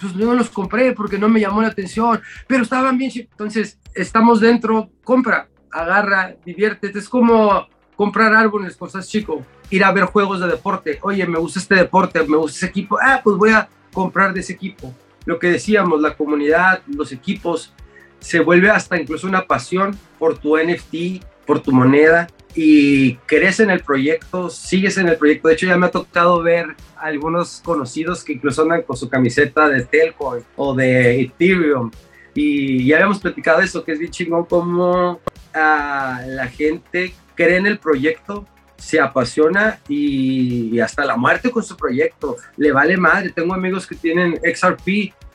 pues 0.00 0.14
no 0.14 0.34
los 0.34 0.50
compré 0.50 0.92
porque 0.92 1.18
no 1.18 1.28
me 1.28 1.40
llamó 1.40 1.62
la 1.62 1.68
atención, 1.68 2.20
pero 2.46 2.62
estaban 2.62 2.98
bien. 2.98 3.10
Entonces, 3.14 3.78
estamos 3.94 4.40
dentro, 4.40 4.90
compra, 5.04 5.48
agarra, 5.70 6.34
diviértete. 6.44 6.98
Es 6.98 7.08
como 7.08 7.66
comprar 7.94 8.34
árboles, 8.34 8.76
cosas 8.76 9.08
chico, 9.08 9.44
ir 9.70 9.84
a 9.84 9.92
ver 9.92 10.04
juegos 10.04 10.40
de 10.40 10.48
deporte. 10.48 10.98
Oye, 11.02 11.26
me 11.26 11.38
gusta 11.38 11.60
este 11.60 11.76
deporte, 11.76 12.22
me 12.26 12.36
gusta 12.36 12.56
ese 12.58 12.66
equipo. 12.66 12.98
Ah, 13.00 13.20
pues 13.22 13.36
voy 13.36 13.50
a 13.50 13.68
comprar 13.92 14.32
de 14.34 14.40
ese 14.40 14.52
equipo. 14.52 14.94
Lo 15.24 15.38
que 15.38 15.50
decíamos, 15.50 16.00
la 16.00 16.14
comunidad, 16.14 16.82
los 16.86 17.10
equipos, 17.12 17.72
se 18.20 18.40
vuelve 18.40 18.70
hasta 18.70 19.00
incluso 19.00 19.26
una 19.26 19.46
pasión 19.46 19.96
por 20.18 20.38
tu 20.38 20.56
NFT, 20.56 21.24
por 21.46 21.60
tu 21.60 21.72
moneda 21.72 22.26
y 22.54 23.16
crees 23.26 23.60
en 23.60 23.70
el 23.70 23.80
proyecto, 23.80 24.48
sigues 24.48 24.96
en 24.96 25.08
el 25.08 25.16
proyecto. 25.16 25.48
De 25.48 25.54
hecho, 25.54 25.66
ya 25.66 25.76
me 25.76 25.86
ha 25.86 25.90
tocado 25.90 26.42
ver 26.42 26.74
algunos 26.96 27.60
conocidos 27.62 28.24
que 28.24 28.32
incluso 28.32 28.62
andan 28.62 28.82
con 28.82 28.96
su 28.96 29.08
camiseta 29.08 29.68
de 29.68 29.84
Telcoin 29.84 30.42
o 30.56 30.74
de 30.74 31.20
Ethereum. 31.20 31.90
Y 32.34 32.86
ya 32.86 32.96
habíamos 32.96 33.20
platicado 33.20 33.60
eso, 33.60 33.84
que 33.84 33.92
es 33.92 33.98
bien 33.98 34.10
chingón 34.10 34.44
como 34.46 35.20
ah, 35.54 36.22
la 36.26 36.48
gente 36.48 37.14
cree 37.34 37.56
en 37.56 37.66
el 37.66 37.78
proyecto, 37.78 38.46
se 38.76 39.00
apasiona 39.00 39.80
y, 39.88 40.78
hasta 40.80 41.04
la 41.04 41.16
muerte 41.16 41.50
con 41.50 41.62
su 41.62 41.76
proyecto. 41.76 42.36
Le 42.56 42.72
vale 42.72 42.96
madre. 42.96 43.30
Tengo 43.30 43.54
amigos 43.54 43.86
que 43.86 43.94
tienen 43.94 44.38
XRP 44.42 44.88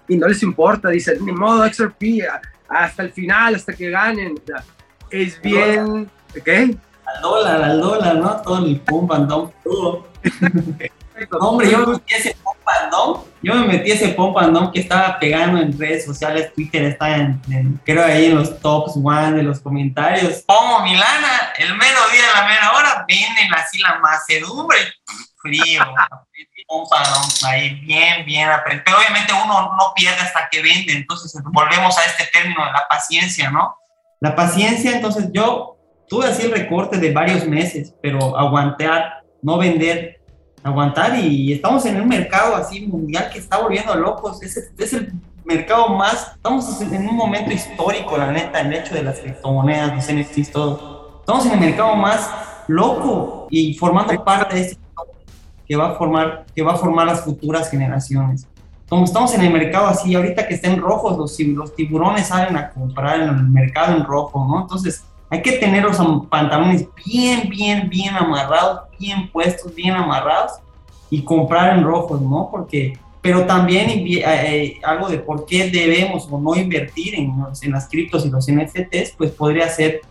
y 0.07 0.17
no 0.17 0.27
les 0.27 0.43
importa. 0.43 0.89
Dicen, 0.89 1.23
ni 1.25 1.32
modo, 1.32 1.67
XRP, 1.67 2.23
hasta 2.72 3.03
el 3.03 3.11
final, 3.11 3.55
hasta 3.55 3.74
que 3.74 3.89
ganen. 3.89 4.41
es 5.09 5.41
bien, 5.41 6.09
¿qué? 6.43 6.78
al 7.15 7.22
dólar, 7.22 7.61
al 7.61 7.82
dólar, 7.82 8.15
¿no? 8.15 8.41
Todo 8.41 8.65
el 8.65 8.82
dump, 8.86 9.53
todo. 9.63 10.07
hombre, 11.39 11.69
yo 11.69 11.80
me 11.80 11.93
metí 11.93 12.13
ese 12.13 12.36
and 12.65 12.91
dump, 12.91 13.26
yo 13.41 13.55
me 13.55 13.67
metí 13.67 13.91
ese 13.91 14.15
and 14.17 14.53
dump 14.55 14.72
que 14.74 14.80
estaba 14.80 15.19
pegando 15.19 15.59
en 15.59 15.78
redes 15.78 16.05
sociales, 16.05 16.53
Twitter 16.53 16.84
está 16.84 17.17
en, 17.17 17.80
creo 17.84 18.05
ahí 18.05 18.26
en 18.26 18.36
los 18.36 18.59
tops 18.59 18.93
one 18.95 19.34
de 19.34 19.43
los 19.43 19.59
comentarios. 19.59 20.43
Pongo 20.43 20.82
mi 20.84 20.93
lana, 20.93 21.53
el 21.57 21.76
mero 21.76 21.99
día 22.11 22.24
la 22.34 22.47
mera 22.47 22.72
hora, 22.74 23.05
venden 23.07 23.53
así 23.55 23.80
la 23.80 23.99
macedumbre, 23.99 24.78
frío, 25.41 25.84
dump, 26.80 27.43
ahí 27.45 27.76
bien, 27.82 28.26
bien 28.26 28.49
Pero 28.65 28.97
obviamente 28.97 29.34
uno 29.34 29.76
no 29.78 29.93
pierde 29.95 30.22
hasta 30.22 30.47
que 30.49 30.61
vende, 30.61 30.93
entonces 30.93 31.34
volvemos 31.51 31.97
a 31.97 32.03
este 32.03 32.26
término 32.32 32.65
de 32.65 32.72
la 32.72 32.84
paciencia, 32.89 33.49
¿no? 33.51 33.76
La 34.19 34.36
paciencia, 34.36 34.95
entonces 34.95 35.30
yo 35.34 35.78
tuve 36.07 36.28
así 36.28 36.43
el 36.43 36.51
recorte 36.51 36.97
de 36.97 37.11
varios 37.11 37.45
meses, 37.45 37.93
pero 38.01 38.38
aguantar, 38.38 39.24
no 39.41 39.57
vender, 39.57 40.22
aguantar 40.63 41.17
y 41.17 41.53
estamos 41.53 41.86
en 41.86 41.99
un 42.01 42.07
mercado 42.07 42.55
así 42.55 42.86
mundial 42.86 43.30
que 43.32 43.39
está 43.39 43.57
volviendo 43.57 43.95
locos. 43.95 44.41
Es, 44.43 44.57
es 44.78 44.93
el 44.93 45.11
mercado 45.43 45.89
más, 45.89 46.34
estamos 46.36 46.82
en 46.82 47.07
un 47.07 47.15
momento 47.15 47.51
histórico, 47.51 48.17
la 48.17 48.32
neta, 48.32 48.61
el 48.61 48.74
hecho 48.74 48.93
de 48.93 49.03
las 49.03 49.19
criptomonedas, 49.19 49.95
los 49.95 50.13
NFTs, 50.13 50.51
todo. 50.51 51.19
Estamos 51.19 51.45
en 51.45 51.53
el 51.53 51.59
mercado 51.59 51.95
más 51.95 52.30
loco 52.67 53.47
y 53.49 53.74
formando 53.74 54.24
parte 54.24 54.55
de 54.55 54.61
este 54.61 54.78
que 55.72 55.78
va 55.78 55.91
a 55.91 55.93
formar, 55.93 56.45
que 56.53 56.61
va 56.61 56.74
a 56.74 56.76
formar 56.76 57.07
las 57.07 57.22
futuras 57.22 57.72
generaciones. 57.72 58.45
Como 58.89 59.05
estamos 59.05 59.34
en 59.36 59.41
el 59.43 59.53
mercado 59.53 59.88
así, 59.88 60.13
ahorita 60.13 60.45
que 60.45 60.55
estén 60.55 60.82
rojos, 60.82 61.17
los, 61.17 61.39
los 61.39 61.74
tiburones 61.78 62.28
salen 62.28 62.57
a 62.57 62.72
comprar 62.72 63.22
en 63.22 63.30
el 63.30 63.43
mercado 63.47 63.95
en 63.95 64.03
rojo, 64.03 64.45
¿no? 64.45 64.63
Entonces, 64.63 65.05
hay 65.30 65.41
que 65.41 65.53
tener 65.53 65.84
los 65.84 65.97
pantalones 66.28 66.86
bien, 67.05 67.47
bien, 67.47 67.88
bien 67.88 68.13
amarrados, 68.13 68.82
bien 68.99 69.32
puestos, 69.32 69.74
bien 69.74 69.95
amarrados 69.95 70.51
y 71.09 71.24
comprar 71.24 71.78
en 71.78 71.86
rojos, 71.86 72.19
¿no? 72.19 72.49
Porque, 72.51 72.99
pero 73.22 73.45
también 73.45 73.91
eh, 73.91 74.24
eh, 74.26 74.80
algo 74.84 75.07
de 75.07 75.19
por 75.19 75.45
qué 75.45 75.69
debemos 75.69 76.28
o 76.30 76.38
no 76.38 76.53
invertir 76.53 77.15
en, 77.15 77.34
en 77.61 77.72
las 77.72 77.88
criptos 77.88 78.26
y 78.26 78.30
los 78.30 78.45
NFTs, 78.45 79.13
pues 79.17 79.32
podría 79.32 79.69
ser 79.69 80.01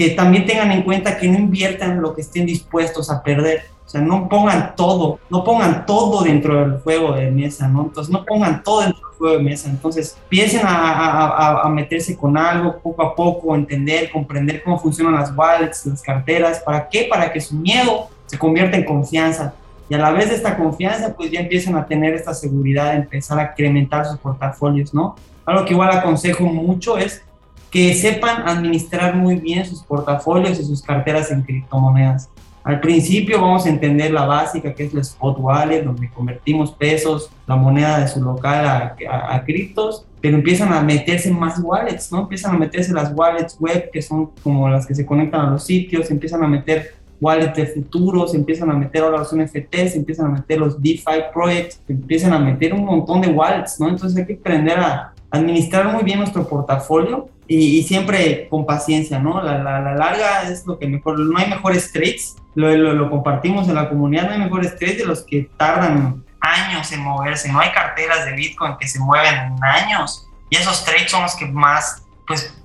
que 0.00 0.12
también 0.12 0.46
tengan 0.46 0.72
en 0.72 0.80
cuenta 0.80 1.18
que 1.18 1.28
no 1.28 1.38
inviertan 1.38 2.00
lo 2.00 2.14
que 2.14 2.22
estén 2.22 2.46
dispuestos 2.46 3.10
a 3.10 3.22
perder. 3.22 3.64
O 3.84 3.88
sea, 3.90 4.00
no 4.00 4.30
pongan 4.30 4.74
todo, 4.74 5.18
no 5.28 5.44
pongan 5.44 5.84
todo 5.84 6.22
dentro 6.24 6.58
del 6.58 6.80
juego 6.80 7.12
de 7.12 7.30
mesa, 7.30 7.68
¿no? 7.68 7.82
Entonces, 7.82 8.10
no 8.10 8.24
pongan 8.24 8.62
todo 8.62 8.80
dentro 8.80 9.06
del 9.06 9.18
juego 9.18 9.36
de 9.36 9.42
mesa. 9.42 9.68
Entonces, 9.68 10.16
empiecen 10.22 10.62
a, 10.64 11.60
a, 11.60 11.68
meterse 11.68 12.16
con 12.16 12.38
algo 12.38 12.78
poco 12.78 13.02
a 13.02 13.14
poco, 13.14 13.54
entender, 13.54 14.10
comprender 14.10 14.62
cómo 14.62 14.78
funcionan 14.78 15.16
las 15.16 15.36
wallets, 15.36 15.84
las 15.84 16.00
carteras. 16.00 16.60
¿Para 16.60 16.88
qué? 16.88 17.06
Para 17.10 17.30
que 17.30 17.38
su 17.42 17.54
miedo 17.56 18.08
se 18.24 18.38
convierta 18.38 18.78
en 18.78 18.86
confianza. 18.86 19.52
Y 19.90 19.94
a 19.94 19.98
la 19.98 20.12
vez 20.12 20.30
de 20.30 20.36
esta 20.36 20.56
confianza, 20.56 21.14
pues 21.14 21.30
ya 21.30 21.40
empiezan 21.40 21.76
a 21.76 21.84
tener 21.84 22.14
esta 22.14 22.32
seguridad 22.32 22.92
de 22.92 23.00
empezar 23.00 23.38
a 23.38 23.50
incrementar 23.50 24.06
sus 24.06 24.18
portafolios, 24.18 24.94
¿no? 24.94 25.16
Algo 25.44 25.66
que 25.66 25.74
igual 25.74 25.90
aconsejo 25.90 26.44
mucho 26.44 26.96
es 26.96 27.22
que 27.70 27.94
sepan 27.94 28.48
administrar 28.48 29.14
muy 29.16 29.36
bien 29.36 29.64
sus 29.64 29.82
portafolios 29.82 30.58
y 30.58 30.64
sus 30.64 30.82
carteras 30.82 31.30
en 31.30 31.42
criptomonedas 31.42 32.28
al 32.62 32.80
principio 32.80 33.40
vamos 33.40 33.64
a 33.64 33.70
entender 33.70 34.10
la 34.10 34.26
básica, 34.26 34.74
que 34.74 34.84
es 34.84 34.92
la 34.92 35.00
spot 35.00 35.38
wallet, 35.40 35.82
donde 35.82 36.10
convertimos 36.10 36.72
pesos, 36.72 37.30
la 37.46 37.56
moneda 37.56 38.00
de 38.00 38.08
su 38.08 38.20
local 38.20 38.66
a, 38.66 38.96
a, 39.34 39.44
criptos, 39.44 40.04
pero 40.20 40.36
empiezan 40.36 40.72
a 40.72 40.82
meterse 40.82 41.30
más 41.30 41.58
wallets, 41.62 42.12
¿no? 42.12 42.20
Empiezan 42.20 42.54
a 42.54 42.58
meterse 42.58 42.92
las 42.92 43.12
wallets 43.14 43.56
web, 43.58 43.90
que 43.90 44.02
son 44.02 44.30
como 44.42 44.68
las 44.68 44.86
que 44.86 44.94
se 44.94 45.06
conectan 45.06 45.46
a 45.46 45.50
los 45.50 45.64
sitios, 45.64 46.10
empiezan 46.10 46.44
a 46.44 46.48
meter 46.48 46.94
wallets 47.18 47.56
de 47.56 47.66
futuros, 47.66 48.34
empiezan 48.34 48.70
a 48.70 48.74
meter 48.74 49.04
ahora 49.04 49.18
los 49.18 49.34
NFTs, 49.34 49.96
empiezan 49.96 50.26
a 50.26 50.28
meter 50.30 50.58
los 50.58 50.80
DeFi 50.80 51.32
projects, 51.32 51.80
empiezan 51.88 52.34
a 52.34 52.38
meter 52.38 52.74
un 52.74 52.84
montón 52.84 53.22
de 53.22 53.28
wallets, 53.28 53.80
¿no? 53.80 53.88
Entonces 53.88 54.18
hay 54.18 54.26
que 54.26 54.34
aprender 54.34 54.78
a 54.78 55.09
administrar 55.30 55.86
muy 55.88 56.02
bien 56.02 56.18
nuestro 56.18 56.48
portafolio 56.48 57.28
y, 57.46 57.82
siempre 57.82 58.48
con 58.48 58.64
paciencia, 58.64 59.18
¿no? 59.18 59.42
La, 59.42 59.58
la, 59.58 59.80
la, 59.80 59.94
larga 59.94 60.42
es 60.42 60.64
lo 60.66 60.78
que 60.78 60.86
mejor, 60.86 61.18
no 61.18 61.36
hay 61.36 61.48
mejores 61.48 61.90
trades, 61.92 62.36
lo, 62.54 62.70
lo, 62.76 63.10
compartimos 63.10 63.68
en 63.68 63.74
la 63.74 63.88
comunidad, 63.88 64.26
no 64.26 64.32
hay 64.32 64.38
mejores 64.38 64.76
trades 64.76 64.98
de 64.98 65.04
los 65.04 65.22
que 65.22 65.50
tardan 65.56 66.24
años 66.40 66.92
en 66.92 67.00
moverse, 67.00 67.50
no 67.50 67.58
hay 67.58 67.70
carteras 67.72 68.24
de 68.24 68.34
Bitcoin 68.34 68.76
que 68.78 68.86
se 68.86 69.00
mueven 69.00 69.34
en 69.34 69.64
años 69.64 70.28
y 70.48 70.56
esos 70.56 70.84
trades 70.84 71.10
son 71.10 71.22
los 71.22 71.34
que 71.34 71.46
más, 71.46 72.04
pues, 72.26 72.56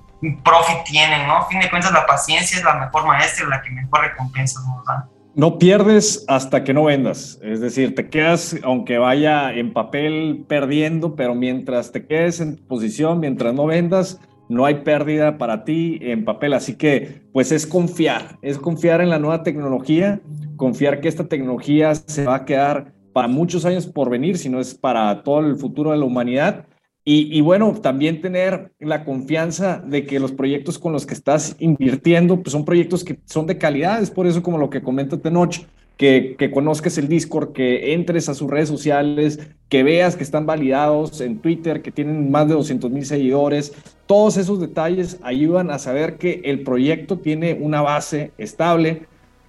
profit 0.44 0.84
tienen, 0.84 1.26
¿no? 1.26 1.38
A 1.38 1.46
fin 1.48 1.60
de 1.60 1.68
cuentas, 1.68 1.92
la 1.92 2.06
paciencia 2.06 2.56
es 2.58 2.64
la 2.64 2.74
mejor 2.74 3.06
maestra, 3.06 3.46
la 3.48 3.62
que 3.62 3.70
mejor 3.70 4.00
recompensas 4.02 4.64
nos 4.66 4.84
dan. 4.84 5.04
No 5.36 5.58
pierdes 5.58 6.24
hasta 6.28 6.64
que 6.64 6.72
no 6.72 6.84
vendas, 6.84 7.38
es 7.42 7.60
decir, 7.60 7.94
te 7.94 8.08
quedas, 8.08 8.56
aunque 8.62 8.96
vaya 8.96 9.52
en 9.52 9.74
papel 9.74 10.46
perdiendo, 10.48 11.14
pero 11.14 11.34
mientras 11.34 11.92
te 11.92 12.06
quedes 12.06 12.40
en 12.40 12.56
posición, 12.56 13.20
mientras 13.20 13.52
no 13.52 13.66
vendas, 13.66 14.18
no 14.48 14.64
hay 14.64 14.76
pérdida 14.76 15.36
para 15.36 15.64
ti 15.64 15.98
en 16.00 16.24
papel. 16.24 16.54
Así 16.54 16.76
que, 16.76 17.20
pues 17.34 17.52
es 17.52 17.66
confiar, 17.66 18.38
es 18.40 18.56
confiar 18.56 19.02
en 19.02 19.10
la 19.10 19.18
nueva 19.18 19.42
tecnología, 19.42 20.22
confiar 20.56 21.02
que 21.02 21.08
esta 21.08 21.28
tecnología 21.28 21.94
se 21.94 22.24
va 22.24 22.36
a 22.36 22.44
quedar 22.46 22.94
para 23.12 23.28
muchos 23.28 23.66
años 23.66 23.86
por 23.86 24.08
venir, 24.08 24.38
si 24.38 24.48
no 24.48 24.58
es 24.58 24.74
para 24.74 25.22
todo 25.22 25.40
el 25.40 25.56
futuro 25.56 25.90
de 25.90 25.98
la 25.98 26.06
humanidad. 26.06 26.64
Y, 27.08 27.40
bueno, 27.40 27.72
también 27.80 28.20
tener 28.20 28.72
la 28.80 29.04
confianza 29.04 29.78
de 29.78 30.04
que 30.04 30.18
los 30.18 30.32
proyectos 30.32 30.76
con 30.76 30.92
los 30.92 31.06
que 31.06 31.14
estás 31.14 31.54
invirtiendo 31.60 32.42
pues 32.42 32.50
son 32.50 32.64
proyectos 32.64 33.04
que 33.04 33.20
son 33.26 33.46
de 33.46 33.58
calidad. 33.58 34.02
Es 34.02 34.10
por 34.10 34.26
eso 34.26 34.42
como 34.42 34.58
lo 34.58 34.70
que 34.70 34.82
comenta 34.82 35.16
Tenoch, 35.16 35.54
que, 35.96 36.50
conozcas 36.52 36.98
el 36.98 37.06
Discord, 37.06 37.52
que 37.52 37.94
entres 37.94 38.28
a 38.28 38.34
sus 38.34 38.50
redes 38.50 38.68
sociales, 38.68 39.38
que 39.68 39.84
veas 39.84 40.16
que 40.16 40.24
están 40.24 40.46
validados 40.46 41.20
en 41.20 41.38
Twitter, 41.38 41.80
que 41.80 41.92
tienen 41.92 42.28
más 42.28 42.48
de 42.48 42.54
200 42.54 42.90
mil 42.90 43.06
seguidores. 43.06 43.72
Todos 44.06 44.36
esos 44.36 44.58
detalles 44.58 45.20
ayudan 45.22 45.70
a 45.70 45.78
saber 45.78 46.16
que 46.16 46.40
el 46.42 46.64
proyecto 46.64 47.18
tiene 47.18 47.54
una 47.54 47.82
base 47.82 48.32
estable, 48.36 49.06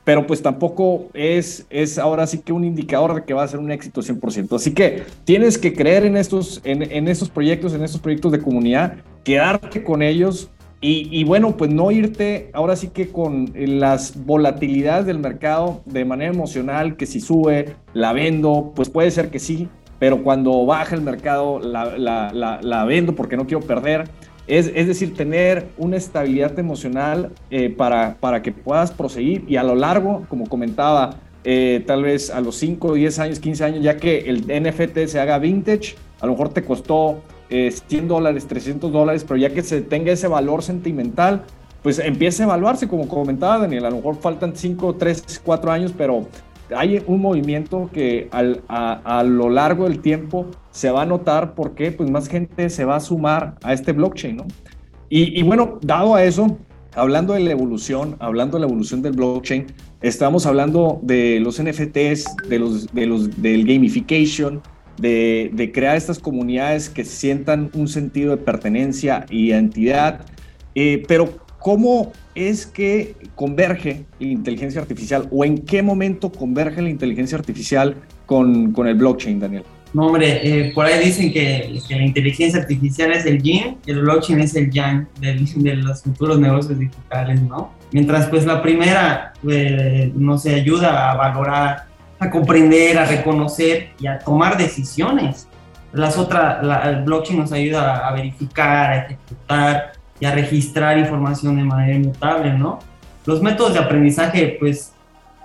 pero 0.08 0.26
pues 0.26 0.41
tampoco 0.41 1.08
es, 1.14 1.66
es 1.70 1.99
ahora 1.99 2.26
sí 2.28 2.38
que 2.38 2.53
un 2.53 2.64
indicador 2.64 3.14
de 3.14 3.26
que 3.26 3.34
va 3.34 3.43
a 3.43 3.47
ser 3.49 3.60
un 3.60 3.70
éxito 3.74 4.01
100%. 4.01 4.55
Así 4.55 4.74
que 4.74 5.03
tienes 5.26 5.58
que 5.58 5.74
creer 5.74 6.05
en 6.05 6.16
estos, 6.16 6.62
en, 6.64 6.82
en 6.82 7.10
estos 7.10 7.28
proyectos, 7.30 7.74
en 7.74 7.84
estos 7.84 7.99
proyectos 7.99 8.32
de 8.32 8.39
comunidad, 8.39 8.93
quedarte 9.26 9.84
con 9.84 10.01
ellos, 10.01 10.49
y, 10.80 11.26
bueno, 11.26 11.58
pues 11.58 11.72
no 11.72 11.91
irte 11.91 12.51
ahora 12.53 12.78
sí 12.78 12.88
que 12.88 13.10
con 13.10 13.51
las 13.53 14.14
volatilidades 14.26 15.08
del 15.08 15.20
mercado 15.20 15.82
de 15.86 16.05
manera 16.05 16.32
emocional, 16.32 16.95
que 16.95 17.05
si 17.05 17.20
sube, 17.20 17.76
la 17.93 18.14
vendo, 18.14 18.72
pues 18.76 18.89
puede 18.89 19.12
ser 19.12 19.30
que 19.30 19.39
sí, 19.39 19.68
pero 19.99 20.24
cuando 20.24 20.66
baja 20.66 20.95
el 20.95 21.01
mercado 21.01 21.60
la, 21.60 21.97
la, 21.97 22.60
la, 22.62 22.86
vendo 22.86 23.14
porque 23.14 23.36
no 23.36 23.45
quiero 23.45 23.66
perder. 23.66 24.08
Es, 24.48 24.72
es, 24.74 24.88
decir, 24.88 25.14
tener 25.14 25.68
una 25.78 25.98
estabilidad 25.98 26.58
emocional 26.58 27.32
eh, 27.52 27.70
para, 27.70 28.16
para 28.20 28.41
que 28.41 28.54
puedas 28.54 28.91
proseguir 28.91 29.43
y 29.48 29.58
a 29.58 29.64
lo 29.64 29.76
largo, 29.76 30.26
como 30.30 30.48
comentaba, 30.48 31.18
eh, 31.43 31.84
tal 31.86 32.04
vez 32.04 32.30
a 32.30 32.41
los 32.41 32.56
5, 32.56 32.93
10 32.93 33.20
años, 33.20 33.39
15 33.39 33.64
años, 33.64 33.84
ya 33.84 33.98
que 33.98 34.20
el 34.30 34.43
NFT 34.48 35.08
se 35.08 35.20
haga 35.20 35.38
vintage, 35.39 35.95
a 36.20 36.26
lo 36.26 36.34
mejor 36.34 36.50
te 36.50 36.64
costó 36.64 37.22
100 37.50 37.72
eh, 38.04 38.08
dólares, 38.08 38.48
300 38.48 38.91
dólares, 38.91 39.26
pero 39.28 39.38
ya 39.38 39.50
que 39.50 39.62
se 39.62 39.82
tenga 39.82 40.12
ese 40.12 40.28
valor 40.28 40.64
sentimental, 40.64 41.43
pues 41.84 42.00
empieza 42.00 42.43
a 42.43 42.48
evaluarse, 42.48 42.88
como 42.88 43.08
comentaba 43.08 43.60
Daniel, 43.60 43.86
a 43.86 43.89
lo 43.89 43.98
mejor 43.98 44.16
faltan 44.16 44.56
5, 44.56 44.95
3, 44.95 45.41
4 45.43 45.72
años, 45.72 45.93
pero 45.98 46.28
hay 46.76 47.03
un 47.05 47.22
movimiento 47.22 47.89
que 47.93 48.30
a, 48.32 49.24
lo 49.24 49.49
largo 49.49 49.86
del 49.86 49.99
tiempo 49.99 50.47
se 50.72 50.91
va 50.91 51.03
a 51.03 51.05
notar 51.05 51.55
porque 51.55 51.91
pues 51.91 52.09
más 52.09 52.28
gente 52.28 52.70
se 52.70 52.86
va 52.86 52.97
a 52.97 52.99
sumar 52.99 53.55
a 53.63 53.74
este 53.74 53.93
blockchain, 53.93 54.38
¿no? 54.38 54.45
Y, 55.09 55.39
y 55.39 55.43
bueno, 55.43 55.80
dado 55.82 56.15
a 56.15 56.24
eso, 56.24 56.57
hablando 56.93 57.34
de 57.34 57.39
la 57.39 57.51
evolución, 57.51 58.18
hablando 58.20 58.57
de 58.57 58.61
la 58.61 58.68
evolución 58.68 59.01
del 59.01 59.13
blockchain, 59.13 59.68
estamos 60.01 60.45
hablando 60.45 60.99
de 61.03 61.39
los 61.39 61.61
NFTs, 61.61 62.36
de 62.49 62.59
los, 62.59 62.93
de 62.93 63.05
los, 63.05 63.41
del 63.41 63.65
gamification, 63.65 64.61
de, 64.97 65.72
crear 65.74 65.95
estas 65.95 66.20
comunidades 66.20 66.89
que 66.89 67.05
sientan 67.05 67.70
un 67.74 67.88
sentido 67.88 68.32
de 68.32 68.38
pertenencia 68.38 69.26
y 69.30 69.47
identidad. 69.47 70.26
Eh, 70.76 71.03
pero, 71.07 71.30
¿cómo 71.59 72.11
es 72.38 72.68
que 72.68 73.16
converge 73.36 74.06
la 74.20 74.28
inteligencia 74.28 74.82
artificial 74.82 75.28
o 75.32 75.44
en 75.44 75.60
qué 75.60 75.82
momento 75.82 76.32
converge 76.32 76.82
la 76.82 76.90
inteligencia 76.90 77.38
artificial 77.38 77.96
con, 78.26 78.72
con 78.74 78.88
el 78.88 78.96
blockchain, 78.96 79.40
Daniel? 79.40 79.64
No, 79.94 80.08
hombre, 80.08 80.42
eh, 80.44 80.72
por 80.76 80.86
ahí 80.86 81.04
dicen 81.04 81.32
que, 81.32 81.80
la 81.90 82.04
inteligencia 82.04 82.60
artificial 82.60 83.12
es 83.14 83.26
el 83.26 83.42
yin 83.42 83.78
y 83.86 83.92
el 83.92 84.02
blockchain 84.02 84.40
es 84.42 84.56
el 84.56 84.70
yang 84.70 85.08
de 85.20 85.76
los 85.76 86.04
futuros 86.04 86.40
negocios 86.40 86.78
digitales, 86.78 87.42
¿no? 87.42 87.74
Mientras 87.92 88.28
pues 88.28 88.46
la 88.46 88.62
primera 88.62 89.34
eh, 89.50 90.12
nos 90.14 90.46
ayuda 90.46 91.12
a 91.12 91.16
valorar 91.16 91.86
a 92.20 92.30
comprender, 92.30 92.98
a 92.98 93.06
reconocer 93.06 93.90
y 94.00 94.08
a 94.08 94.20
tomar 94.20 94.58
decisiones. 94.58 95.48
Las 95.94 96.18
otras, 96.18 96.58
el 96.86 97.04
blockchain 97.04 97.40
nos 97.40 97.52
ayuda 97.52 98.08
a 98.08 98.12
verificar, 98.14 98.92
a 98.92 98.98
ejecutar 99.06 99.94
y 100.20 100.26
a 100.26 100.34
registrar 100.34 100.97
información 100.97 101.55
de 101.55 101.63
manera 101.63 101.95
inmutable, 101.95 102.53
¿no? 102.53 102.80
los 103.28 103.41
métodos 103.41 103.74
de 103.74 103.80
aprendizaje, 103.80 104.55
pues 104.57 104.93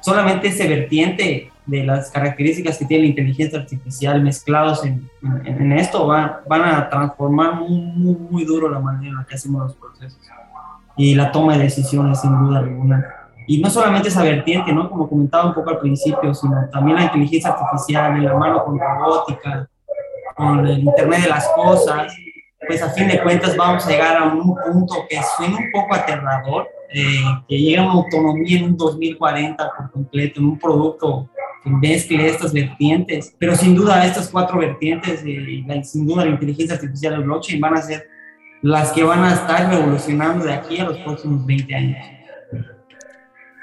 solamente 0.00 0.48
ese 0.48 0.68
vertiente 0.68 1.50
de 1.66 1.84
las 1.84 2.10
características 2.10 2.78
que 2.78 2.84
tiene 2.84 3.04
la 3.04 3.10
inteligencia 3.10 3.58
artificial 3.58 4.22
mezclados 4.22 4.84
en, 4.84 5.08
en, 5.44 5.72
esto 5.72 6.06
van, 6.06 6.36
van 6.48 6.62
a 6.62 6.88
transformar 6.88 7.56
muy, 7.56 8.14
muy, 8.30 8.44
duro 8.44 8.70
la 8.70 8.78
manera 8.78 9.10
en 9.10 9.16
la 9.16 9.24
que 9.24 9.34
hacemos 9.34 9.62
los 9.62 9.74
procesos 9.74 10.18
y 10.96 11.14
la 11.14 11.32
toma 11.32 11.56
de 11.56 11.64
decisiones 11.64 12.20
sin 12.20 12.38
duda 12.38 12.60
alguna. 12.60 13.04
Y 13.48 13.60
no 13.60 13.68
solamente 13.68 14.08
esa 14.08 14.22
vertiente, 14.22 14.72
¿no? 14.72 14.88
Como 14.88 15.08
comentaba 15.08 15.46
un 15.46 15.54
poco 15.54 15.70
al 15.70 15.78
principio, 15.78 16.32
sino 16.34 16.68
también 16.70 16.98
la 16.98 17.04
inteligencia 17.04 17.50
artificial 17.50 18.16
en 18.16 18.24
la 18.24 18.34
mano 18.34 18.64
con 18.64 18.78
robótica, 18.78 19.68
con 20.36 20.64
el 20.66 20.78
Internet 20.78 21.22
de 21.22 21.28
las 21.28 21.48
Cosas, 21.48 22.14
pues 22.66 22.82
a 22.82 22.90
fin 22.90 23.08
de 23.08 23.22
cuentas 23.22 23.56
vamos 23.56 23.86
a 23.86 23.90
llegar 23.90 24.16
a 24.16 24.24
un 24.24 24.54
punto 24.54 25.06
que 25.08 25.18
suena 25.36 25.58
un 25.58 25.70
poco 25.72 25.94
aterrador, 25.94 26.68
eh, 26.92 27.24
que 27.48 27.58
llega 27.58 27.82
a 27.82 27.84
una 27.84 27.94
autonomía 27.94 28.58
en 28.58 28.64
un 28.64 28.76
2040 28.76 29.70
por 29.76 29.90
completo, 29.90 30.40
en 30.40 30.46
un 30.46 30.58
producto 30.58 31.28
que 31.62 31.70
mezcle 31.70 32.26
estas 32.26 32.52
vertientes, 32.52 33.34
pero 33.38 33.54
sin 33.54 33.74
duda 33.74 34.04
estas 34.04 34.28
cuatro 34.28 34.58
vertientes, 34.58 35.24
y 35.24 35.64
sin 35.84 36.06
duda 36.06 36.24
la 36.24 36.32
inteligencia 36.32 36.74
artificial 36.74 37.14
y 37.14 37.16
el 37.16 37.22
blockchain 37.24 37.60
van 37.60 37.74
a 37.74 37.82
ser 37.82 38.08
las 38.62 38.92
que 38.92 39.02
van 39.02 39.24
a 39.24 39.34
estar 39.34 39.68
revolucionando 39.68 40.44
de 40.44 40.52
aquí 40.52 40.78
a 40.78 40.84
los 40.84 40.98
próximos 40.98 41.44
20 41.44 41.74
años. 41.74 42.06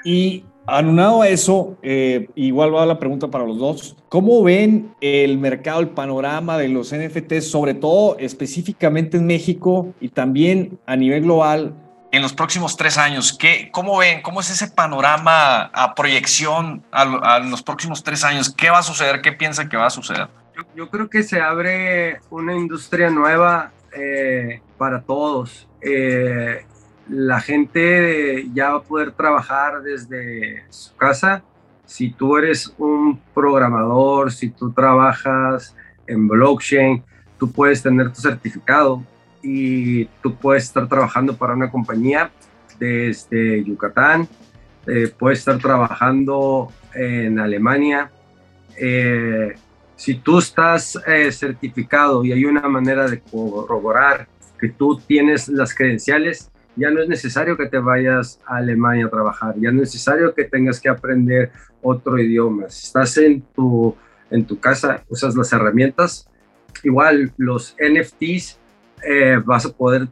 Y 0.04 0.44
Anunado 0.70 1.22
a 1.22 1.28
eso, 1.28 1.76
eh, 1.82 2.28
igual 2.36 2.72
va 2.72 2.86
la 2.86 3.00
pregunta 3.00 3.28
para 3.28 3.44
los 3.44 3.58
dos. 3.58 3.96
¿Cómo 4.08 4.40
ven 4.44 4.94
el 5.00 5.36
mercado, 5.36 5.80
el 5.80 5.88
panorama 5.88 6.58
de 6.58 6.68
los 6.68 6.92
NFTs, 6.92 7.50
sobre 7.50 7.74
todo 7.74 8.16
específicamente 8.18 9.16
en 9.16 9.26
México 9.26 9.92
y 10.00 10.10
también 10.10 10.78
a 10.86 10.94
nivel 10.94 11.22
global? 11.22 11.74
En 12.12 12.22
los 12.22 12.32
próximos 12.32 12.76
tres 12.76 12.98
años, 12.98 13.36
¿qué, 13.36 13.68
¿cómo 13.72 13.98
ven? 13.98 14.22
¿Cómo 14.22 14.40
es 14.40 14.50
ese 14.50 14.68
panorama 14.68 15.62
a 15.72 15.94
proyección 15.96 16.84
a, 16.92 17.40
los 17.40 17.64
próximos 17.64 18.04
tres 18.04 18.22
años? 18.22 18.54
¿Qué 18.54 18.70
va 18.70 18.78
a 18.78 18.82
suceder? 18.84 19.20
¿Qué 19.22 19.32
piensan 19.32 19.68
que 19.68 19.76
va 19.76 19.86
a 19.86 19.90
suceder? 19.90 20.28
Yo, 20.76 20.88
creo 20.88 21.10
que 21.10 21.24
se 21.24 21.40
abre 21.40 22.20
una 22.30 22.54
industria 22.54 23.10
nueva 23.10 23.72
eh, 23.92 24.60
para 24.78 25.00
todos. 25.00 25.66
Eh, 25.80 26.64
la 27.10 27.40
gente 27.40 28.48
ya 28.54 28.70
va 28.70 28.78
a 28.78 28.82
poder 28.82 29.12
trabajar 29.12 29.82
desde 29.82 30.64
su 30.70 30.94
casa. 30.96 31.42
Si 31.84 32.10
tú 32.10 32.36
eres 32.36 32.72
un 32.78 33.20
programador, 33.34 34.30
si 34.30 34.50
tú 34.50 34.72
trabajas 34.72 35.74
en 36.06 36.28
blockchain, 36.28 37.02
tú 37.38 37.50
puedes 37.50 37.82
tener 37.82 38.12
tu 38.12 38.20
certificado 38.20 39.02
y 39.42 40.04
tú 40.22 40.36
puedes 40.36 40.64
estar 40.64 40.86
trabajando 40.88 41.36
para 41.36 41.54
una 41.54 41.70
compañía 41.70 42.30
desde 42.78 43.64
Yucatán, 43.64 44.28
eh, 44.86 45.12
puedes 45.18 45.40
estar 45.40 45.58
trabajando 45.58 46.72
en 46.94 47.38
Alemania. 47.38 48.10
Eh, 48.76 49.54
si 49.96 50.14
tú 50.14 50.38
estás 50.38 50.98
eh, 51.06 51.30
certificado 51.32 52.24
y 52.24 52.32
hay 52.32 52.44
una 52.44 52.68
manera 52.68 53.08
de 53.08 53.20
corroborar 53.20 54.28
que 54.58 54.68
tú 54.68 54.98
tienes 54.98 55.48
las 55.48 55.74
credenciales, 55.74 56.50
ya 56.80 56.90
no 56.90 57.02
es 57.02 57.08
necesario 57.08 57.56
que 57.56 57.66
te 57.66 57.78
vayas 57.78 58.40
a 58.46 58.56
Alemania 58.56 59.06
a 59.06 59.10
trabajar, 59.10 59.54
ya 59.56 59.70
no 59.70 59.82
es 59.82 59.90
necesario 59.90 60.34
que 60.34 60.44
tengas 60.44 60.80
que 60.80 60.88
aprender 60.88 61.52
otro 61.82 62.18
idioma. 62.18 62.70
Si 62.70 62.86
estás 62.86 63.16
en 63.18 63.42
tu, 63.42 63.94
en 64.30 64.46
tu 64.46 64.58
casa, 64.58 65.04
usas 65.08 65.36
las 65.36 65.52
herramientas, 65.52 66.28
igual 66.82 67.32
los 67.36 67.76
NFTs, 67.78 68.58
eh, 69.06 69.40
vas 69.44 69.66
a 69.66 69.72
poder 69.72 70.08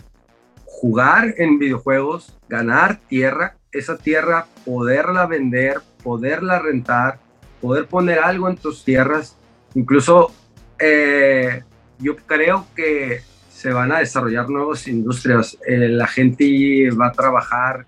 jugar 0.64 1.34
en 1.38 1.58
videojuegos, 1.58 2.36
ganar 2.48 3.00
tierra, 3.08 3.56
esa 3.72 3.96
tierra 3.96 4.46
poderla 4.64 5.26
vender, 5.26 5.80
poderla 6.02 6.58
rentar, 6.58 7.18
poder 7.60 7.86
poner 7.86 8.18
algo 8.18 8.48
en 8.48 8.56
tus 8.56 8.84
tierras. 8.84 9.36
Incluso 9.74 10.32
eh, 10.78 11.62
yo 11.98 12.16
creo 12.16 12.66
que 12.76 13.22
se 13.58 13.72
van 13.72 13.90
a 13.90 13.98
desarrollar 13.98 14.48
nuevas 14.48 14.86
industrias, 14.86 15.58
eh, 15.66 15.88
la 15.88 16.06
gente 16.06 16.90
va 16.90 17.08
a 17.08 17.12
trabajar, 17.12 17.86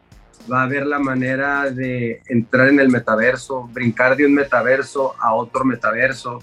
va 0.53 0.65
a 0.65 0.67
ver 0.67 0.85
la 0.85 0.99
manera 0.99 1.71
de 1.71 2.23
entrar 2.27 2.71
en 2.71 2.81
el 2.81 2.89
metaverso, 2.89 3.71
brincar 3.73 4.17
de 4.17 4.27
un 4.27 4.35
metaverso 4.35 5.15
a 5.21 5.33
otro 5.33 5.65
metaverso. 5.65 6.43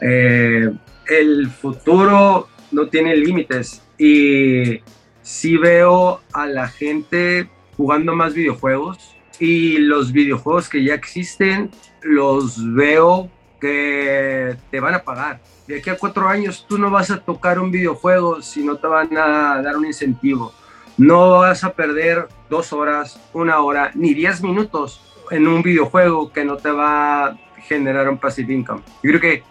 Eh, 0.00 0.72
el 1.06 1.50
futuro 1.50 2.48
no 2.72 2.88
tiene 2.88 3.14
límites 3.14 3.80
y 3.96 4.80
sí 5.22 5.56
veo 5.56 6.22
a 6.32 6.46
la 6.46 6.66
gente 6.66 7.48
jugando 7.76 8.16
más 8.16 8.34
videojuegos 8.34 9.14
y 9.38 9.78
los 9.78 10.10
videojuegos 10.10 10.68
que 10.68 10.82
ya 10.82 10.94
existen 10.94 11.70
los 12.02 12.56
veo 12.74 13.30
que 13.60 14.56
te 14.72 14.80
van 14.80 14.94
a 14.94 15.04
pagar 15.04 15.40
de 15.66 15.78
aquí 15.78 15.90
a 15.90 15.96
cuatro 15.96 16.28
años 16.28 16.66
tú 16.68 16.78
no 16.78 16.90
vas 16.90 17.10
a 17.10 17.18
tocar 17.18 17.58
un 17.58 17.70
videojuego 17.70 18.42
si 18.42 18.64
no 18.64 18.76
te 18.76 18.86
van 18.86 19.16
a 19.16 19.62
dar 19.62 19.76
un 19.76 19.86
incentivo. 19.86 20.52
No 20.96 21.40
vas 21.40 21.64
a 21.64 21.72
perder 21.72 22.28
dos 22.48 22.72
horas, 22.72 23.20
una 23.32 23.60
hora, 23.60 23.90
ni 23.94 24.14
diez 24.14 24.42
minutos 24.42 25.00
en 25.30 25.48
un 25.48 25.62
videojuego 25.62 26.32
que 26.32 26.44
no 26.44 26.56
te 26.56 26.70
va 26.70 27.26
a 27.26 27.38
generar 27.66 28.08
un 28.08 28.18
passive 28.18 28.52
income. 28.52 28.82
Yo 29.02 29.10
creo 29.10 29.20
que 29.20 29.42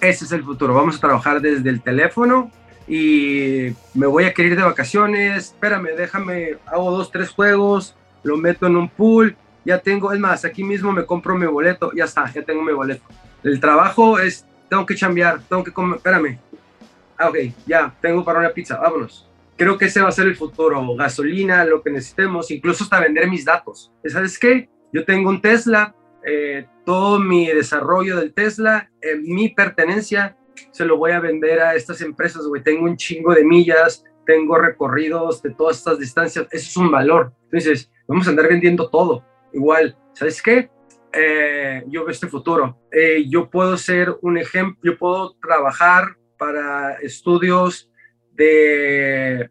ese 0.00 0.24
es 0.24 0.32
el 0.32 0.44
futuro. 0.44 0.74
Vamos 0.74 0.96
a 0.96 1.00
trabajar 1.00 1.40
desde 1.40 1.68
el 1.68 1.82
teléfono 1.82 2.50
y 2.86 3.74
me 3.94 4.06
voy 4.06 4.24
a 4.24 4.32
querer 4.32 4.52
ir 4.52 4.58
de 4.58 4.64
vacaciones. 4.64 5.46
Espérame, 5.46 5.88
déjame, 5.96 6.56
hago 6.66 6.90
dos, 6.92 7.10
tres 7.10 7.30
juegos, 7.30 7.94
lo 8.22 8.36
meto 8.36 8.66
en 8.66 8.76
un 8.76 8.88
pool. 8.88 9.36
Ya 9.64 9.80
tengo, 9.80 10.12
es 10.12 10.20
más, 10.20 10.44
aquí 10.44 10.64
mismo 10.64 10.92
me 10.92 11.04
compro 11.04 11.36
mi 11.36 11.46
boleto, 11.46 11.92
ya 11.92 12.04
está, 12.04 12.32
ya 12.32 12.42
tengo 12.42 12.62
mi 12.62 12.72
boleto. 12.72 13.02
El 13.42 13.60
trabajo 13.60 14.18
es 14.18 14.46
tengo 14.68 14.86
que 14.86 14.94
chambear, 14.94 15.40
tengo 15.48 15.64
que 15.64 15.72
comer, 15.72 15.96
espérame. 15.96 16.38
Ah, 17.16 17.28
ok, 17.28 17.36
ya, 17.66 17.94
tengo 18.00 18.24
para 18.24 18.38
una 18.38 18.50
pizza, 18.50 18.78
vámonos. 18.78 19.28
Creo 19.56 19.76
que 19.76 19.86
ese 19.86 20.00
va 20.00 20.08
a 20.08 20.12
ser 20.12 20.26
el 20.26 20.36
futuro, 20.36 20.94
gasolina, 20.94 21.64
lo 21.64 21.82
que 21.82 21.90
necesitemos, 21.90 22.50
incluso 22.50 22.84
hasta 22.84 23.00
vender 23.00 23.28
mis 23.28 23.44
datos. 23.44 23.92
¿Sabes 24.04 24.38
qué? 24.38 24.68
Yo 24.92 25.04
tengo 25.04 25.28
un 25.30 25.40
Tesla, 25.40 25.94
eh, 26.24 26.66
todo 26.84 27.18
mi 27.18 27.46
desarrollo 27.48 28.16
del 28.18 28.32
Tesla, 28.32 28.90
eh, 29.00 29.16
mi 29.16 29.48
pertenencia, 29.48 30.36
se 30.70 30.84
lo 30.84 30.96
voy 30.96 31.12
a 31.12 31.20
vender 31.20 31.60
a 31.60 31.74
estas 31.74 32.00
empresas, 32.00 32.46
güey. 32.46 32.62
Tengo 32.62 32.84
un 32.84 32.96
chingo 32.96 33.34
de 33.34 33.44
millas, 33.44 34.04
tengo 34.26 34.58
recorridos 34.58 35.42
de 35.42 35.50
todas 35.50 35.78
estas 35.78 35.98
distancias, 35.98 36.46
eso 36.50 36.68
es 36.68 36.76
un 36.76 36.90
valor. 36.90 37.32
Entonces, 37.44 37.90
vamos 38.06 38.26
a 38.26 38.30
andar 38.30 38.48
vendiendo 38.48 38.88
todo. 38.88 39.24
Igual, 39.52 39.96
¿sabes 40.12 40.42
qué? 40.42 40.70
Eh, 41.12 41.84
yo 41.86 42.04
veo 42.04 42.10
este 42.10 42.26
futuro. 42.26 42.78
Eh, 42.92 43.24
yo 43.28 43.48
puedo 43.50 43.76
ser 43.76 44.16
un 44.22 44.38
ejemplo, 44.38 44.78
yo 44.82 44.98
puedo 44.98 45.36
trabajar 45.40 46.16
para 46.36 46.94
estudios 47.00 47.90
de 48.32 49.50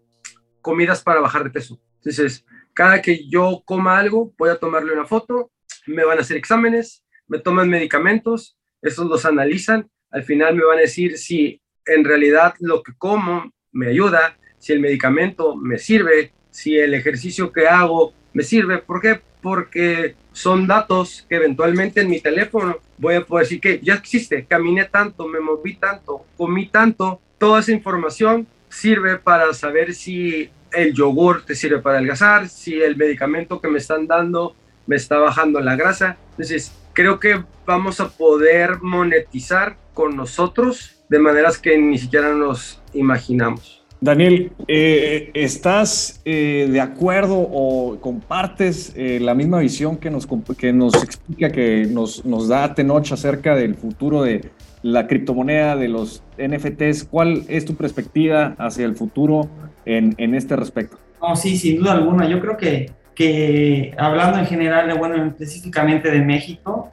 comidas 0.62 1.04
para 1.04 1.20
bajar 1.20 1.44
de 1.44 1.50
peso. 1.50 1.80
Entonces, 1.98 2.46
cada 2.74 3.02
que 3.02 3.28
yo 3.28 3.64
coma 3.66 3.98
algo, 3.98 4.34
voy 4.38 4.50
a 4.50 4.60
tomarle 4.60 4.94
una 4.94 5.06
foto, 5.06 5.52
me 5.88 6.04
van 6.04 6.18
a 6.18 6.22
hacer 6.22 6.38
exámenes, 6.38 7.04
me 7.28 7.40
toman 7.40 7.70
medicamentos, 7.70 8.58
estos 8.82 9.08
los 9.08 9.26
analizan, 9.26 9.90
al 10.12 10.24
final 10.24 10.56
me 10.56 10.64
van 10.64 10.78
a 10.78 10.82
decir 10.82 11.18
si 11.18 11.62
en 11.86 12.04
realidad 12.04 12.54
lo 12.60 12.84
que 12.84 12.94
como 12.98 13.52
me 13.72 13.88
ayuda, 13.88 14.38
si 14.58 14.74
el 14.74 14.80
medicamento 14.80 15.56
me 15.56 15.78
sirve, 15.78 16.34
si 16.50 16.78
el 16.78 16.94
ejercicio 16.94 17.52
que 17.52 17.68
hago 17.68 18.14
me 18.34 18.44
sirve. 18.44 18.80
¿Por 18.80 19.02
qué? 19.02 19.22
Porque 19.42 20.16
son 20.32 20.68
datos 20.68 21.26
que 21.28 21.36
eventualmente 21.36 22.02
en 22.02 22.10
mi 22.10 22.20
teléfono 22.20 22.78
voy 22.98 23.16
a 23.16 23.26
poder 23.26 23.46
decir 23.46 23.62
que 23.62 23.80
ya 23.82 23.96
existe, 23.96 24.46
caminé 24.46 24.86
tanto, 24.86 25.28
me 25.28 25.40
moví 25.40 25.76
tanto, 25.76 26.26
comí 26.38 26.68
tanto, 26.68 27.20
toda 27.38 27.60
esa 27.60 27.72
información 27.72 28.48
sirve 28.70 29.18
para 29.18 29.54
saber 29.54 29.94
si 29.94 30.50
el 30.72 30.94
yogur 30.94 31.46
te 31.46 31.56
sirve 31.56 31.80
para 31.80 31.98
adelgazar, 31.98 32.50
si 32.50 32.82
el 32.82 32.96
medicamento 32.96 33.62
que 33.62 33.68
me 33.68 33.78
están 33.78 34.08
dando 34.08 34.56
me 34.86 34.96
está 34.96 35.18
bajando 35.18 35.60
la 35.60 35.76
grasa. 35.76 36.18
Entonces, 36.32 36.72
creo 36.94 37.20
que 37.20 37.44
vamos 37.66 38.00
a 38.00 38.10
poder 38.10 38.82
monetizar 38.82 39.78
con 39.94 40.16
nosotros 40.16 41.04
de 41.10 41.20
maneras 41.20 41.58
que 41.58 41.78
ni 41.78 41.98
siquiera 41.98 42.34
nos 42.34 42.82
imaginamos. 42.94 43.77
Daniel, 44.00 44.52
eh, 44.68 45.32
¿estás 45.34 46.22
eh, 46.24 46.68
de 46.70 46.80
acuerdo 46.80 47.40
o 47.40 48.00
compartes 48.00 48.94
eh, 48.96 49.20
la 49.20 49.34
misma 49.34 49.60
visión 49.60 49.98
que 49.98 50.12
nos, 50.12 50.28
que 50.58 50.72
nos 50.72 51.04
explica, 51.04 51.50
que 51.50 51.88
nos, 51.90 52.24
nos 52.24 52.48
da 52.48 52.76
Tenoch 52.76 53.12
acerca 53.12 53.56
del 53.56 53.74
futuro 53.74 54.22
de 54.22 54.52
la 54.84 55.08
criptomoneda, 55.08 55.76
de 55.76 55.88
los 55.88 56.22
NFTs? 56.38 57.06
¿Cuál 57.06 57.44
es 57.48 57.66
tu 57.66 57.76
perspectiva 57.76 58.56
hacia 58.60 58.86
el 58.86 58.96
futuro 58.96 59.50
en, 59.86 60.14
en 60.20 60.36
este 60.36 60.56
respecto? 60.56 61.00
No, 61.20 61.36
sí, 61.36 61.58
sin 61.58 61.80
duda 61.80 61.94
alguna. 61.94 62.30
Yo 62.30 62.40
creo 62.40 62.56
que, 62.56 62.92
que 63.16 63.96
hablando 63.98 64.38
en 64.38 64.46
general, 64.46 64.96
bueno, 65.00 65.26
específicamente 65.26 66.12
de 66.12 66.22
México, 66.22 66.92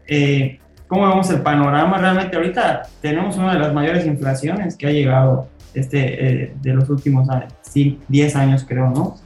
¿cómo 0.88 1.06
vemos 1.06 1.28
el 1.28 1.42
panorama? 1.42 1.98
Realmente 1.98 2.34
ahorita 2.34 2.84
tenemos 3.02 3.36
una 3.36 3.52
de 3.52 3.58
las 3.58 3.74
mayores 3.74 4.06
inflaciones 4.06 4.74
que 4.74 4.86
ha 4.86 4.90
llegado 4.90 5.50
este, 5.74 6.44
eh, 6.44 6.54
de 6.60 6.74
los 6.74 6.88
últimos 6.88 7.28
10 8.08 8.36
años, 8.36 8.64
creo, 8.66 8.90
¿no? 8.90 9.16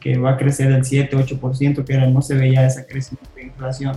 que, 0.00 0.18
va 0.18 0.32
a 0.32 0.36
crecer 0.36 0.68
del 0.72 0.82
7-8%, 0.82 1.84
que 1.84 1.92
era, 1.92 2.06
no 2.06 2.22
se 2.22 2.34
veía 2.34 2.66
esa 2.66 2.86
crecimiento 2.86 3.30
de 3.36 3.44
inflación 3.44 3.96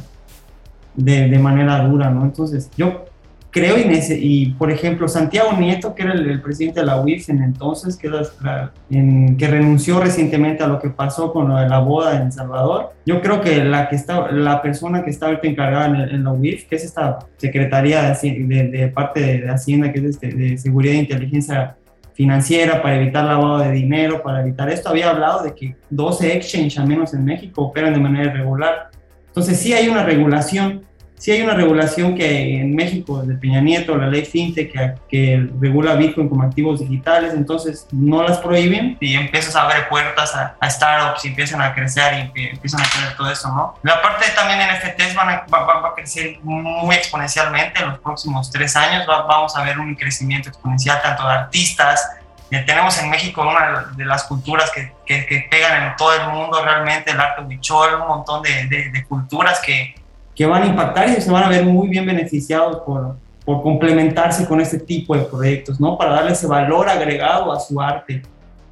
de, 0.95 1.27
de 1.29 1.39
manera 1.39 1.87
dura, 1.87 2.09
¿no? 2.09 2.23
Entonces, 2.23 2.69
yo 2.77 3.05
creo 3.53 3.77
y, 3.77 3.83
y, 4.19 4.49
por 4.49 4.71
ejemplo 4.71 5.07
Santiago 5.07 5.53
Nieto, 5.53 5.93
que 5.93 6.01
era 6.01 6.13
el, 6.13 6.41
presidente 6.41 6.79
de 6.79 6.87
la 6.87 6.99
UIF 6.99 7.29
en 7.29 7.43
entonces, 7.43 7.95
que, 7.95 8.09
que 8.09 9.47
renunció 9.47 9.99
recientemente 9.99 10.63
a 10.63 10.67
lo 10.67 10.79
que 10.79 10.89
pasó 10.89 11.31
con 11.31 11.49
lo 11.49 11.57
de 11.57 11.69
la 11.69 11.77
boda 11.77 12.17
en 12.17 12.23
El 12.23 12.31
Salvador, 12.31 12.93
yo 13.05 13.21
creo 13.21 13.41
que 13.41 13.63
la, 13.63 13.87
que 13.87 13.95
está, 13.95 14.31
la 14.31 14.61
persona 14.63 15.03
que 15.03 15.11
está 15.11 15.27
ahorita 15.27 15.47
encargada 15.47 15.85
en, 15.85 16.23
la 16.23 16.31
UIF, 16.31 16.65
que 16.67 16.75
es 16.75 16.83
esta 16.83 17.19
Secretaría 17.37 18.01
de, 18.01 18.69
de, 18.71 18.87
parte 18.87 19.19
de, 19.19 19.49
Hacienda, 19.49 19.93
que 19.93 19.99
es 19.99 20.05
este, 20.05 20.29
de 20.29 20.57
Seguridad 20.57 20.95
e 20.95 20.99
Inteligencia 20.99 21.75
Financiera, 22.15 22.81
para 22.81 22.95
evitar 22.95 23.23
lavado 23.23 23.59
de 23.59 23.71
dinero, 23.71 24.23
para 24.23 24.41
evitar 24.41 24.67
esto, 24.69 24.89
había 24.89 25.11
hablado 25.11 25.43
de 25.43 25.53
que 25.53 25.75
12 25.91 26.37
exchanges 26.37 26.79
al 26.79 26.87
menos 26.87 27.13
en 27.13 27.23
México 27.23 27.61
operan 27.61 27.93
de 27.93 27.99
manera 27.99 28.31
irregular. 28.31 28.89
Entonces 29.27 29.59
sí 29.59 29.73
hay 29.73 29.89
una 29.89 30.03
regulación, 30.03 30.81
sí 31.23 31.31
hay 31.31 31.41
una 31.41 31.53
regulación 31.53 32.15
que 32.15 32.59
en 32.59 32.75
México, 32.75 33.21
de 33.23 33.35
Peña 33.35 33.61
Nieto, 33.61 33.95
la 33.95 34.07
ley 34.07 34.25
FinTech, 34.25 34.73
que, 34.73 34.93
que 35.07 35.47
regula 35.57 35.95
Bitcoin 35.95 36.27
como 36.27 36.43
activos 36.43 36.81
digitales, 36.81 37.33
entonces 37.33 37.87
no 37.93 38.23
las 38.23 38.39
prohíben. 38.39 38.97
Y 38.99 39.15
empiezas 39.15 39.55
a 39.55 39.61
abrir 39.61 39.87
puertas 39.87 40.35
a, 40.35 40.69
startups 40.69 41.23
y 41.23 41.29
empiezan 41.29 41.61
a 41.61 41.73
crecer 41.73 42.29
y 42.35 42.49
empiezan 42.49 42.81
a 42.81 42.89
tener 42.89 43.15
todo 43.15 43.31
eso, 43.31 43.47
¿no? 43.47 43.75
La 43.83 44.01
parte 44.01 44.25
también 44.35 44.59
de 44.59 44.65
NFTs 44.65 45.15
van 45.15 45.29
a, 45.29 45.45
va, 45.45 45.87
a 45.87 45.93
crecer 45.95 46.39
muy 46.43 46.93
exponencialmente 46.93 47.81
en 47.81 47.91
los 47.91 47.99
próximos 47.99 48.51
tres 48.51 48.75
años, 48.75 49.05
vamos 49.07 49.55
a 49.55 49.63
ver 49.63 49.79
un 49.79 49.95
crecimiento 49.95 50.49
exponencial 50.49 51.01
tanto 51.01 51.25
de 51.25 51.33
artistas, 51.35 52.05
tenemos 52.49 53.01
en 53.01 53.09
México 53.09 53.41
una 53.41 53.93
de 53.95 54.05
las 54.05 54.25
culturas 54.25 54.69
que, 54.71 54.91
que, 55.05 55.47
pegan 55.49 55.83
en 55.83 55.95
todo 55.95 56.13
el 56.13 56.27
mundo 56.27 56.63
realmente, 56.63 57.11
el 57.11 57.19
arte 57.19 57.43
huichol, 57.43 58.01
un 58.01 58.07
montón 58.07 58.43
de, 58.43 58.67
de 58.67 59.05
culturas 59.05 59.61
que, 59.65 59.95
que 60.35 60.45
van 60.45 60.63
a 60.63 60.67
impactar 60.67 61.09
y 61.09 61.21
se 61.21 61.31
van 61.31 61.43
a 61.43 61.49
ver 61.49 61.65
muy 61.65 61.87
bien 61.87 62.05
beneficiados 62.05 62.81
por, 62.85 63.15
por 63.45 63.61
complementarse 63.61 64.47
con 64.47 64.61
este 64.61 64.79
tipo 64.79 65.15
de 65.15 65.23
proyectos, 65.23 65.79
¿no? 65.79 65.97
Para 65.97 66.11
darle 66.11 66.31
ese 66.31 66.47
valor 66.47 66.89
agregado 66.89 67.51
a 67.51 67.59
su 67.59 67.79
arte. 67.79 68.21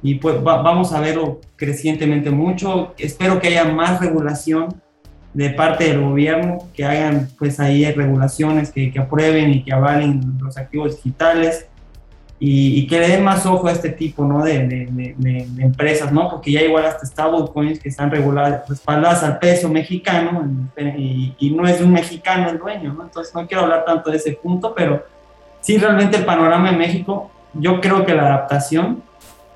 Y 0.02 0.16
pues 0.16 0.42
vamos 0.42 0.92
a 0.92 1.00
verlo 1.00 1.40
crecientemente 1.54 2.30
mucho. 2.30 2.92
Espero 2.98 3.38
que 3.40 3.48
haya 3.48 3.64
más 3.64 4.00
regulación 4.00 4.74
de 5.32 5.50
parte 5.50 5.84
del 5.84 6.00
gobierno, 6.00 6.58
que 6.74 6.84
hagan 6.84 7.28
pues 7.38 7.60
ahí 7.60 7.84
regulaciones 7.92 8.72
que, 8.72 8.92
que 8.92 8.98
aprueben 8.98 9.50
y 9.50 9.64
que 9.64 9.72
avalen 9.72 10.38
los 10.40 10.56
activos 10.56 10.96
digitales 10.96 11.68
y, 12.44 12.88
que 12.88 12.98
le 12.98 13.06
den 13.06 13.22
más 13.22 13.46
ojo 13.46 13.68
a 13.68 13.72
este 13.72 13.90
tipo 13.90 14.24
¿no? 14.24 14.42
de, 14.42 14.66
de, 14.66 15.14
de, 15.16 15.62
empresas, 15.62 16.10
¿no? 16.10 16.28
porque 16.28 16.50
ya 16.50 16.60
igual 16.60 16.84
hasta 16.84 17.06
stablecoins 17.06 17.78
que 17.78 17.88
están 17.88 18.10
reguladas, 18.10 18.68
respaldadas 18.68 19.22
al 19.22 19.38
peso 19.38 19.68
mexicano 19.68 20.44
y, 20.76 21.36
y, 21.38 21.50
no 21.50 21.68
es 21.68 21.78
de 21.78 21.84
un 21.84 21.92
mexicano 21.92 22.50
el 22.50 22.58
dueño, 22.58 22.94
¿no? 22.94 23.04
entonces 23.04 23.32
no 23.32 23.46
quiero 23.46 23.62
hablar 23.62 23.84
tanto 23.84 24.10
de 24.10 24.16
ese 24.16 24.32
punto, 24.32 24.74
pero 24.74 25.04
sí 25.60 25.78
realmente 25.78 26.16
el 26.16 26.24
panorama 26.24 26.70
en 26.70 26.78
México, 26.78 27.30
yo 27.54 27.80
creo 27.80 28.04
que 28.04 28.12
la 28.12 28.22
adaptación 28.22 29.04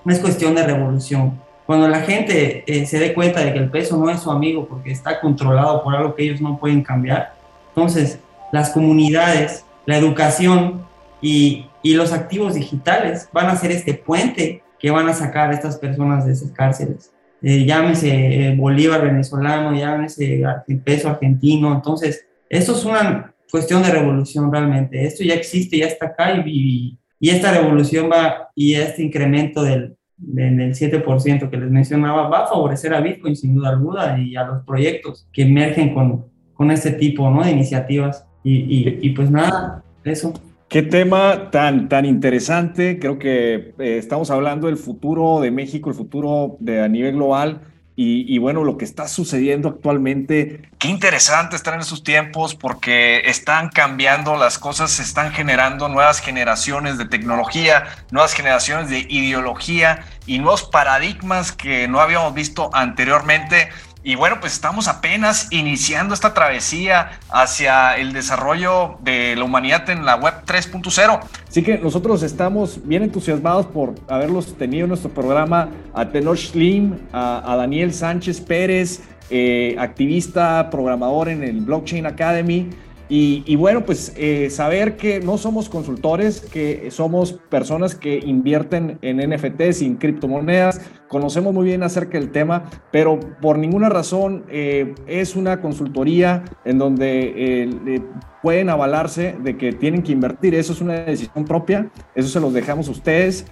no 0.04 0.12
es 0.12 0.20
cuestión 0.20 0.54
de 0.54 0.64
revolución. 0.64 1.40
Cuando 1.66 1.88
la 1.88 2.02
gente 2.02 2.62
eh, 2.68 2.86
se 2.86 3.00
dé 3.00 3.14
cuenta 3.14 3.40
de 3.40 3.52
que 3.52 3.58
el 3.58 3.68
peso 3.68 3.96
no 3.96 4.08
es 4.10 4.20
su 4.20 4.30
amigo 4.30 4.64
porque 4.64 4.92
está 4.92 5.18
controlado 5.18 5.82
por 5.82 5.96
algo 5.96 6.14
que 6.14 6.22
ellos 6.22 6.40
no 6.40 6.56
pueden 6.56 6.84
cambiar, 6.84 7.34
entonces 7.70 8.20
las 8.52 8.70
comunidades, 8.70 9.64
la 9.86 9.96
educación 9.96 10.86
y, 11.20 11.66
y 11.86 11.94
los 11.94 12.12
activos 12.12 12.54
digitales 12.54 13.28
van 13.32 13.46
a 13.46 13.54
ser 13.54 13.70
este 13.70 13.94
puente 13.94 14.60
que 14.76 14.90
van 14.90 15.08
a 15.08 15.14
sacar 15.14 15.50
a 15.50 15.54
estas 15.54 15.76
personas 15.76 16.26
de 16.26 16.32
esas 16.32 16.50
cárceles. 16.50 17.12
Eh, 17.40 17.64
llámese 17.64 18.08
eh, 18.10 18.56
Bolívar 18.56 19.02
venezolano, 19.02 19.72
llámese 19.72 20.42
peso 20.82 21.08
argentino. 21.08 21.72
Entonces, 21.72 22.26
esto 22.50 22.72
es 22.72 22.84
una 22.84 23.32
cuestión 23.48 23.84
de 23.84 23.92
revolución 23.92 24.52
realmente. 24.52 25.06
Esto 25.06 25.22
ya 25.22 25.34
existe, 25.34 25.78
ya 25.78 25.86
está 25.86 26.06
acá 26.06 26.42
y, 26.44 26.98
y 27.20 27.30
esta 27.30 27.52
revolución 27.52 28.10
va 28.10 28.48
y 28.56 28.74
este 28.74 29.04
incremento 29.04 29.62
del, 29.62 29.96
del, 30.16 30.74
7% 30.74 31.48
que 31.48 31.56
les 31.56 31.70
mencionaba 31.70 32.28
va 32.28 32.46
a 32.46 32.46
favorecer 32.48 32.94
a 32.94 33.00
Bitcoin 33.00 33.36
sin 33.36 33.54
duda 33.54 33.68
alguna 33.68 34.18
y 34.18 34.34
a 34.34 34.42
los 34.42 34.64
proyectos 34.64 35.28
que 35.32 35.42
emergen 35.42 35.94
con, 35.94 36.26
con 36.52 36.72
este 36.72 36.90
tipo 36.90 37.30
¿no? 37.30 37.44
de 37.44 37.52
iniciativas. 37.52 38.26
Y, 38.42 38.54
y, 38.56 38.98
y 39.02 39.10
pues 39.10 39.30
nada, 39.30 39.84
eso. 40.02 40.34
Qué 40.68 40.82
tema 40.82 41.50
tan, 41.52 41.88
tan 41.88 42.04
interesante. 42.04 42.98
Creo 42.98 43.18
que 43.18 43.74
eh, 43.78 43.98
estamos 43.98 44.30
hablando 44.30 44.66
del 44.66 44.76
futuro 44.76 45.40
de 45.40 45.52
México, 45.52 45.90
el 45.90 45.96
futuro 45.96 46.56
de, 46.58 46.82
a 46.82 46.88
nivel 46.88 47.14
global. 47.14 47.60
Y, 47.98 48.36
bueno, 48.36 48.62
lo 48.62 48.76
que 48.76 48.84
está 48.84 49.08
sucediendo 49.08 49.70
actualmente. 49.70 50.68
Qué 50.78 50.88
interesante 50.88 51.56
estar 51.56 51.72
en 51.72 51.80
esos 51.80 52.04
tiempos 52.04 52.54
porque 52.54 53.22
están 53.24 53.70
cambiando 53.70 54.36
las 54.36 54.58
cosas, 54.58 54.90
se 54.90 55.02
están 55.02 55.32
generando 55.32 55.88
nuevas 55.88 56.20
generaciones 56.20 56.98
de 56.98 57.06
tecnología, 57.06 57.84
nuevas 58.10 58.34
generaciones 58.34 58.90
de 58.90 59.06
ideología 59.08 60.04
y 60.26 60.40
nuevos 60.40 60.64
paradigmas 60.64 61.52
que 61.52 61.88
no 61.88 62.00
habíamos 62.00 62.34
visto 62.34 62.68
anteriormente. 62.74 63.70
Y 64.06 64.14
bueno, 64.14 64.36
pues 64.38 64.52
estamos 64.52 64.86
apenas 64.86 65.48
iniciando 65.50 66.14
esta 66.14 66.32
travesía 66.32 67.18
hacia 67.28 67.96
el 67.96 68.12
desarrollo 68.12 68.98
de 69.02 69.34
la 69.34 69.42
humanidad 69.42 69.90
en 69.90 70.04
la 70.04 70.14
web 70.14 70.32
3.0. 70.46 71.22
Así 71.48 71.64
que 71.64 71.78
nosotros 71.78 72.22
estamos 72.22 72.86
bien 72.86 73.02
entusiasmados 73.02 73.66
por 73.66 73.96
haberlos 74.06 74.56
tenido 74.56 74.84
en 74.84 74.90
nuestro 74.90 75.10
programa 75.10 75.70
a 75.92 76.08
Tenor 76.08 76.38
Slim, 76.38 76.94
a, 77.12 77.56
Daniel 77.56 77.92
Sánchez 77.92 78.40
Pérez, 78.42 79.00
eh, 79.28 79.74
activista, 79.76 80.70
programador 80.70 81.28
en 81.28 81.42
el 81.42 81.62
Blockchain 81.62 82.06
Academy. 82.06 82.70
Y, 83.08 83.54
bueno, 83.54 83.84
pues 83.84 84.12
eh, 84.16 84.50
saber 84.50 84.96
que 84.96 85.20
no 85.20 85.38
somos 85.38 85.68
consultores, 85.68 86.40
que 86.40 86.90
somos 86.90 87.32
personas 87.32 87.94
que 87.94 88.18
invierten 88.18 88.98
en 89.02 89.18
NFTs 89.18 89.82
y 89.82 89.86
en 89.86 89.96
criptomonedas, 89.96 90.80
conocemos 91.08 91.52
muy 91.52 91.64
bien 91.64 91.82
acerca 91.82 92.18
del 92.18 92.32
tema, 92.32 92.64
pero 92.90 93.18
por 93.40 93.58
ninguna 93.58 93.88
razón 93.88 94.44
eh, 94.48 94.94
es 95.06 95.36
una 95.36 95.60
consultoría 95.60 96.44
en 96.64 96.78
donde 96.78 97.32
eh, 97.36 98.02
pueden 98.42 98.70
avalarse 98.70 99.34
de 99.40 99.56
que 99.56 99.72
tienen 99.72 100.02
que 100.02 100.12
invertir. 100.12 100.54
Eso 100.54 100.72
es 100.72 100.80
una 100.80 100.94
decisión 100.94 101.44
propia, 101.44 101.88
eso 102.14 102.28
se 102.28 102.40
los 102.40 102.52
dejamos 102.52 102.88
a 102.88 102.92
ustedes. 102.92 103.44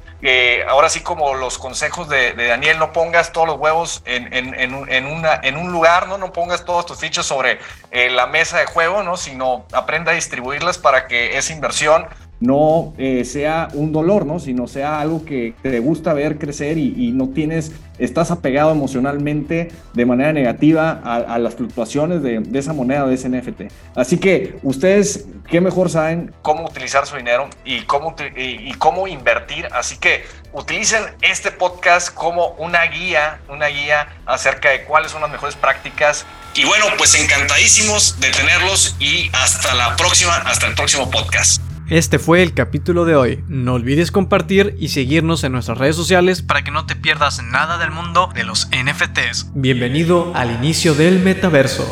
ahora 0.68 0.88
sí, 0.88 1.00
como 1.00 1.34
los 1.34 1.59
consejos 1.59 2.09
de, 2.09 2.34
Daniel, 2.34 2.78
no 2.78 2.92
pongas 2.92 3.32
todos 3.32 3.46
los 3.46 3.59
huevos 3.59 4.02
en, 4.07 5.57
un 5.57 5.72
lugar, 5.72 6.09
¿no? 6.09 6.18
no 6.18 6.32
pongas 6.32 6.64
todos 6.64 6.86
tus 6.86 6.98
fichas 6.98 7.26
sobre 7.26 7.59
eh, 7.90 8.11
la 8.11 8.26
mesa 8.26 8.59
de 8.59 8.66
juego, 8.66 9.02
¿no? 9.02 9.16
sino 9.16 9.66
aprenda 9.72 10.12
a 10.12 10.14
distribuirlas 10.14 10.78
para 10.78 11.07
que 11.07 11.38
esa 11.38 11.52
inversión 11.52 12.07
no 12.45 12.92
eh, 12.99 13.24
sea 13.24 13.68
un 13.72 13.92
dolor, 13.92 14.26
¿no? 14.26 14.38
Sino 14.38 14.68
sea 14.68 15.01
algo 15.01 15.24
que 15.24 15.55
te 15.62 15.80
gusta 15.80 16.12
ver 16.12 16.38
crecer 16.38 16.76
y, 16.78 17.12
no 17.12 17.28
tienes, 17.28 17.72
estás 17.99 18.30
apegado 18.30 18.70
emocionalmente 18.70 19.70
de 19.95 20.07
manera 20.07 20.32
negativa 20.32 21.01
a, 21.05 21.38
las 21.38 21.55
fluctuaciones 21.55 22.22
de, 22.22 22.42
esa 22.55 22.72
moneda, 22.72 23.07
de 23.07 23.14
ese 23.14 23.28
NFT. 23.28 23.62
Así 23.95 24.18
que 24.18 24.57
ustedes, 24.62 25.26
¿qué 25.49 25.61
mejor 25.61 25.88
saben? 25.88 26.34
Cómo 26.42 26.66
utilizar 26.66 27.07
su 27.07 27.16
dinero 27.16 27.49
y 27.64 27.82
cómo, 27.82 28.14
y, 28.36 28.72
cómo 28.74 29.09
invertir. 29.09 29.68
Así 29.72 29.97
que 29.97 30.24
utilicen 30.53 31.03
este 31.22 31.51
podcast 31.51 32.12
como 32.12 32.49
una 32.59 32.82
guía, 32.84 33.40
una 33.49 33.66
guía 33.68 34.09
acerca 34.26 34.70
de 34.70 34.84
cuáles 34.84 35.12
son 35.12 35.22
las 35.22 35.30
mejores 35.30 35.57
prácticas. 35.57 36.26
Y 36.55 36.64
bueno, 36.64 36.86
pues 36.99 37.14
encantadísimos 37.14 38.20
de 38.20 38.30
tenerlos 38.30 38.97
y 38.99 39.30
hasta 39.32 39.74
la 39.74 39.97
próxima, 39.97 40.36
hasta 40.36 40.66
el 40.66 40.74
próximo 40.74 41.11
podcast. 41.11 41.61
Este 41.89 42.18
fue 42.18 42.43
el 42.43 42.55
capítulo 42.55 43.05
de 43.05 43.14
hoy. 43.14 43.45
No 43.47 43.74
olvides 43.74 44.11
compartir 44.11 44.74
y 44.78 44.89
seguirnos 44.89 45.45
en 45.45 45.53
nuestras 45.53 45.76
redes 45.76 45.97
sociales 45.97 46.41
para 46.41 46.64
que 46.64 46.70
no 46.70 46.87
te 46.87 46.97
pierdas 46.97 47.43
nada 47.45 47.76
del 47.76 47.91
mundo 47.91 48.30
de 48.35 48.43
los 48.43 48.68
NFTs. 48.68 49.51
Bienvenido 49.55 50.32
al 50.35 50.51
inicio 50.51 50.95
del 50.95 51.20
metaverso. 51.20 51.85